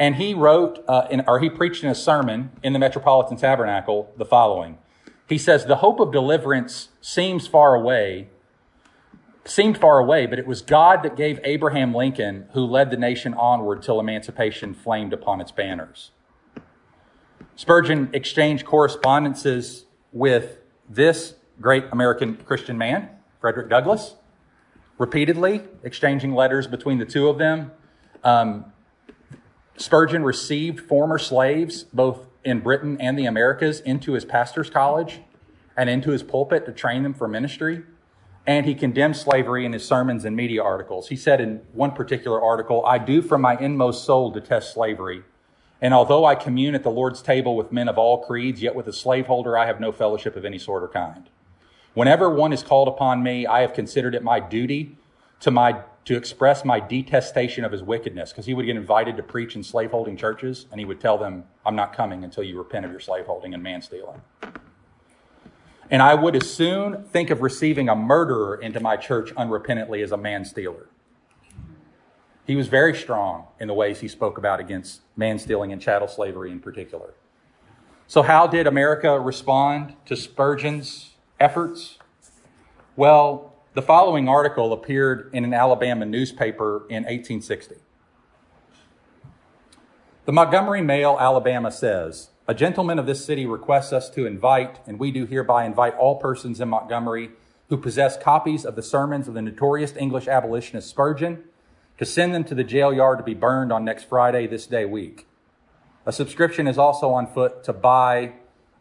And 0.00 0.16
he 0.16 0.32
wrote, 0.32 0.82
uh, 0.88 1.06
in, 1.10 1.22
or 1.26 1.40
he 1.40 1.50
preached 1.50 1.84
in 1.84 1.90
a 1.90 1.94
sermon 1.94 2.50
in 2.62 2.72
the 2.72 2.78
Metropolitan 2.78 3.36
Tabernacle 3.36 4.10
the 4.16 4.24
following. 4.24 4.78
He 5.28 5.36
says, 5.36 5.66
The 5.66 5.76
hope 5.76 6.00
of 6.00 6.10
deliverance 6.10 6.88
seems 7.02 7.46
far 7.46 7.74
away, 7.74 8.28
seemed 9.44 9.76
far 9.76 9.98
away, 9.98 10.24
but 10.24 10.38
it 10.38 10.46
was 10.46 10.62
God 10.62 11.02
that 11.02 11.16
gave 11.16 11.38
Abraham 11.44 11.94
Lincoln 11.94 12.46
who 12.54 12.64
led 12.64 12.90
the 12.90 12.96
nation 12.96 13.34
onward 13.34 13.82
till 13.82 14.00
emancipation 14.00 14.72
flamed 14.72 15.12
upon 15.12 15.38
its 15.38 15.52
banners. 15.52 16.12
Spurgeon 17.54 18.08
exchanged 18.14 18.64
correspondences 18.64 19.84
with 20.12 20.60
this 20.88 21.34
great 21.60 21.84
American 21.92 22.36
Christian 22.36 22.78
man, 22.78 23.10
Frederick 23.38 23.68
Douglass, 23.68 24.14
repeatedly 24.96 25.60
exchanging 25.82 26.34
letters 26.34 26.66
between 26.66 26.96
the 26.96 27.04
two 27.04 27.28
of 27.28 27.36
them. 27.36 27.72
Um, 28.24 28.72
Spurgeon 29.80 30.22
received 30.22 30.78
former 30.78 31.16
slaves, 31.16 31.84
both 31.84 32.26
in 32.44 32.60
Britain 32.60 32.98
and 33.00 33.18
the 33.18 33.24
Americas, 33.24 33.80
into 33.80 34.12
his 34.12 34.26
pastor's 34.26 34.68
college 34.68 35.20
and 35.74 35.88
into 35.88 36.10
his 36.10 36.22
pulpit 36.22 36.66
to 36.66 36.72
train 36.72 37.02
them 37.02 37.14
for 37.14 37.26
ministry. 37.26 37.82
And 38.46 38.66
he 38.66 38.74
condemned 38.74 39.16
slavery 39.16 39.64
in 39.64 39.72
his 39.72 39.86
sermons 39.86 40.26
and 40.26 40.36
media 40.36 40.62
articles. 40.62 41.08
He 41.08 41.16
said 41.16 41.40
in 41.40 41.62
one 41.72 41.92
particular 41.92 42.42
article, 42.42 42.84
I 42.84 42.98
do 42.98 43.22
from 43.22 43.40
my 43.40 43.56
inmost 43.56 44.04
soul 44.04 44.30
detest 44.30 44.74
slavery. 44.74 45.22
And 45.80 45.94
although 45.94 46.26
I 46.26 46.34
commune 46.34 46.74
at 46.74 46.82
the 46.82 46.90
Lord's 46.90 47.22
table 47.22 47.56
with 47.56 47.72
men 47.72 47.88
of 47.88 47.96
all 47.96 48.22
creeds, 48.22 48.60
yet 48.60 48.74
with 48.74 48.86
a 48.86 48.92
slaveholder 48.92 49.56
I 49.56 49.64
have 49.64 49.80
no 49.80 49.92
fellowship 49.92 50.36
of 50.36 50.44
any 50.44 50.58
sort 50.58 50.82
or 50.82 50.88
kind. 50.88 51.30
Whenever 51.94 52.28
one 52.28 52.52
is 52.52 52.62
called 52.62 52.88
upon 52.88 53.22
me, 53.22 53.46
I 53.46 53.62
have 53.62 53.72
considered 53.72 54.14
it 54.14 54.22
my 54.22 54.40
duty 54.40 54.98
to 55.40 55.50
my 55.50 55.80
to 56.04 56.16
express 56.16 56.64
my 56.64 56.80
detestation 56.80 57.64
of 57.64 57.72
his 57.72 57.82
wickedness 57.82 58.30
because 58.30 58.46
he 58.46 58.54
would 58.54 58.66
get 58.66 58.76
invited 58.76 59.16
to 59.16 59.22
preach 59.22 59.54
in 59.54 59.62
slaveholding 59.62 60.16
churches 60.16 60.66
and 60.70 60.80
he 60.80 60.84
would 60.84 61.00
tell 61.00 61.18
them, 61.18 61.44
I'm 61.64 61.76
not 61.76 61.94
coming 61.94 62.24
until 62.24 62.42
you 62.42 62.58
repent 62.58 62.84
of 62.84 62.90
your 62.90 63.00
slaveholding 63.00 63.54
and 63.54 63.62
man 63.62 63.82
stealing. 63.82 64.22
And 65.90 66.02
I 66.02 66.14
would 66.14 66.36
as 66.36 66.48
soon 66.48 67.04
think 67.04 67.30
of 67.30 67.42
receiving 67.42 67.88
a 67.88 67.96
murderer 67.96 68.56
into 68.56 68.80
my 68.80 68.96
church 68.96 69.34
unrepentantly 69.34 70.02
as 70.02 70.12
a 70.12 70.16
man 70.16 70.44
stealer. 70.44 70.88
He 72.46 72.56
was 72.56 72.68
very 72.68 72.96
strong 72.96 73.46
in 73.58 73.68
the 73.68 73.74
ways 73.74 74.00
he 74.00 74.08
spoke 74.08 74.38
about 74.38 74.60
against 74.60 75.02
man 75.16 75.38
stealing 75.38 75.72
and 75.72 75.80
chattel 75.82 76.08
slavery 76.08 76.50
in 76.50 76.60
particular. 76.60 77.14
So, 78.06 78.22
how 78.22 78.48
did 78.48 78.66
America 78.66 79.20
respond 79.20 79.94
to 80.06 80.16
Spurgeon's 80.16 81.10
efforts? 81.38 81.98
Well, 82.96 83.49
the 83.72 83.82
following 83.82 84.28
article 84.28 84.72
appeared 84.72 85.30
in 85.32 85.44
an 85.44 85.54
Alabama 85.54 86.04
newspaper 86.04 86.84
in 86.88 87.04
1860. 87.04 87.76
The 90.24 90.32
Montgomery 90.32 90.82
Mail, 90.82 91.16
Alabama 91.20 91.70
says, 91.70 92.30
A 92.48 92.54
gentleman 92.54 92.98
of 92.98 93.06
this 93.06 93.24
city 93.24 93.46
requests 93.46 93.92
us 93.92 94.10
to 94.10 94.26
invite, 94.26 94.80
and 94.86 94.98
we 94.98 95.12
do 95.12 95.24
hereby 95.24 95.64
invite 95.64 95.94
all 95.94 96.16
persons 96.16 96.60
in 96.60 96.68
Montgomery 96.68 97.30
who 97.68 97.76
possess 97.76 98.20
copies 98.20 98.64
of 98.64 98.74
the 98.74 98.82
sermons 98.82 99.28
of 99.28 99.34
the 99.34 99.42
notorious 99.42 99.94
English 99.96 100.26
abolitionist 100.26 100.90
Spurgeon 100.90 101.44
to 101.96 102.04
send 102.04 102.34
them 102.34 102.42
to 102.44 102.56
the 102.56 102.64
jail 102.64 102.92
yard 102.92 103.18
to 103.18 103.24
be 103.24 103.34
burned 103.34 103.72
on 103.72 103.84
next 103.84 104.08
Friday, 104.08 104.48
this 104.48 104.66
day 104.66 104.84
week. 104.84 105.28
A 106.04 106.12
subscription 106.12 106.66
is 106.66 106.76
also 106.76 107.10
on 107.10 107.28
foot 107.28 107.62
to 107.64 107.72
buy 107.72 108.32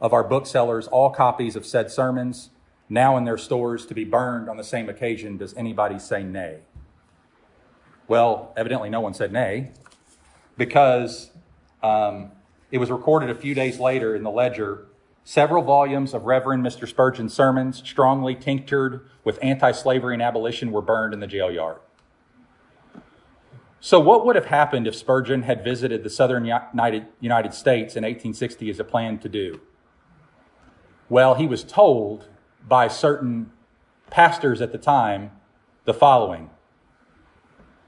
of 0.02 0.14
our 0.14 0.24
booksellers 0.24 0.88
all 0.88 1.12
copies 1.12 1.56
of 1.56 1.66
said 1.66 1.92
sermons 1.92 2.50
now 2.90 3.16
in 3.18 3.24
their 3.24 3.38
stores 3.38 3.86
to 3.86 3.94
be 3.94 4.04
burned 4.04 4.50
on 4.50 4.58
the 4.58 4.64
same 4.64 4.90
occasion, 4.90 5.38
does 5.38 5.54
anybody 5.54 6.00
say 6.00 6.24
nay? 6.24 6.62
Well, 8.08 8.52
evidently 8.58 8.90
no 8.90 9.00
one 9.00 9.14
said 9.14 9.32
nay 9.32 9.72
because 10.58 11.30
um, 11.84 12.32
it 12.72 12.80
was 12.80 12.90
recorded 12.90 13.30
a 13.30 13.36
few 13.36 13.54
days 13.54 13.80
later 13.80 14.16
in 14.16 14.24
the 14.24 14.32
ledger. 14.32 14.88
Several 15.24 15.64
volumes 15.64 16.16
of 16.16 16.24
Reverend 16.24 16.64
Mr. 16.64 16.88
Spurgeon's 16.88 17.34
sermons, 17.34 17.78
strongly 17.86 18.34
tinctured 18.34 19.08
with 19.24 19.38
anti 19.44 19.72
slavery 19.72 20.16
and 20.16 20.24
abolition, 20.24 20.72
were 20.72 20.82
burned 20.82 21.14
in 21.14 21.20
the 21.20 21.28
jail 21.28 21.52
yard. 21.52 21.78
So, 23.80 24.00
what 24.00 24.26
would 24.26 24.36
have 24.36 24.46
happened 24.46 24.88
if 24.88 24.96
Spurgeon 24.96 25.44
had 25.44 25.64
visited 25.64 26.04
the 26.04 26.10
southern 26.10 26.46
United, 26.46 27.06
United 27.20 27.54
States 27.54 27.96
in 27.96 28.04
1860 28.04 28.70
as 28.70 28.80
a 28.80 28.84
plan 28.84 29.20
to 29.20 29.30
do? 29.30 29.62
Well, 31.08 31.36
he 31.36 31.48
was 31.48 31.64
told 31.64 32.28
by 32.68 32.88
certain 32.88 33.52
pastors 34.10 34.62
at 34.62 34.72
the 34.72 34.78
time 34.78 35.32
the 35.86 35.94
following 35.94 36.50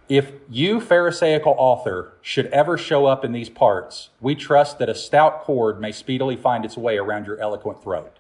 If 0.09 0.33
you, 0.49 0.79
Pharisaical 0.79 1.55
author, 1.57 2.13
should 2.21 2.47
ever 2.47 2.77
show 2.77 3.05
up 3.05 3.23
in 3.23 3.31
these 3.31 3.49
parts, 3.49 4.09
we 4.19 4.35
trust 4.35 4.79
that 4.79 4.89
a 4.89 4.95
stout 4.95 5.41
cord 5.41 5.79
may 5.79 5.91
speedily 5.91 6.35
find 6.35 6.65
its 6.65 6.77
way 6.77 6.97
around 6.97 7.25
your 7.25 7.39
eloquent 7.39 7.83
throat. 7.83 8.17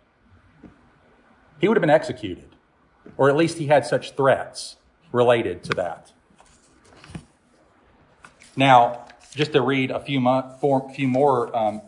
He 1.59 1.67
would 1.67 1.77
have 1.77 1.81
been 1.81 1.89
executed, 1.89 2.55
or 3.17 3.29
at 3.29 3.35
least 3.35 3.57
he 3.57 3.67
had 3.67 3.85
such 3.85 4.11
threats 4.11 4.77
related 5.11 5.63
to 5.63 5.73
that. 5.75 6.11
Now, 8.55 9.05
just 9.33 9.53
to 9.53 9.61
read 9.61 9.91
a 9.91 9.99
few, 9.99 10.19
mo- 10.19 10.57
few 10.93 11.07
more 11.07 11.55
um, 11.55 11.81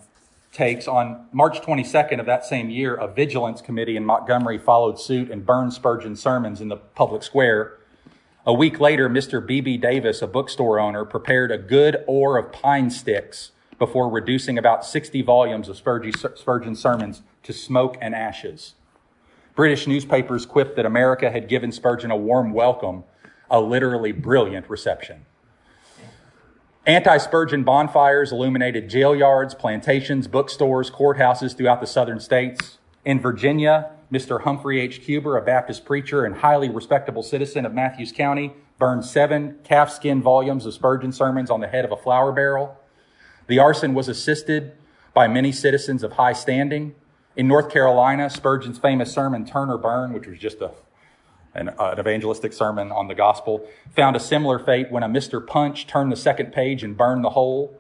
takes 0.54 0.88
on 0.88 1.26
March 1.34 1.60
22nd 1.62 2.20
of 2.20 2.28
that 2.28 2.46
same 2.46 2.70
year, 2.70 2.94
a 2.94 3.08
vigilance 3.08 3.60
committee 3.60 3.98
in 3.98 4.06
Montgomery 4.06 4.60
followed 4.60 5.00
suit 5.00 5.32
and 5.32 5.46
burned 5.46 5.74
Spurgeon's 5.74 6.22
sermons 6.22 6.62
in 6.62 6.70
the 6.70 6.78
public 6.78 7.24
square. 7.24 7.80
A 8.46 8.54
week 8.54 8.80
later, 8.80 9.10
Mr. 9.10 9.46
B.B. 9.46 9.78
Davis, 9.78 10.22
a 10.22 10.28
bookstore 10.28 10.80
owner, 10.80 11.06
prepared 11.06 11.52
a 11.52 11.58
good 11.58 12.04
ore 12.08 12.38
of 12.38 12.52
pine 12.52 12.92
sticks 12.92 13.52
before 13.80 14.10
reducing 14.10 14.58
about 14.58 14.86
60 14.86 15.24
volumes 15.24 15.68
of 15.68 15.76
Spurgeon's 15.76 16.80
sermons 16.80 17.24
to 17.42 17.52
smoke 17.52 17.98
and 18.00 18.14
ashes. 18.14 18.76
British 19.56 19.88
newspapers 19.88 20.46
quipped 20.46 20.76
that 20.76 20.86
America 20.86 21.32
had 21.32 21.50
given 21.50 21.72
Spurgeon 21.72 22.12
a 22.12 22.18
warm 22.18 22.54
welcome, 22.54 23.04
a 23.50 23.60
literally 23.60 24.12
brilliant 24.12 24.70
reception. 24.70 25.26
Anti 26.86 27.18
Spurgeon 27.18 27.64
bonfires 27.64 28.34
illuminated 28.34 28.90
jail 28.90 29.16
yards, 29.16 29.56
plantations, 29.56 30.28
bookstores, 30.28 30.92
courthouses 30.92 31.56
throughout 31.56 31.80
the 31.80 31.88
southern 31.88 32.20
states. 32.20 32.78
In 33.06 33.22
Virginia, 33.22 33.92
Mr. 34.12 34.42
Humphrey 34.42 34.82
H. 34.82 35.02
Cuber, 35.02 35.38
a 35.38 35.42
Baptist 35.42 35.86
preacher 35.86 36.26
and 36.26 36.36
highly 36.36 36.70
respectable 36.70 37.24
citizen 37.24 37.66
of 37.66 37.74
Mathews 37.74 38.12
County, 38.12 38.52
burned 38.80 39.06
seven 39.06 39.60
calfskin 39.64 40.22
volumes 40.22 40.66
of 40.66 40.74
Spurgeon 40.74 41.14
sermons 41.14 41.50
on 41.50 41.62
the 41.62 41.68
head 41.68 41.86
of 41.86 41.94
a 41.94 41.96
flour 41.96 42.34
barrel. 42.34 42.78
The 43.48 43.60
arson 43.60 43.94
was 43.94 44.10
assisted 44.10 44.74
by 45.14 45.30
many 45.30 45.54
citizens 45.54 46.04
of 46.04 46.14
high 46.14 46.34
standing. 46.34 46.96
In 47.38 47.48
North 47.48 47.70
Carolina, 47.70 48.30
Spurgeon's 48.30 48.78
famous 48.78 49.10
sermon, 49.10 49.46
Turn 49.46 49.70
or 49.70 49.78
Burn, 49.78 50.12
which 50.12 50.28
was 50.28 50.38
just 50.38 50.60
a, 50.60 50.72
an, 51.54 51.70
uh, 51.70 51.92
an, 51.92 52.00
evangelistic 52.00 52.54
sermon 52.54 52.92
on 52.92 53.08
the 53.08 53.16
gospel, 53.16 53.68
found 53.96 54.16
a 54.16 54.20
similar 54.20 54.60
fate 54.60 54.92
when 54.92 55.04
a 55.04 55.08
Mr. 55.08 55.46
Punch 55.46 55.88
turned 55.88 56.12
the 56.12 56.18
second 56.18 56.54
page 56.54 56.84
and 56.84 56.98
burned 56.98 57.24
the 57.24 57.32
whole. 57.32 57.80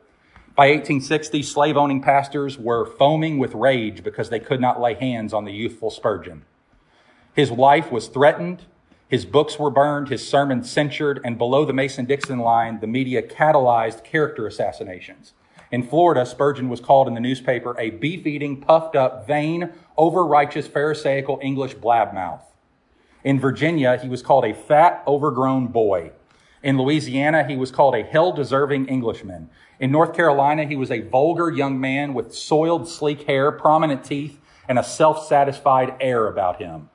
By 0.55 0.67
1860, 0.67 1.41
slave 1.43 1.77
owning 1.77 2.01
pastors 2.01 2.59
were 2.59 2.85
foaming 2.85 3.39
with 3.39 3.55
rage 3.55 4.03
because 4.03 4.29
they 4.29 4.39
could 4.39 4.61
not 4.61 4.79
lay 4.79 4.93
hands 4.93 5.33
on 5.33 5.45
the 5.45 5.51
youthful 5.51 5.89
Spurgeon. 5.89 6.43
His 7.35 7.49
life 7.49 7.91
was 7.91 8.07
threatened, 8.07 8.63
his 9.13 9.25
books 9.25 9.59
were 9.59 9.69
burned, 9.69 10.09
his 10.09 10.27
sermons 10.27 10.71
censured, 10.71 11.21
and 11.23 11.37
below 11.37 11.65
the 11.65 11.73
Mason 11.73 12.05
Dixon 12.05 12.39
line, 12.39 12.79
the 12.79 12.87
media 12.87 13.21
catalyzed 13.21 14.03
character 14.03 14.47
assassinations. 14.47 15.33
In 15.71 15.83
Florida, 15.83 16.25
Spurgeon 16.25 16.69
was 16.69 16.79
called 16.79 17.07
in 17.07 17.13
the 17.13 17.19
newspaper 17.19 17.75
a 17.79 17.89
beef 17.91 18.25
eating, 18.27 18.61
puffed 18.61 18.95
up, 18.95 19.27
vain, 19.27 19.71
over 19.97 20.23
righteous, 20.23 20.67
Pharisaical 20.67 21.39
English 21.41 21.75
blabmouth. 21.75 22.41
In 23.23 23.39
Virginia, 23.39 23.97
he 23.97 24.09
was 24.09 24.21
called 24.21 24.45
a 24.45 24.53
fat, 24.53 25.03
overgrown 25.07 25.67
boy. 25.67 26.11
In 26.61 26.77
Louisiana, 26.77 27.45
he 27.47 27.55
was 27.55 27.71
called 27.71 27.95
a 27.95 28.03
hell 28.03 28.33
deserving 28.33 28.87
Englishman. 28.87 29.49
In 29.79 29.91
North 29.91 30.13
Carolina, 30.13 30.65
he 30.65 30.75
was 30.75 30.91
a 30.91 31.01
vulgar 31.01 31.49
young 31.49 31.79
man 31.79 32.13
with 32.13 32.33
soiled, 32.33 32.87
sleek 32.87 33.23
hair, 33.23 33.51
prominent 33.51 34.03
teeth, 34.03 34.39
and 34.67 34.77
a 34.77 34.83
self 34.83 35.25
satisfied 35.27 35.95
air 35.99 36.27
about 36.27 36.61
him. 36.61 36.89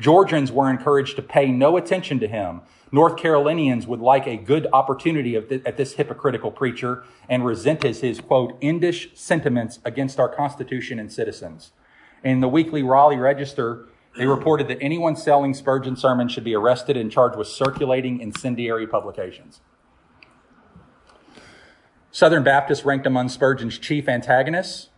Georgians 0.00 0.52
were 0.52 0.70
encouraged 0.70 1.16
to 1.16 1.22
pay 1.22 1.50
no 1.50 1.76
attention 1.76 2.20
to 2.20 2.28
him. 2.28 2.60
North 2.90 3.16
Carolinians 3.16 3.86
would 3.86 4.00
like 4.00 4.26
a 4.26 4.36
good 4.36 4.66
opportunity 4.72 5.36
at 5.36 5.76
this 5.76 5.94
hypocritical 5.94 6.50
preacher 6.50 7.04
and 7.28 7.44
resent 7.44 7.82
his, 7.82 8.00
his, 8.00 8.20
quote, 8.20 8.58
Indish 8.60 9.16
sentiments 9.16 9.80
against 9.84 10.18
our 10.18 10.28
Constitution 10.28 10.98
and 10.98 11.12
citizens. 11.12 11.72
In 12.24 12.40
the 12.40 12.48
weekly 12.48 12.82
Raleigh 12.82 13.16
Register, 13.16 13.88
they 14.18 14.26
reported 14.26 14.66
that 14.68 14.78
anyone 14.80 15.14
selling 15.14 15.54
Spurgeon 15.54 15.96
sermons 15.96 16.32
should 16.32 16.44
be 16.44 16.54
arrested 16.54 16.96
and 16.96 17.10
charged 17.10 17.38
with 17.38 17.46
circulating 17.46 18.20
incendiary 18.20 18.86
publications. 18.86 19.60
Southern 22.10 22.42
Baptists 22.42 22.84
ranked 22.84 23.06
among 23.06 23.28
Spurgeon's 23.28 23.78
chief 23.78 24.08
antagonists. 24.08 24.88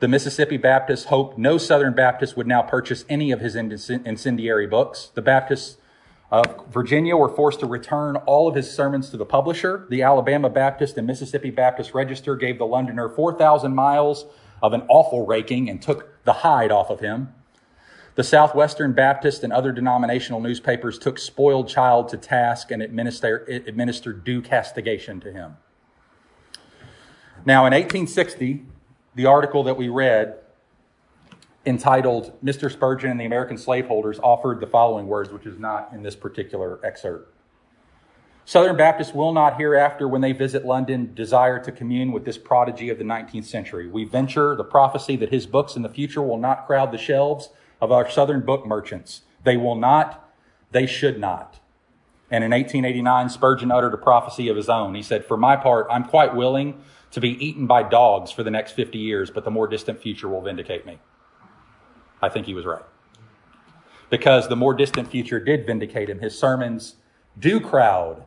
The 0.00 0.08
Mississippi 0.08 0.58
Baptists 0.58 1.06
hoped 1.06 1.38
no 1.38 1.56
Southern 1.56 1.94
Baptist 1.94 2.36
would 2.36 2.46
now 2.46 2.60
purchase 2.60 3.04
any 3.08 3.32
of 3.32 3.40
his 3.40 3.56
incendiary 3.56 4.66
books. 4.66 5.10
The 5.14 5.22
Baptists 5.22 5.78
of 6.30 6.66
Virginia 6.68 7.16
were 7.16 7.30
forced 7.30 7.60
to 7.60 7.66
return 7.66 8.16
all 8.16 8.48
of 8.48 8.54
his 8.54 8.70
sermons 8.70 9.08
to 9.10 9.16
the 9.16 9.24
publisher. 9.24 9.86
The 9.88 10.02
Alabama 10.02 10.50
Baptist 10.50 10.98
and 10.98 11.06
Mississippi 11.06 11.50
Baptist 11.50 11.94
Register 11.94 12.36
gave 12.36 12.58
the 12.58 12.66
Londoner 12.66 13.08
4,000 13.08 13.74
miles 13.74 14.26
of 14.62 14.74
an 14.74 14.82
awful 14.88 15.24
raking 15.24 15.70
and 15.70 15.80
took 15.80 16.22
the 16.24 16.34
hide 16.34 16.70
off 16.70 16.90
of 16.90 17.00
him. 17.00 17.32
The 18.18 18.24
Southwestern 18.24 18.94
Baptist 18.94 19.44
and 19.44 19.52
other 19.52 19.70
denominational 19.70 20.40
newspapers 20.40 20.98
took 20.98 21.20
spoiled 21.20 21.68
child 21.68 22.08
to 22.08 22.16
task 22.16 22.72
and 22.72 22.82
administered 22.82 24.24
due 24.24 24.42
castigation 24.42 25.20
to 25.20 25.32
him. 25.32 25.56
Now, 27.44 27.60
in 27.66 27.72
1860, 27.72 28.64
the 29.14 29.26
article 29.26 29.62
that 29.62 29.76
we 29.76 29.88
read 29.88 30.36
entitled 31.64 32.32
Mr. 32.44 32.68
Spurgeon 32.72 33.12
and 33.12 33.20
the 33.20 33.24
American 33.24 33.56
Slaveholders 33.56 34.18
offered 34.18 34.58
the 34.58 34.66
following 34.66 35.06
words, 35.06 35.30
which 35.30 35.46
is 35.46 35.60
not 35.60 35.92
in 35.92 36.02
this 36.02 36.16
particular 36.16 36.84
excerpt. 36.84 37.32
Southern 38.44 38.76
Baptists 38.76 39.14
will 39.14 39.32
not 39.32 39.58
hereafter, 39.58 40.08
when 40.08 40.22
they 40.22 40.32
visit 40.32 40.66
London, 40.66 41.14
desire 41.14 41.62
to 41.62 41.70
commune 41.70 42.10
with 42.10 42.24
this 42.24 42.36
prodigy 42.36 42.90
of 42.90 42.98
the 42.98 43.04
19th 43.04 43.44
century. 43.44 43.88
We 43.88 44.02
venture 44.02 44.56
the 44.56 44.64
prophecy 44.64 45.14
that 45.14 45.30
his 45.30 45.46
books 45.46 45.76
in 45.76 45.82
the 45.82 45.88
future 45.88 46.20
will 46.20 46.36
not 46.36 46.66
crowd 46.66 46.90
the 46.90 46.98
shelves 46.98 47.50
of 47.80 47.92
our 47.92 48.08
Southern 48.08 48.40
book 48.40 48.66
merchants. 48.66 49.22
They 49.44 49.56
will 49.56 49.74
not, 49.74 50.28
they 50.70 50.86
should 50.86 51.18
not. 51.18 51.60
And 52.30 52.44
in 52.44 52.50
1889, 52.50 53.30
Spurgeon 53.30 53.70
uttered 53.70 53.94
a 53.94 53.98
prophecy 53.98 54.48
of 54.48 54.56
his 54.56 54.68
own. 54.68 54.94
He 54.94 55.02
said, 55.02 55.24
For 55.24 55.36
my 55.36 55.56
part, 55.56 55.86
I'm 55.90 56.04
quite 56.04 56.34
willing 56.34 56.80
to 57.12 57.20
be 57.20 57.30
eaten 57.44 57.66
by 57.66 57.82
dogs 57.82 58.30
for 58.30 58.42
the 58.42 58.50
next 58.50 58.72
50 58.72 58.98
years, 58.98 59.30
but 59.30 59.44
the 59.44 59.50
more 59.50 59.66
distant 59.66 60.00
future 60.00 60.28
will 60.28 60.42
vindicate 60.42 60.84
me. 60.84 60.98
I 62.20 62.28
think 62.28 62.46
he 62.46 62.54
was 62.54 62.66
right. 62.66 62.82
Because 64.10 64.48
the 64.48 64.56
more 64.56 64.74
distant 64.74 65.10
future 65.10 65.40
did 65.40 65.66
vindicate 65.66 66.10
him. 66.10 66.20
His 66.20 66.38
sermons 66.38 66.96
do 67.38 67.60
crowd 67.60 68.24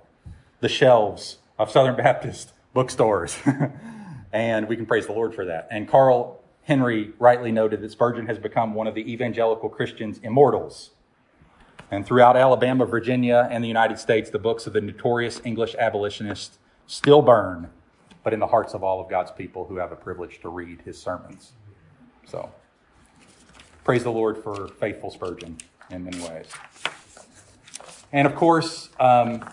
the 0.62 0.70
shelves 0.70 1.38
of 1.60 1.70
Southern 1.70 1.96
Baptist 1.98 2.54
bookstores. 2.74 3.38
and 4.34 4.68
we 4.68 4.76
can 4.76 4.86
praise 4.86 5.06
the 5.06 5.14
Lord 5.14 5.36
for 5.36 5.46
that. 5.46 5.68
And 5.70 5.88
Carl 5.88 6.41
Henry 6.64 7.12
rightly 7.20 7.52
noted 7.52 7.82
that 7.82 7.92
Spurgeon 7.92 8.28
has 8.28 8.38
become 8.38 8.74
one 8.74 8.88
of 8.88 8.96
the 8.96 9.12
evangelical 9.12 9.70
Christians' 9.70 10.20
immortals. 10.24 10.92
And 11.90 12.06
throughout 12.06 12.38
Alabama, 12.38 12.86
Virginia, 12.86 13.48
and 13.52 13.64
the 13.64 13.68
United 13.68 14.00
States, 14.00 14.30
the 14.30 14.40
books 14.40 14.68
of 14.68 14.74
the 14.74 14.82
notorious 14.82 15.42
English 15.44 15.76
abolitionists 15.76 16.60
still 16.88 17.22
burn 17.22 17.70
but 18.24 18.34
in 18.34 18.40
the 18.40 18.48
hearts 18.48 18.74
of 18.74 18.84
all 18.84 19.02
of 19.02 19.10
God's 19.10 19.32
people 19.32 19.66
who 19.66 19.78
have 19.78 19.92
a 19.92 19.96
privilege 19.96 20.40
to 20.42 20.50
read 20.50 20.82
his 20.82 21.02
sermons. 21.02 21.54
So, 22.28 22.52
praise 23.84 24.04
the 24.04 24.12
Lord 24.12 24.38
for 24.44 24.68
faithful 24.68 25.10
Spurgeon 25.10 25.58
in 25.90 26.04
many 26.04 26.20
ways. 26.20 26.48
And 28.14 28.28
of 28.28 28.36
course, 28.36 28.90
um, 29.00 29.44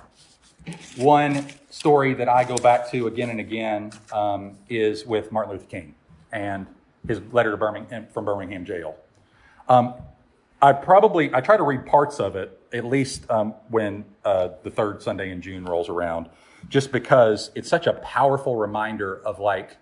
one 0.96 1.46
story 1.70 2.12
that 2.14 2.28
I 2.28 2.44
go 2.44 2.56
back 2.56 2.90
to 2.90 3.06
again 3.06 3.30
and 3.30 3.40
again 3.40 3.92
um, 4.12 4.58
is 4.68 5.06
with 5.06 5.32
Martin 5.32 5.52
Luther 5.52 5.66
King 5.66 5.94
and 6.30 6.66
his 7.08 7.20
letter 7.32 7.56
Birmingham 7.56 8.06
from 8.12 8.24
Birmingham 8.24 8.64
jail. 8.64 8.96
Um, 9.68 9.94
I 10.62 10.72
probably 10.72 11.34
I 11.34 11.40
try 11.40 11.56
to 11.56 11.62
read 11.62 11.86
parts 11.86 12.20
of 12.20 12.36
it 12.36 12.60
at 12.72 12.84
least 12.84 13.28
um, 13.30 13.54
when 13.68 14.04
uh, 14.24 14.50
the 14.62 14.70
third 14.70 15.02
Sunday 15.02 15.30
in 15.30 15.40
June 15.40 15.64
rolls 15.64 15.88
around 15.88 16.28
just 16.68 16.92
because 16.92 17.50
it's 17.54 17.68
such 17.68 17.86
a 17.86 17.94
powerful 17.94 18.56
reminder 18.56 19.20
of 19.24 19.38
like, 19.38 19.76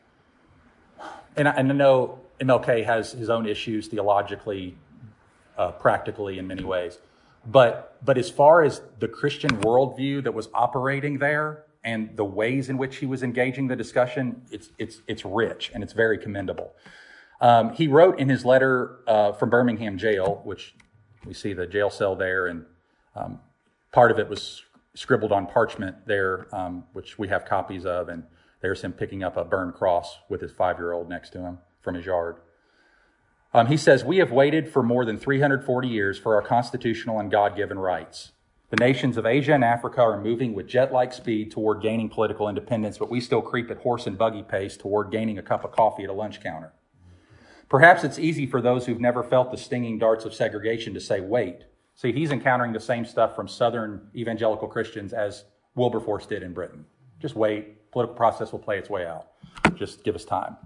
and 1.37 1.49
I, 1.49 1.53
and 1.53 1.73
I 1.73 1.75
know 1.75 2.21
MLK 2.41 2.85
has 2.85 3.13
his 3.13 3.31
own 3.31 3.47
issues 3.47 3.89
theologically, 3.89 4.77
uh, 5.57 5.73
practically 5.73 6.39
in 6.39 6.47
many 6.47 6.65
ways, 6.65 6.99
but 7.47 7.97
but 8.05 8.19
as 8.19 8.31
far 8.31 8.63
as 8.63 8.83
the 8.99 9.09
Christian 9.09 9.51
worldview 9.59 10.23
that 10.25 10.35
was 10.35 10.49
operating 10.53 11.19
there 11.19 11.65
and 11.83 12.15
the 12.17 12.25
ways 12.25 12.69
in 12.69 12.77
which 12.77 12.97
he 12.97 13.07
was 13.07 13.23
engaging 13.23 13.69
the 13.69 13.77
discussion, 13.77 14.43
it's 14.51 14.71
it's 14.79 15.01
it's 15.07 15.25
rich 15.25 15.71
and 15.75 15.83
it's 15.83 15.93
very 15.93 16.19
commendable. 16.19 16.75
Um, 17.41 17.75
he 17.75 17.87
wrote 17.87 18.19
in 18.19 18.29
his 18.29 18.45
letter 18.45 19.01
uh, 19.07 19.33
from 19.33 19.51
Birmingham 19.51 19.99
jail, 19.99 20.41
which 20.45 20.75
we 21.27 21.35
see 21.35 21.53
the 21.53 21.67
jail 21.67 21.91
cell 21.91 22.17
there, 22.17 22.47
and 22.47 22.65
um, 23.15 23.41
part 23.93 24.11
of 24.11 24.19
it 24.19 24.29
was 24.29 24.63
scribbled 24.95 25.33
on 25.33 25.47
parchment 25.47 26.07
there, 26.07 26.47
um, 26.55 26.85
which 26.93 27.19
we 27.19 27.29
have 27.29 27.45
copies 27.45 27.85
of, 27.85 28.09
and 28.09 28.25
there's 28.63 28.83
him 28.83 28.93
picking 28.93 29.23
up 29.23 29.37
a 29.37 29.45
burned 29.45 29.75
cross 29.75 30.19
with 30.29 30.41
his 30.41 30.53
five 30.53 30.79
year 30.79 30.93
old 30.93 31.09
next 31.09 31.31
to 31.31 31.41
him 31.41 31.59
from 31.83 31.95
his 31.95 32.07
yard. 32.07 32.37
Um, 33.53 33.67
he 33.67 33.77
says, 33.77 34.05
We 34.05 34.19
have 34.19 34.33
waited 34.33 34.71
for 34.73 34.83
more 34.83 35.05
than 35.05 35.19
340 35.19 35.89
years 35.89 36.19
for 36.19 36.35
our 36.35 36.43
constitutional 36.43 37.21
and 37.21 37.31
God 37.31 37.57
given 37.57 37.79
rights. 37.79 38.33
The 38.71 38.77
nations 38.77 39.17
of 39.17 39.27
Asia 39.27 39.55
and 39.55 39.63
Africa 39.63 40.01
are 40.01 40.21
moving 40.21 40.53
with 40.53 40.67
jet 40.67 40.93
like 40.93 41.13
speed 41.13 41.53
toward 41.53 41.83
gaining 41.83 42.09
political 42.09 42.49
independence, 42.49 42.99
but 42.99 43.11
we 43.11 43.21
still 43.21 43.41
creep 43.41 43.71
at 43.71 43.79
horse 43.79 44.07
and 44.07 44.19
buggy 44.19 44.43
pace 44.43 44.77
toward 44.77 45.13
gaining 45.13 45.39
a 45.39 45.43
cup 45.43 45.65
of 45.65 45.71
coffee 45.71 46.03
at 46.03 46.11
a 46.11 46.13
lunch 46.13 46.43
counter. 46.43 46.73
Perhaps 47.69 48.05
it's 48.05 48.19
easy 48.19 48.47
for 48.47 48.61
those 48.61 48.87
who've 48.87 49.01
never 49.01 49.23
felt 49.23 49.51
the 49.51 49.57
stinging 49.57 49.99
darts 49.99 50.25
of 50.25 50.33
segregation 50.35 50.95
to 50.95 51.01
say, 51.01 51.21
wait. 51.21 51.65
See, 51.95 52.13
he's 52.13 52.31
encountering 52.31 52.73
the 52.73 52.81
same 52.81 53.05
stuff 53.05 53.35
from 53.35 53.49
Southern 53.49 54.09
evangelical 54.15 54.69
Christians 54.69 55.13
as 55.13 55.45
Wilberforce 55.75 56.27
did 56.27 56.43
in 56.43 56.53
Britain. 56.53 56.85
Just 57.21 57.35
wait. 57.35 57.91
Political 57.91 58.17
process 58.17 58.53
will 58.53 58.59
play 58.59 58.79
its 58.79 58.91
way 58.91 59.07
out. 59.07 59.29
Just 59.75 60.05
give 60.05 60.15
us 60.15 60.25
time. 60.25 60.57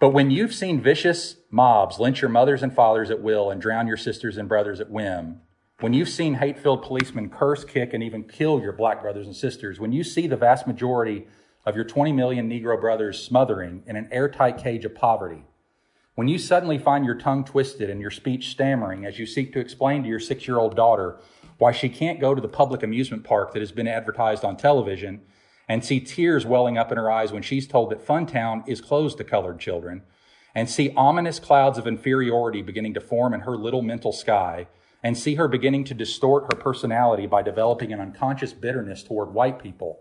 But 0.00 0.10
when 0.10 0.30
you've 0.30 0.54
seen 0.54 0.80
vicious 0.80 1.36
mobs 1.50 2.00
lynch 2.00 2.22
your 2.22 2.28
mothers 2.30 2.62
and 2.62 2.74
fathers 2.74 3.10
at 3.10 3.22
will 3.22 3.50
and 3.50 3.60
drown 3.60 3.86
your 3.86 3.96
sisters 3.96 4.36
and 4.36 4.48
brothers 4.48 4.80
at 4.80 4.90
whim, 4.90 5.40
when 5.80 5.92
you've 5.92 6.08
seen 6.08 6.34
hate 6.34 6.58
filled 6.58 6.82
policemen 6.82 7.28
curse, 7.28 7.64
kick, 7.64 7.92
and 7.92 8.02
even 8.02 8.24
kill 8.24 8.60
your 8.60 8.72
black 8.72 9.02
brothers 9.02 9.26
and 9.26 9.36
sisters, 9.36 9.78
when 9.78 9.92
you 9.92 10.02
see 10.02 10.26
the 10.26 10.36
vast 10.36 10.66
majority 10.66 11.26
of 11.66 11.76
your 11.76 11.84
20 11.84 12.12
million 12.12 12.48
Negro 12.48 12.80
brothers 12.80 13.22
smothering 13.22 13.82
in 13.86 13.96
an 13.96 14.08
airtight 14.10 14.58
cage 14.58 14.84
of 14.84 14.94
poverty, 14.94 15.44
when 16.14 16.28
you 16.28 16.38
suddenly 16.38 16.78
find 16.78 17.04
your 17.04 17.16
tongue 17.16 17.44
twisted 17.44 17.90
and 17.90 18.00
your 18.00 18.10
speech 18.10 18.50
stammering 18.50 19.04
as 19.04 19.18
you 19.18 19.26
seek 19.26 19.52
to 19.52 19.60
explain 19.60 20.02
to 20.02 20.08
your 20.08 20.20
six 20.20 20.46
year 20.46 20.58
old 20.58 20.76
daughter 20.76 21.18
why 21.58 21.72
she 21.72 21.88
can't 21.88 22.20
go 22.20 22.34
to 22.34 22.40
the 22.40 22.48
public 22.48 22.82
amusement 22.82 23.24
park 23.24 23.52
that 23.52 23.60
has 23.60 23.72
been 23.72 23.88
advertised 23.88 24.44
on 24.44 24.56
television 24.56 25.20
and 25.68 25.84
see 25.84 26.00
tears 26.00 26.44
welling 26.44 26.76
up 26.76 26.90
in 26.92 26.98
her 26.98 27.10
eyes 27.10 27.32
when 27.32 27.42
she's 27.42 27.66
told 27.66 27.90
that 27.90 28.06
Funtown 28.06 28.66
is 28.68 28.80
closed 28.80 29.18
to 29.18 29.24
colored 29.24 29.58
children, 29.58 30.02
and 30.54 30.68
see 30.68 30.92
ominous 30.96 31.38
clouds 31.38 31.78
of 31.78 31.86
inferiority 31.86 32.62
beginning 32.62 32.94
to 32.94 33.00
form 33.00 33.34
in 33.34 33.40
her 33.40 33.56
little 33.56 33.82
mental 33.82 34.12
sky, 34.12 34.66
and 35.02 35.16
see 35.16 35.34
her 35.34 35.48
beginning 35.48 35.84
to 35.84 35.94
distort 35.94 36.44
her 36.44 36.58
personality 36.58 37.26
by 37.26 37.42
developing 37.42 37.92
an 37.92 38.00
unconscious 38.00 38.52
bitterness 38.52 39.02
toward 39.02 39.32
white 39.34 39.58
people. 39.58 40.00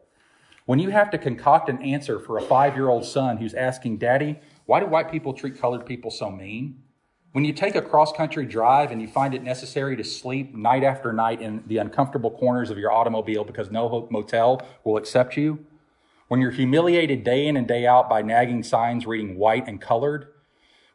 When 0.65 0.79
you 0.79 0.91
have 0.91 1.11
to 1.11 1.17
concoct 1.17 1.69
an 1.69 1.81
answer 1.81 2.19
for 2.19 2.37
a 2.37 2.41
five 2.41 2.75
year 2.75 2.89
old 2.89 3.03
son 3.03 3.37
who's 3.37 3.53
asking, 3.53 3.97
Daddy, 3.97 4.39
why 4.65 4.79
do 4.79 4.85
white 4.85 5.11
people 5.11 5.33
treat 5.33 5.59
colored 5.59 5.85
people 5.85 6.11
so 6.11 6.29
mean? 6.29 6.81
When 7.33 7.43
you 7.43 7.53
take 7.53 7.75
a 7.75 7.81
cross 7.81 8.13
country 8.13 8.45
drive 8.45 8.91
and 8.91 9.01
you 9.01 9.07
find 9.07 9.33
it 9.33 9.43
necessary 9.43 9.95
to 9.97 10.03
sleep 10.03 10.53
night 10.55 10.83
after 10.83 11.11
night 11.11 11.41
in 11.41 11.63
the 11.65 11.79
uncomfortable 11.79 12.31
corners 12.31 12.69
of 12.69 12.77
your 12.77 12.91
automobile 12.91 13.43
because 13.43 13.71
no 13.71 14.07
motel 14.11 14.61
will 14.83 14.97
accept 14.97 15.35
you, 15.35 15.65
when 16.27 16.39
you're 16.39 16.51
humiliated 16.51 17.23
day 17.23 17.47
in 17.47 17.57
and 17.57 17.67
day 17.67 17.85
out 17.85 18.09
by 18.09 18.21
nagging 18.21 18.63
signs 18.63 19.05
reading 19.05 19.37
white 19.37 19.67
and 19.67 19.81
colored, 19.81 20.27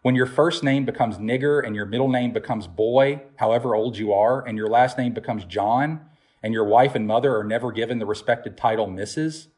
when 0.03 0.14
your 0.14 0.27
first 0.27 0.62
name 0.62 0.85
becomes 0.85 1.19
nigger 1.19 1.64
and 1.64 1.75
your 1.75 1.87
middle 1.87 2.09
name 2.09 2.33
becomes 2.33 2.66
boy, 2.66 3.21
however 3.37 3.75
old 3.75 3.99
you 3.99 4.12
are, 4.12 4.47
and 4.47 4.57
your 4.57 4.69
last 4.69 4.97
name 4.97 5.12
becomes 5.12 5.45
John, 5.45 6.01
and 6.43 6.55
your 6.55 6.64
wife 6.64 6.95
and 6.95 7.07
mother 7.07 7.37
are 7.37 7.45
never 7.45 7.73
given 7.73 7.99
the 7.99 8.07
respected 8.07 8.57
title 8.57 8.87
Mrs., 8.87 9.49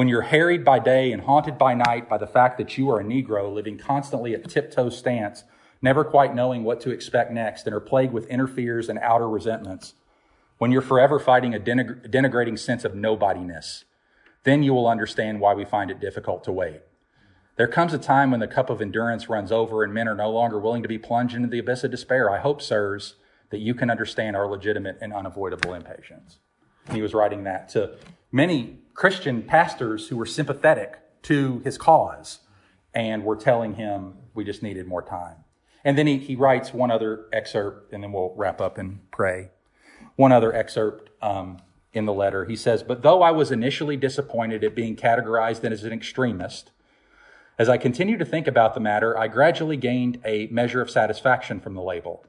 when 0.00 0.08
you're 0.08 0.22
harried 0.22 0.64
by 0.64 0.78
day 0.78 1.12
and 1.12 1.24
haunted 1.24 1.58
by 1.58 1.74
night 1.74 2.08
by 2.08 2.16
the 2.16 2.26
fact 2.26 2.56
that 2.56 2.78
you 2.78 2.88
are 2.88 3.00
a 3.00 3.04
Negro 3.04 3.52
living 3.52 3.76
constantly 3.76 4.32
at 4.32 4.48
tiptoe 4.48 4.88
stance 4.88 5.44
never 5.82 6.04
quite 6.04 6.34
knowing 6.34 6.64
what 6.64 6.80
to 6.80 6.90
expect 6.90 7.30
next, 7.30 7.66
and 7.66 7.74
are 7.74 7.80
plagued 7.80 8.14
with 8.14 8.26
inner 8.30 8.46
fears 8.46 8.88
and 8.88 8.98
outer 9.00 9.28
resentments, 9.28 9.92
when 10.56 10.70
you're 10.70 10.80
forever 10.80 11.18
fighting 11.18 11.54
a 11.54 11.60
denigrating 11.60 12.58
sense 12.58 12.82
of 12.82 12.94
nobodiness, 12.94 13.84
then 14.44 14.62
you 14.62 14.72
will 14.72 14.88
understand 14.88 15.38
why 15.38 15.52
we 15.52 15.66
find 15.66 15.90
it 15.90 16.00
difficult 16.00 16.44
to 16.44 16.52
wait. 16.52 16.80
There 17.56 17.68
comes 17.68 17.92
a 17.92 17.98
time 17.98 18.30
when 18.30 18.40
the 18.40 18.48
cup 18.48 18.70
of 18.70 18.80
endurance 18.80 19.28
runs 19.28 19.52
over 19.52 19.84
and 19.84 19.92
men 19.92 20.08
are 20.08 20.14
no 20.14 20.30
longer 20.30 20.58
willing 20.58 20.82
to 20.82 20.88
be 20.88 20.96
plunged 20.96 21.34
into 21.34 21.48
the 21.48 21.58
abyss 21.58 21.84
of 21.84 21.90
despair. 21.90 22.30
I 22.30 22.38
hope, 22.38 22.62
sirs, 22.62 23.16
that 23.50 23.60
you 23.60 23.74
can 23.74 23.90
understand 23.90 24.34
our 24.34 24.48
legitimate 24.48 24.96
and 25.02 25.12
unavoidable 25.12 25.74
impatience. 25.74 26.38
He 26.90 27.02
was 27.02 27.12
writing 27.12 27.44
that 27.44 27.68
to 27.70 27.98
many 28.32 28.79
Christian 28.94 29.42
pastors 29.42 30.08
who 30.08 30.16
were 30.16 30.26
sympathetic 30.26 30.98
to 31.22 31.60
his 31.64 31.78
cause 31.78 32.40
and 32.94 33.24
were 33.24 33.36
telling 33.36 33.74
him 33.74 34.14
we 34.34 34.44
just 34.44 34.62
needed 34.62 34.86
more 34.86 35.02
time. 35.02 35.36
And 35.84 35.96
then 35.96 36.06
he, 36.06 36.18
he 36.18 36.36
writes 36.36 36.74
one 36.74 36.90
other 36.90 37.26
excerpt, 37.32 37.92
and 37.92 38.02
then 38.02 38.12
we'll 38.12 38.34
wrap 38.36 38.60
up 38.60 38.76
and 38.76 39.00
pray. 39.10 39.50
One 40.16 40.32
other 40.32 40.54
excerpt 40.54 41.10
um, 41.22 41.58
in 41.92 42.04
the 42.04 42.12
letter. 42.12 42.44
He 42.44 42.56
says, 42.56 42.82
But 42.82 43.02
though 43.02 43.22
I 43.22 43.30
was 43.30 43.50
initially 43.50 43.96
disappointed 43.96 44.62
at 44.62 44.74
being 44.74 44.96
categorized 44.96 45.64
as 45.64 45.84
an 45.84 45.92
extremist, 45.92 46.70
as 47.58 47.68
I 47.68 47.76
continued 47.76 48.18
to 48.20 48.24
think 48.24 48.46
about 48.46 48.74
the 48.74 48.80
matter, 48.80 49.18
I 49.18 49.28
gradually 49.28 49.76
gained 49.76 50.20
a 50.24 50.46
measure 50.46 50.80
of 50.80 50.90
satisfaction 50.90 51.60
from 51.60 51.74
the 51.74 51.82
label. 51.82 52.24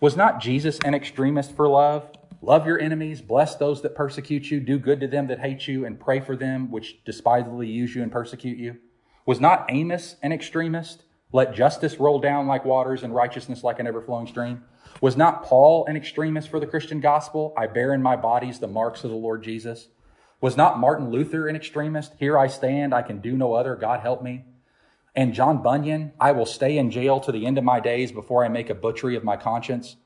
Was 0.00 0.16
not 0.16 0.40
Jesus 0.40 0.78
an 0.84 0.94
extremist 0.94 1.54
for 1.54 1.68
love? 1.68 2.10
Love 2.40 2.66
your 2.66 2.80
enemies, 2.80 3.20
bless 3.20 3.56
those 3.56 3.82
that 3.82 3.94
persecute 3.94 4.50
you, 4.50 4.60
do 4.60 4.78
good 4.78 5.00
to 5.00 5.08
them 5.08 5.26
that 5.26 5.40
hate 5.40 5.66
you, 5.66 5.84
and 5.84 5.98
pray 5.98 6.20
for 6.20 6.36
them 6.36 6.70
which 6.70 7.02
despisefully 7.04 7.68
use 7.68 7.94
you 7.94 8.02
and 8.02 8.12
persecute 8.12 8.58
you. 8.58 8.76
Was 9.26 9.40
not 9.40 9.66
Amos 9.68 10.16
an 10.22 10.32
extremist? 10.32 11.02
Let 11.32 11.54
justice 11.54 11.98
roll 11.98 12.20
down 12.20 12.46
like 12.46 12.64
waters 12.64 13.02
and 13.02 13.14
righteousness 13.14 13.62
like 13.62 13.78
an 13.78 13.86
ever 13.86 14.00
flowing 14.00 14.26
stream. 14.26 14.64
Was 15.00 15.16
not 15.16 15.44
Paul 15.44 15.84
an 15.86 15.96
extremist 15.96 16.48
for 16.48 16.58
the 16.58 16.66
Christian 16.66 17.00
gospel? 17.00 17.52
I 17.56 17.66
bear 17.66 17.92
in 17.92 18.02
my 18.02 18.16
bodies 18.16 18.58
the 18.58 18.66
marks 18.66 19.04
of 19.04 19.10
the 19.10 19.16
Lord 19.16 19.42
Jesus. 19.42 19.88
Was 20.40 20.56
not 20.56 20.78
Martin 20.78 21.10
Luther 21.10 21.48
an 21.48 21.56
extremist? 21.56 22.14
Here 22.18 22.38
I 22.38 22.46
stand, 22.46 22.94
I 22.94 23.02
can 23.02 23.20
do 23.20 23.36
no 23.36 23.54
other, 23.54 23.76
God 23.76 24.00
help 24.00 24.22
me. 24.22 24.44
And 25.14 25.34
John 25.34 25.62
Bunyan, 25.62 26.12
I 26.20 26.32
will 26.32 26.46
stay 26.46 26.78
in 26.78 26.90
jail 26.90 27.18
to 27.20 27.32
the 27.32 27.44
end 27.44 27.58
of 27.58 27.64
my 27.64 27.80
days 27.80 28.12
before 28.12 28.44
I 28.44 28.48
make 28.48 28.70
a 28.70 28.74
butchery 28.74 29.16
of 29.16 29.24
my 29.24 29.36
conscience. 29.36 29.96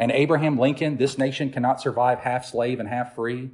And 0.00 0.10
Abraham 0.10 0.58
Lincoln, 0.58 0.96
this 0.96 1.18
nation 1.18 1.50
cannot 1.50 1.78
survive 1.78 2.20
half 2.20 2.46
slave 2.46 2.80
and 2.80 2.88
half 2.88 3.14
free. 3.14 3.50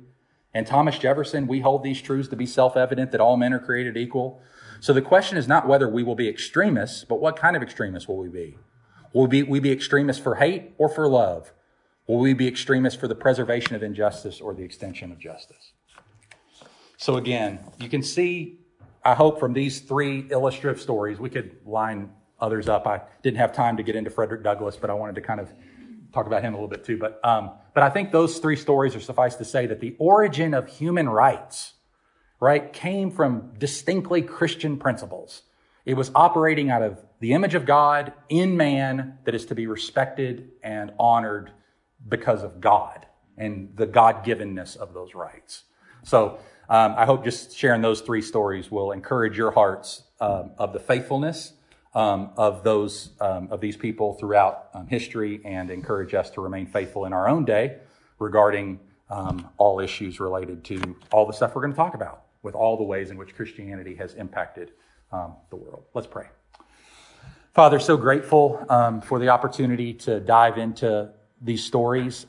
And 0.55 0.65
Thomas 0.65 0.97
Jefferson, 0.97 1.49
we 1.49 1.61
hold 1.61 1.83
these 1.83 2.01
truths 2.01 2.29
to 2.29 2.37
be 2.37 2.47
self 2.47 2.77
evident 2.77 3.11
that 3.11 3.21
all 3.21 3.37
men 3.37 3.53
are 3.53 3.59
created 3.59 3.97
equal. 3.97 4.41
So 4.79 4.93
the 4.93 5.03
question 5.03 5.37
is 5.37 5.49
not 5.49 5.67
whether 5.67 5.89
we 5.89 6.05
will 6.05 6.15
be 6.15 6.29
extremists, 6.29 7.05
but 7.05 7.21
what 7.21 7.37
kind 7.37 7.57
of 7.57 7.63
extremists 7.63 8.09
will 8.09 8.19
we 8.19 8.29
be? 8.29 8.57
Will 9.13 9.23
we 9.23 9.29
be, 9.29 9.43
we 9.43 9.59
be 9.59 9.73
extremists 9.73 10.23
for 10.23 10.37
hate 10.37 10.73
or 10.79 10.89
for 10.89 11.09
love? 11.09 11.53
Will 12.07 12.19
we 12.19 12.33
be 12.33 12.47
extremists 12.47 12.99
for 12.99 13.09
the 13.09 13.17
preservation 13.17 13.75
of 13.75 13.83
injustice 13.83 14.41
or 14.41 14.55
the 14.55 14.63
extension 14.63 15.11
of 15.11 15.19
justice? 15.19 15.73
So 16.97 17.17
again, 17.17 17.59
you 17.81 17.89
can 17.89 18.05
see, 18.05 18.61
I 19.05 19.15
hope 19.15 19.41
from 19.41 19.53
these 19.53 19.81
three 19.81 20.29
illustrative 20.31 20.81
stories, 20.81 21.19
we 21.19 21.29
could 21.29 21.57
line 21.67 22.13
others 22.39 22.69
up. 22.69 22.87
I 22.87 23.01
didn't 23.23 23.39
have 23.39 23.53
time 23.53 23.77
to 23.79 23.83
get 23.83 23.97
into 23.97 24.11
Frederick 24.11 24.45
Douglass, 24.45 24.77
but 24.77 24.91
I 24.91 24.95
wanted 24.95 25.17
to 25.17 25.23
kind 25.23 25.41
of 25.41 25.51
talk 26.17 26.27
about 26.27 26.43
him 26.43 26.55
a 26.55 26.57
little 26.57 26.69
bit 26.69 26.85
too. 26.85 26.99
But, 26.99 27.21
um, 27.23 27.53
but 27.75 27.83
I 27.83 27.91
think 27.91 28.11
those 28.11 28.39
three 28.39 28.57
stories 28.57 28.97
are 28.97 29.01
suffice 29.01 29.37
to 29.37 29.45
say 29.45 29.67
that 29.67 29.81
the 29.81 29.95
origin 29.99 30.55
of 30.55 30.69
human 30.69 31.09
rights 31.09 31.75
right, 32.41 32.73
came 32.73 33.11
from 33.11 33.53
distinctly 33.59 34.23
Christian 34.23 34.77
principles. 34.77 35.43
It 35.85 35.95
was 35.95 36.11
operating 36.15 36.71
out 36.71 36.83
of 36.83 36.99
the 37.21 37.33
image 37.33 37.55
of 37.55 37.65
God 37.65 38.13
in 38.29 38.57
man 38.57 39.19
that 39.25 39.35
is 39.35 39.47
to 39.47 39.55
be 39.55 39.67
respected 39.67 40.51
and 40.63 40.93
honored 40.99 41.53
because 42.09 42.43
of 42.43 42.61
God 42.61 43.07
and 43.39 43.73
the 43.77 43.87
God 43.87 44.25
givenness 44.25 44.77
of 44.77 44.93
those 44.93 45.15
rights. 45.15 45.65
So 46.03 46.39
um, 46.69 46.95
I 46.97 47.07
hope 47.07 47.25
just 47.25 47.57
sharing 47.57 47.83
those 47.83 48.01
three 48.01 48.23
stories 48.23 48.71
will 48.71 48.93
encourage 48.93 49.39
your 49.39 49.53
hearts 49.53 50.03
um, 50.21 50.53
of 50.59 50.73
the 50.73 50.81
faithfulness 50.81 51.53
um, 51.97 52.31
of 52.37 52.63
those 52.63 53.11
um, 53.21 53.49
of 53.51 53.61
these 53.61 53.77
people 53.77 54.13
throughout 54.15 54.69
um, 54.75 54.87
history 54.87 55.41
and 55.45 55.71
encourage 55.71 56.15
us 56.15 56.29
to 56.31 56.43
remain 56.43 56.67
faithful 56.67 57.07
in 57.07 57.13
our 57.13 57.27
own 57.29 57.45
day 57.45 57.79
regarding 58.19 58.79
um, 59.09 59.49
all 59.57 59.81
issues 59.81 60.21
related 60.21 60.63
to 60.65 60.97
all 61.11 61.27
the 61.27 61.33
stuff 61.33 61.55
we're 61.55 61.63
going 61.63 61.73
to 61.73 61.77
talk 61.77 61.95
about 61.95 62.25
with 62.43 62.55
all 62.55 62.77
the 62.77 62.85
ways 62.85 63.11
in 63.11 63.17
which 63.17 63.35
Christianity 63.35 63.95
has 63.95 64.15
impacted 64.15 64.73
um, 65.11 65.35
the 65.51 65.57
world. 65.57 65.85
Let's 65.95 66.07
pray. 66.07 66.27
Father, 67.55 67.79
so 67.79 67.97
grateful 67.97 68.65
for 69.07 69.19
the 69.19 69.31
opportunity 69.31 69.95
to 69.95 70.21
dive 70.21 70.59
into 70.59 71.11
these 71.41 71.65
stories 71.65 72.27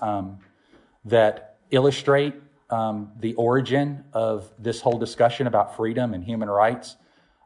that 1.04 1.58
illustrate 1.72 2.36
um, 2.70 3.12
the 3.20 3.34
origin 3.34 4.06
of 4.14 4.50
this 4.58 4.80
whole 4.80 4.98
discussion 4.98 5.48
about 5.48 5.76
freedom 5.76 6.14
and 6.14 6.24
human 6.24 6.50
rights. 6.50 6.96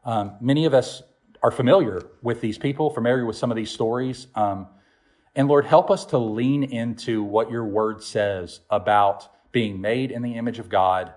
Um, 0.04 0.34
many 0.40 0.64
of 0.64 0.74
us 0.74 1.02
are 1.42 1.50
familiar 1.50 2.02
with 2.22 2.40
these 2.40 2.58
people, 2.58 2.90
familiar 2.90 3.26
with 3.26 3.36
some 3.36 3.50
of 3.50 3.56
these 3.56 3.70
stories. 3.70 4.28
Um, 4.34 4.68
and 5.34 5.48
Lord, 5.48 5.64
help 5.64 5.90
us 5.90 6.04
to 6.06 6.18
lean 6.18 6.62
into 6.62 7.22
what 7.22 7.50
your 7.50 7.64
word 7.64 8.02
says 8.02 8.60
about 8.70 9.28
being 9.50 9.80
made 9.80 10.10
in 10.10 10.22
the 10.22 10.34
image 10.34 10.58
of 10.58 10.68
God 10.68 11.12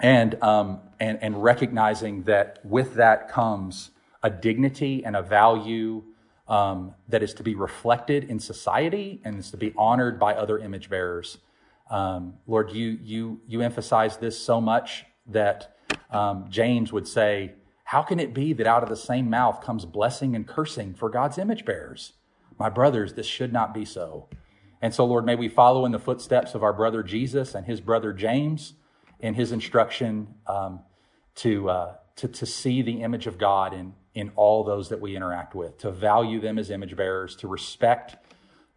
and, 0.00 0.40
um, 0.42 0.80
and, 1.00 1.18
and 1.22 1.42
recognizing 1.42 2.24
that 2.24 2.58
with 2.64 2.94
that 2.94 3.30
comes 3.30 3.90
a 4.22 4.30
dignity 4.30 5.04
and 5.04 5.16
a 5.16 5.22
value 5.22 6.02
um, 6.48 6.94
that 7.08 7.22
is 7.22 7.34
to 7.34 7.42
be 7.42 7.54
reflected 7.54 8.24
in 8.24 8.38
society 8.38 9.20
and 9.24 9.38
is 9.38 9.50
to 9.50 9.56
be 9.56 9.72
honored 9.76 10.18
by 10.18 10.34
other 10.34 10.58
image 10.58 10.90
bearers. 10.90 11.38
Um, 11.90 12.34
Lord, 12.46 12.72
you, 12.72 12.98
you, 13.02 13.40
you 13.46 13.62
emphasize 13.62 14.16
this 14.16 14.38
so 14.38 14.60
much 14.60 15.04
that 15.28 15.76
um, 16.10 16.46
James 16.50 16.92
would 16.92 17.08
say, 17.08 17.52
How 17.86 18.02
can 18.02 18.18
it 18.18 18.34
be 18.34 18.52
that 18.52 18.66
out 18.66 18.82
of 18.82 18.88
the 18.88 18.96
same 18.96 19.30
mouth 19.30 19.60
comes 19.60 19.84
blessing 19.84 20.34
and 20.34 20.44
cursing 20.44 20.92
for 20.92 21.08
God's 21.08 21.38
image 21.38 21.64
bearers? 21.64 22.14
My 22.58 22.68
brothers, 22.68 23.14
this 23.14 23.26
should 23.26 23.52
not 23.52 23.72
be 23.72 23.84
so. 23.84 24.28
And 24.82 24.92
so, 24.92 25.04
Lord, 25.04 25.24
may 25.24 25.36
we 25.36 25.48
follow 25.48 25.86
in 25.86 25.92
the 25.92 26.00
footsteps 26.00 26.56
of 26.56 26.64
our 26.64 26.72
brother 26.72 27.04
Jesus 27.04 27.54
and 27.54 27.64
his 27.64 27.80
brother 27.80 28.12
James 28.12 28.74
in 29.20 29.34
his 29.34 29.52
instruction 29.52 30.34
um, 30.48 30.80
to, 31.36 31.70
uh, 31.70 31.94
to, 32.16 32.26
to 32.26 32.44
see 32.44 32.82
the 32.82 33.02
image 33.02 33.28
of 33.28 33.38
God 33.38 33.72
in, 33.72 33.94
in 34.14 34.32
all 34.34 34.64
those 34.64 34.88
that 34.88 35.00
we 35.00 35.14
interact 35.14 35.54
with, 35.54 35.78
to 35.78 35.92
value 35.92 36.40
them 36.40 36.58
as 36.58 36.70
image 36.70 36.96
bearers, 36.96 37.36
to 37.36 37.46
respect 37.46 38.16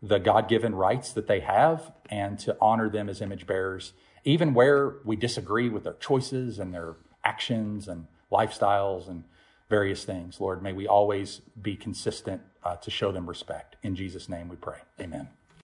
the 0.03 0.20
God 0.20 0.47
given 0.47 0.76
rights 0.76 1.14
that 1.14 1.26
they 1.26 1.39
have, 1.39 1.91
and 2.12 2.38
to 2.39 2.55
honor 2.62 2.91
them 2.91 3.10
as 3.10 3.22
image 3.22 3.47
bearers, 3.47 3.93
even 4.24 4.53
where 4.53 4.97
we 5.03 5.16
disagree 5.16 5.68
with 5.68 5.84
their 5.84 5.93
choices 5.93 6.60
and 6.60 6.76
their 6.76 6.97
actions 7.24 7.88
and 7.88 8.05
lifestyles 8.32 9.08
and 9.10 9.24
various 9.70 10.04
things. 10.04 10.40
Lord, 10.40 10.62
may 10.62 10.74
we 10.74 10.88
always 10.88 11.42
be 11.62 11.76
consistent 11.76 12.42
uh, 12.64 12.76
to 12.78 12.92
show 12.92 13.12
them 13.12 13.28
respect. 13.28 13.76
In 13.84 13.96
Jesus' 13.96 14.28
name 14.30 14.50
we 14.50 14.56
pray. 14.56 14.80
Amen. 15.00 15.30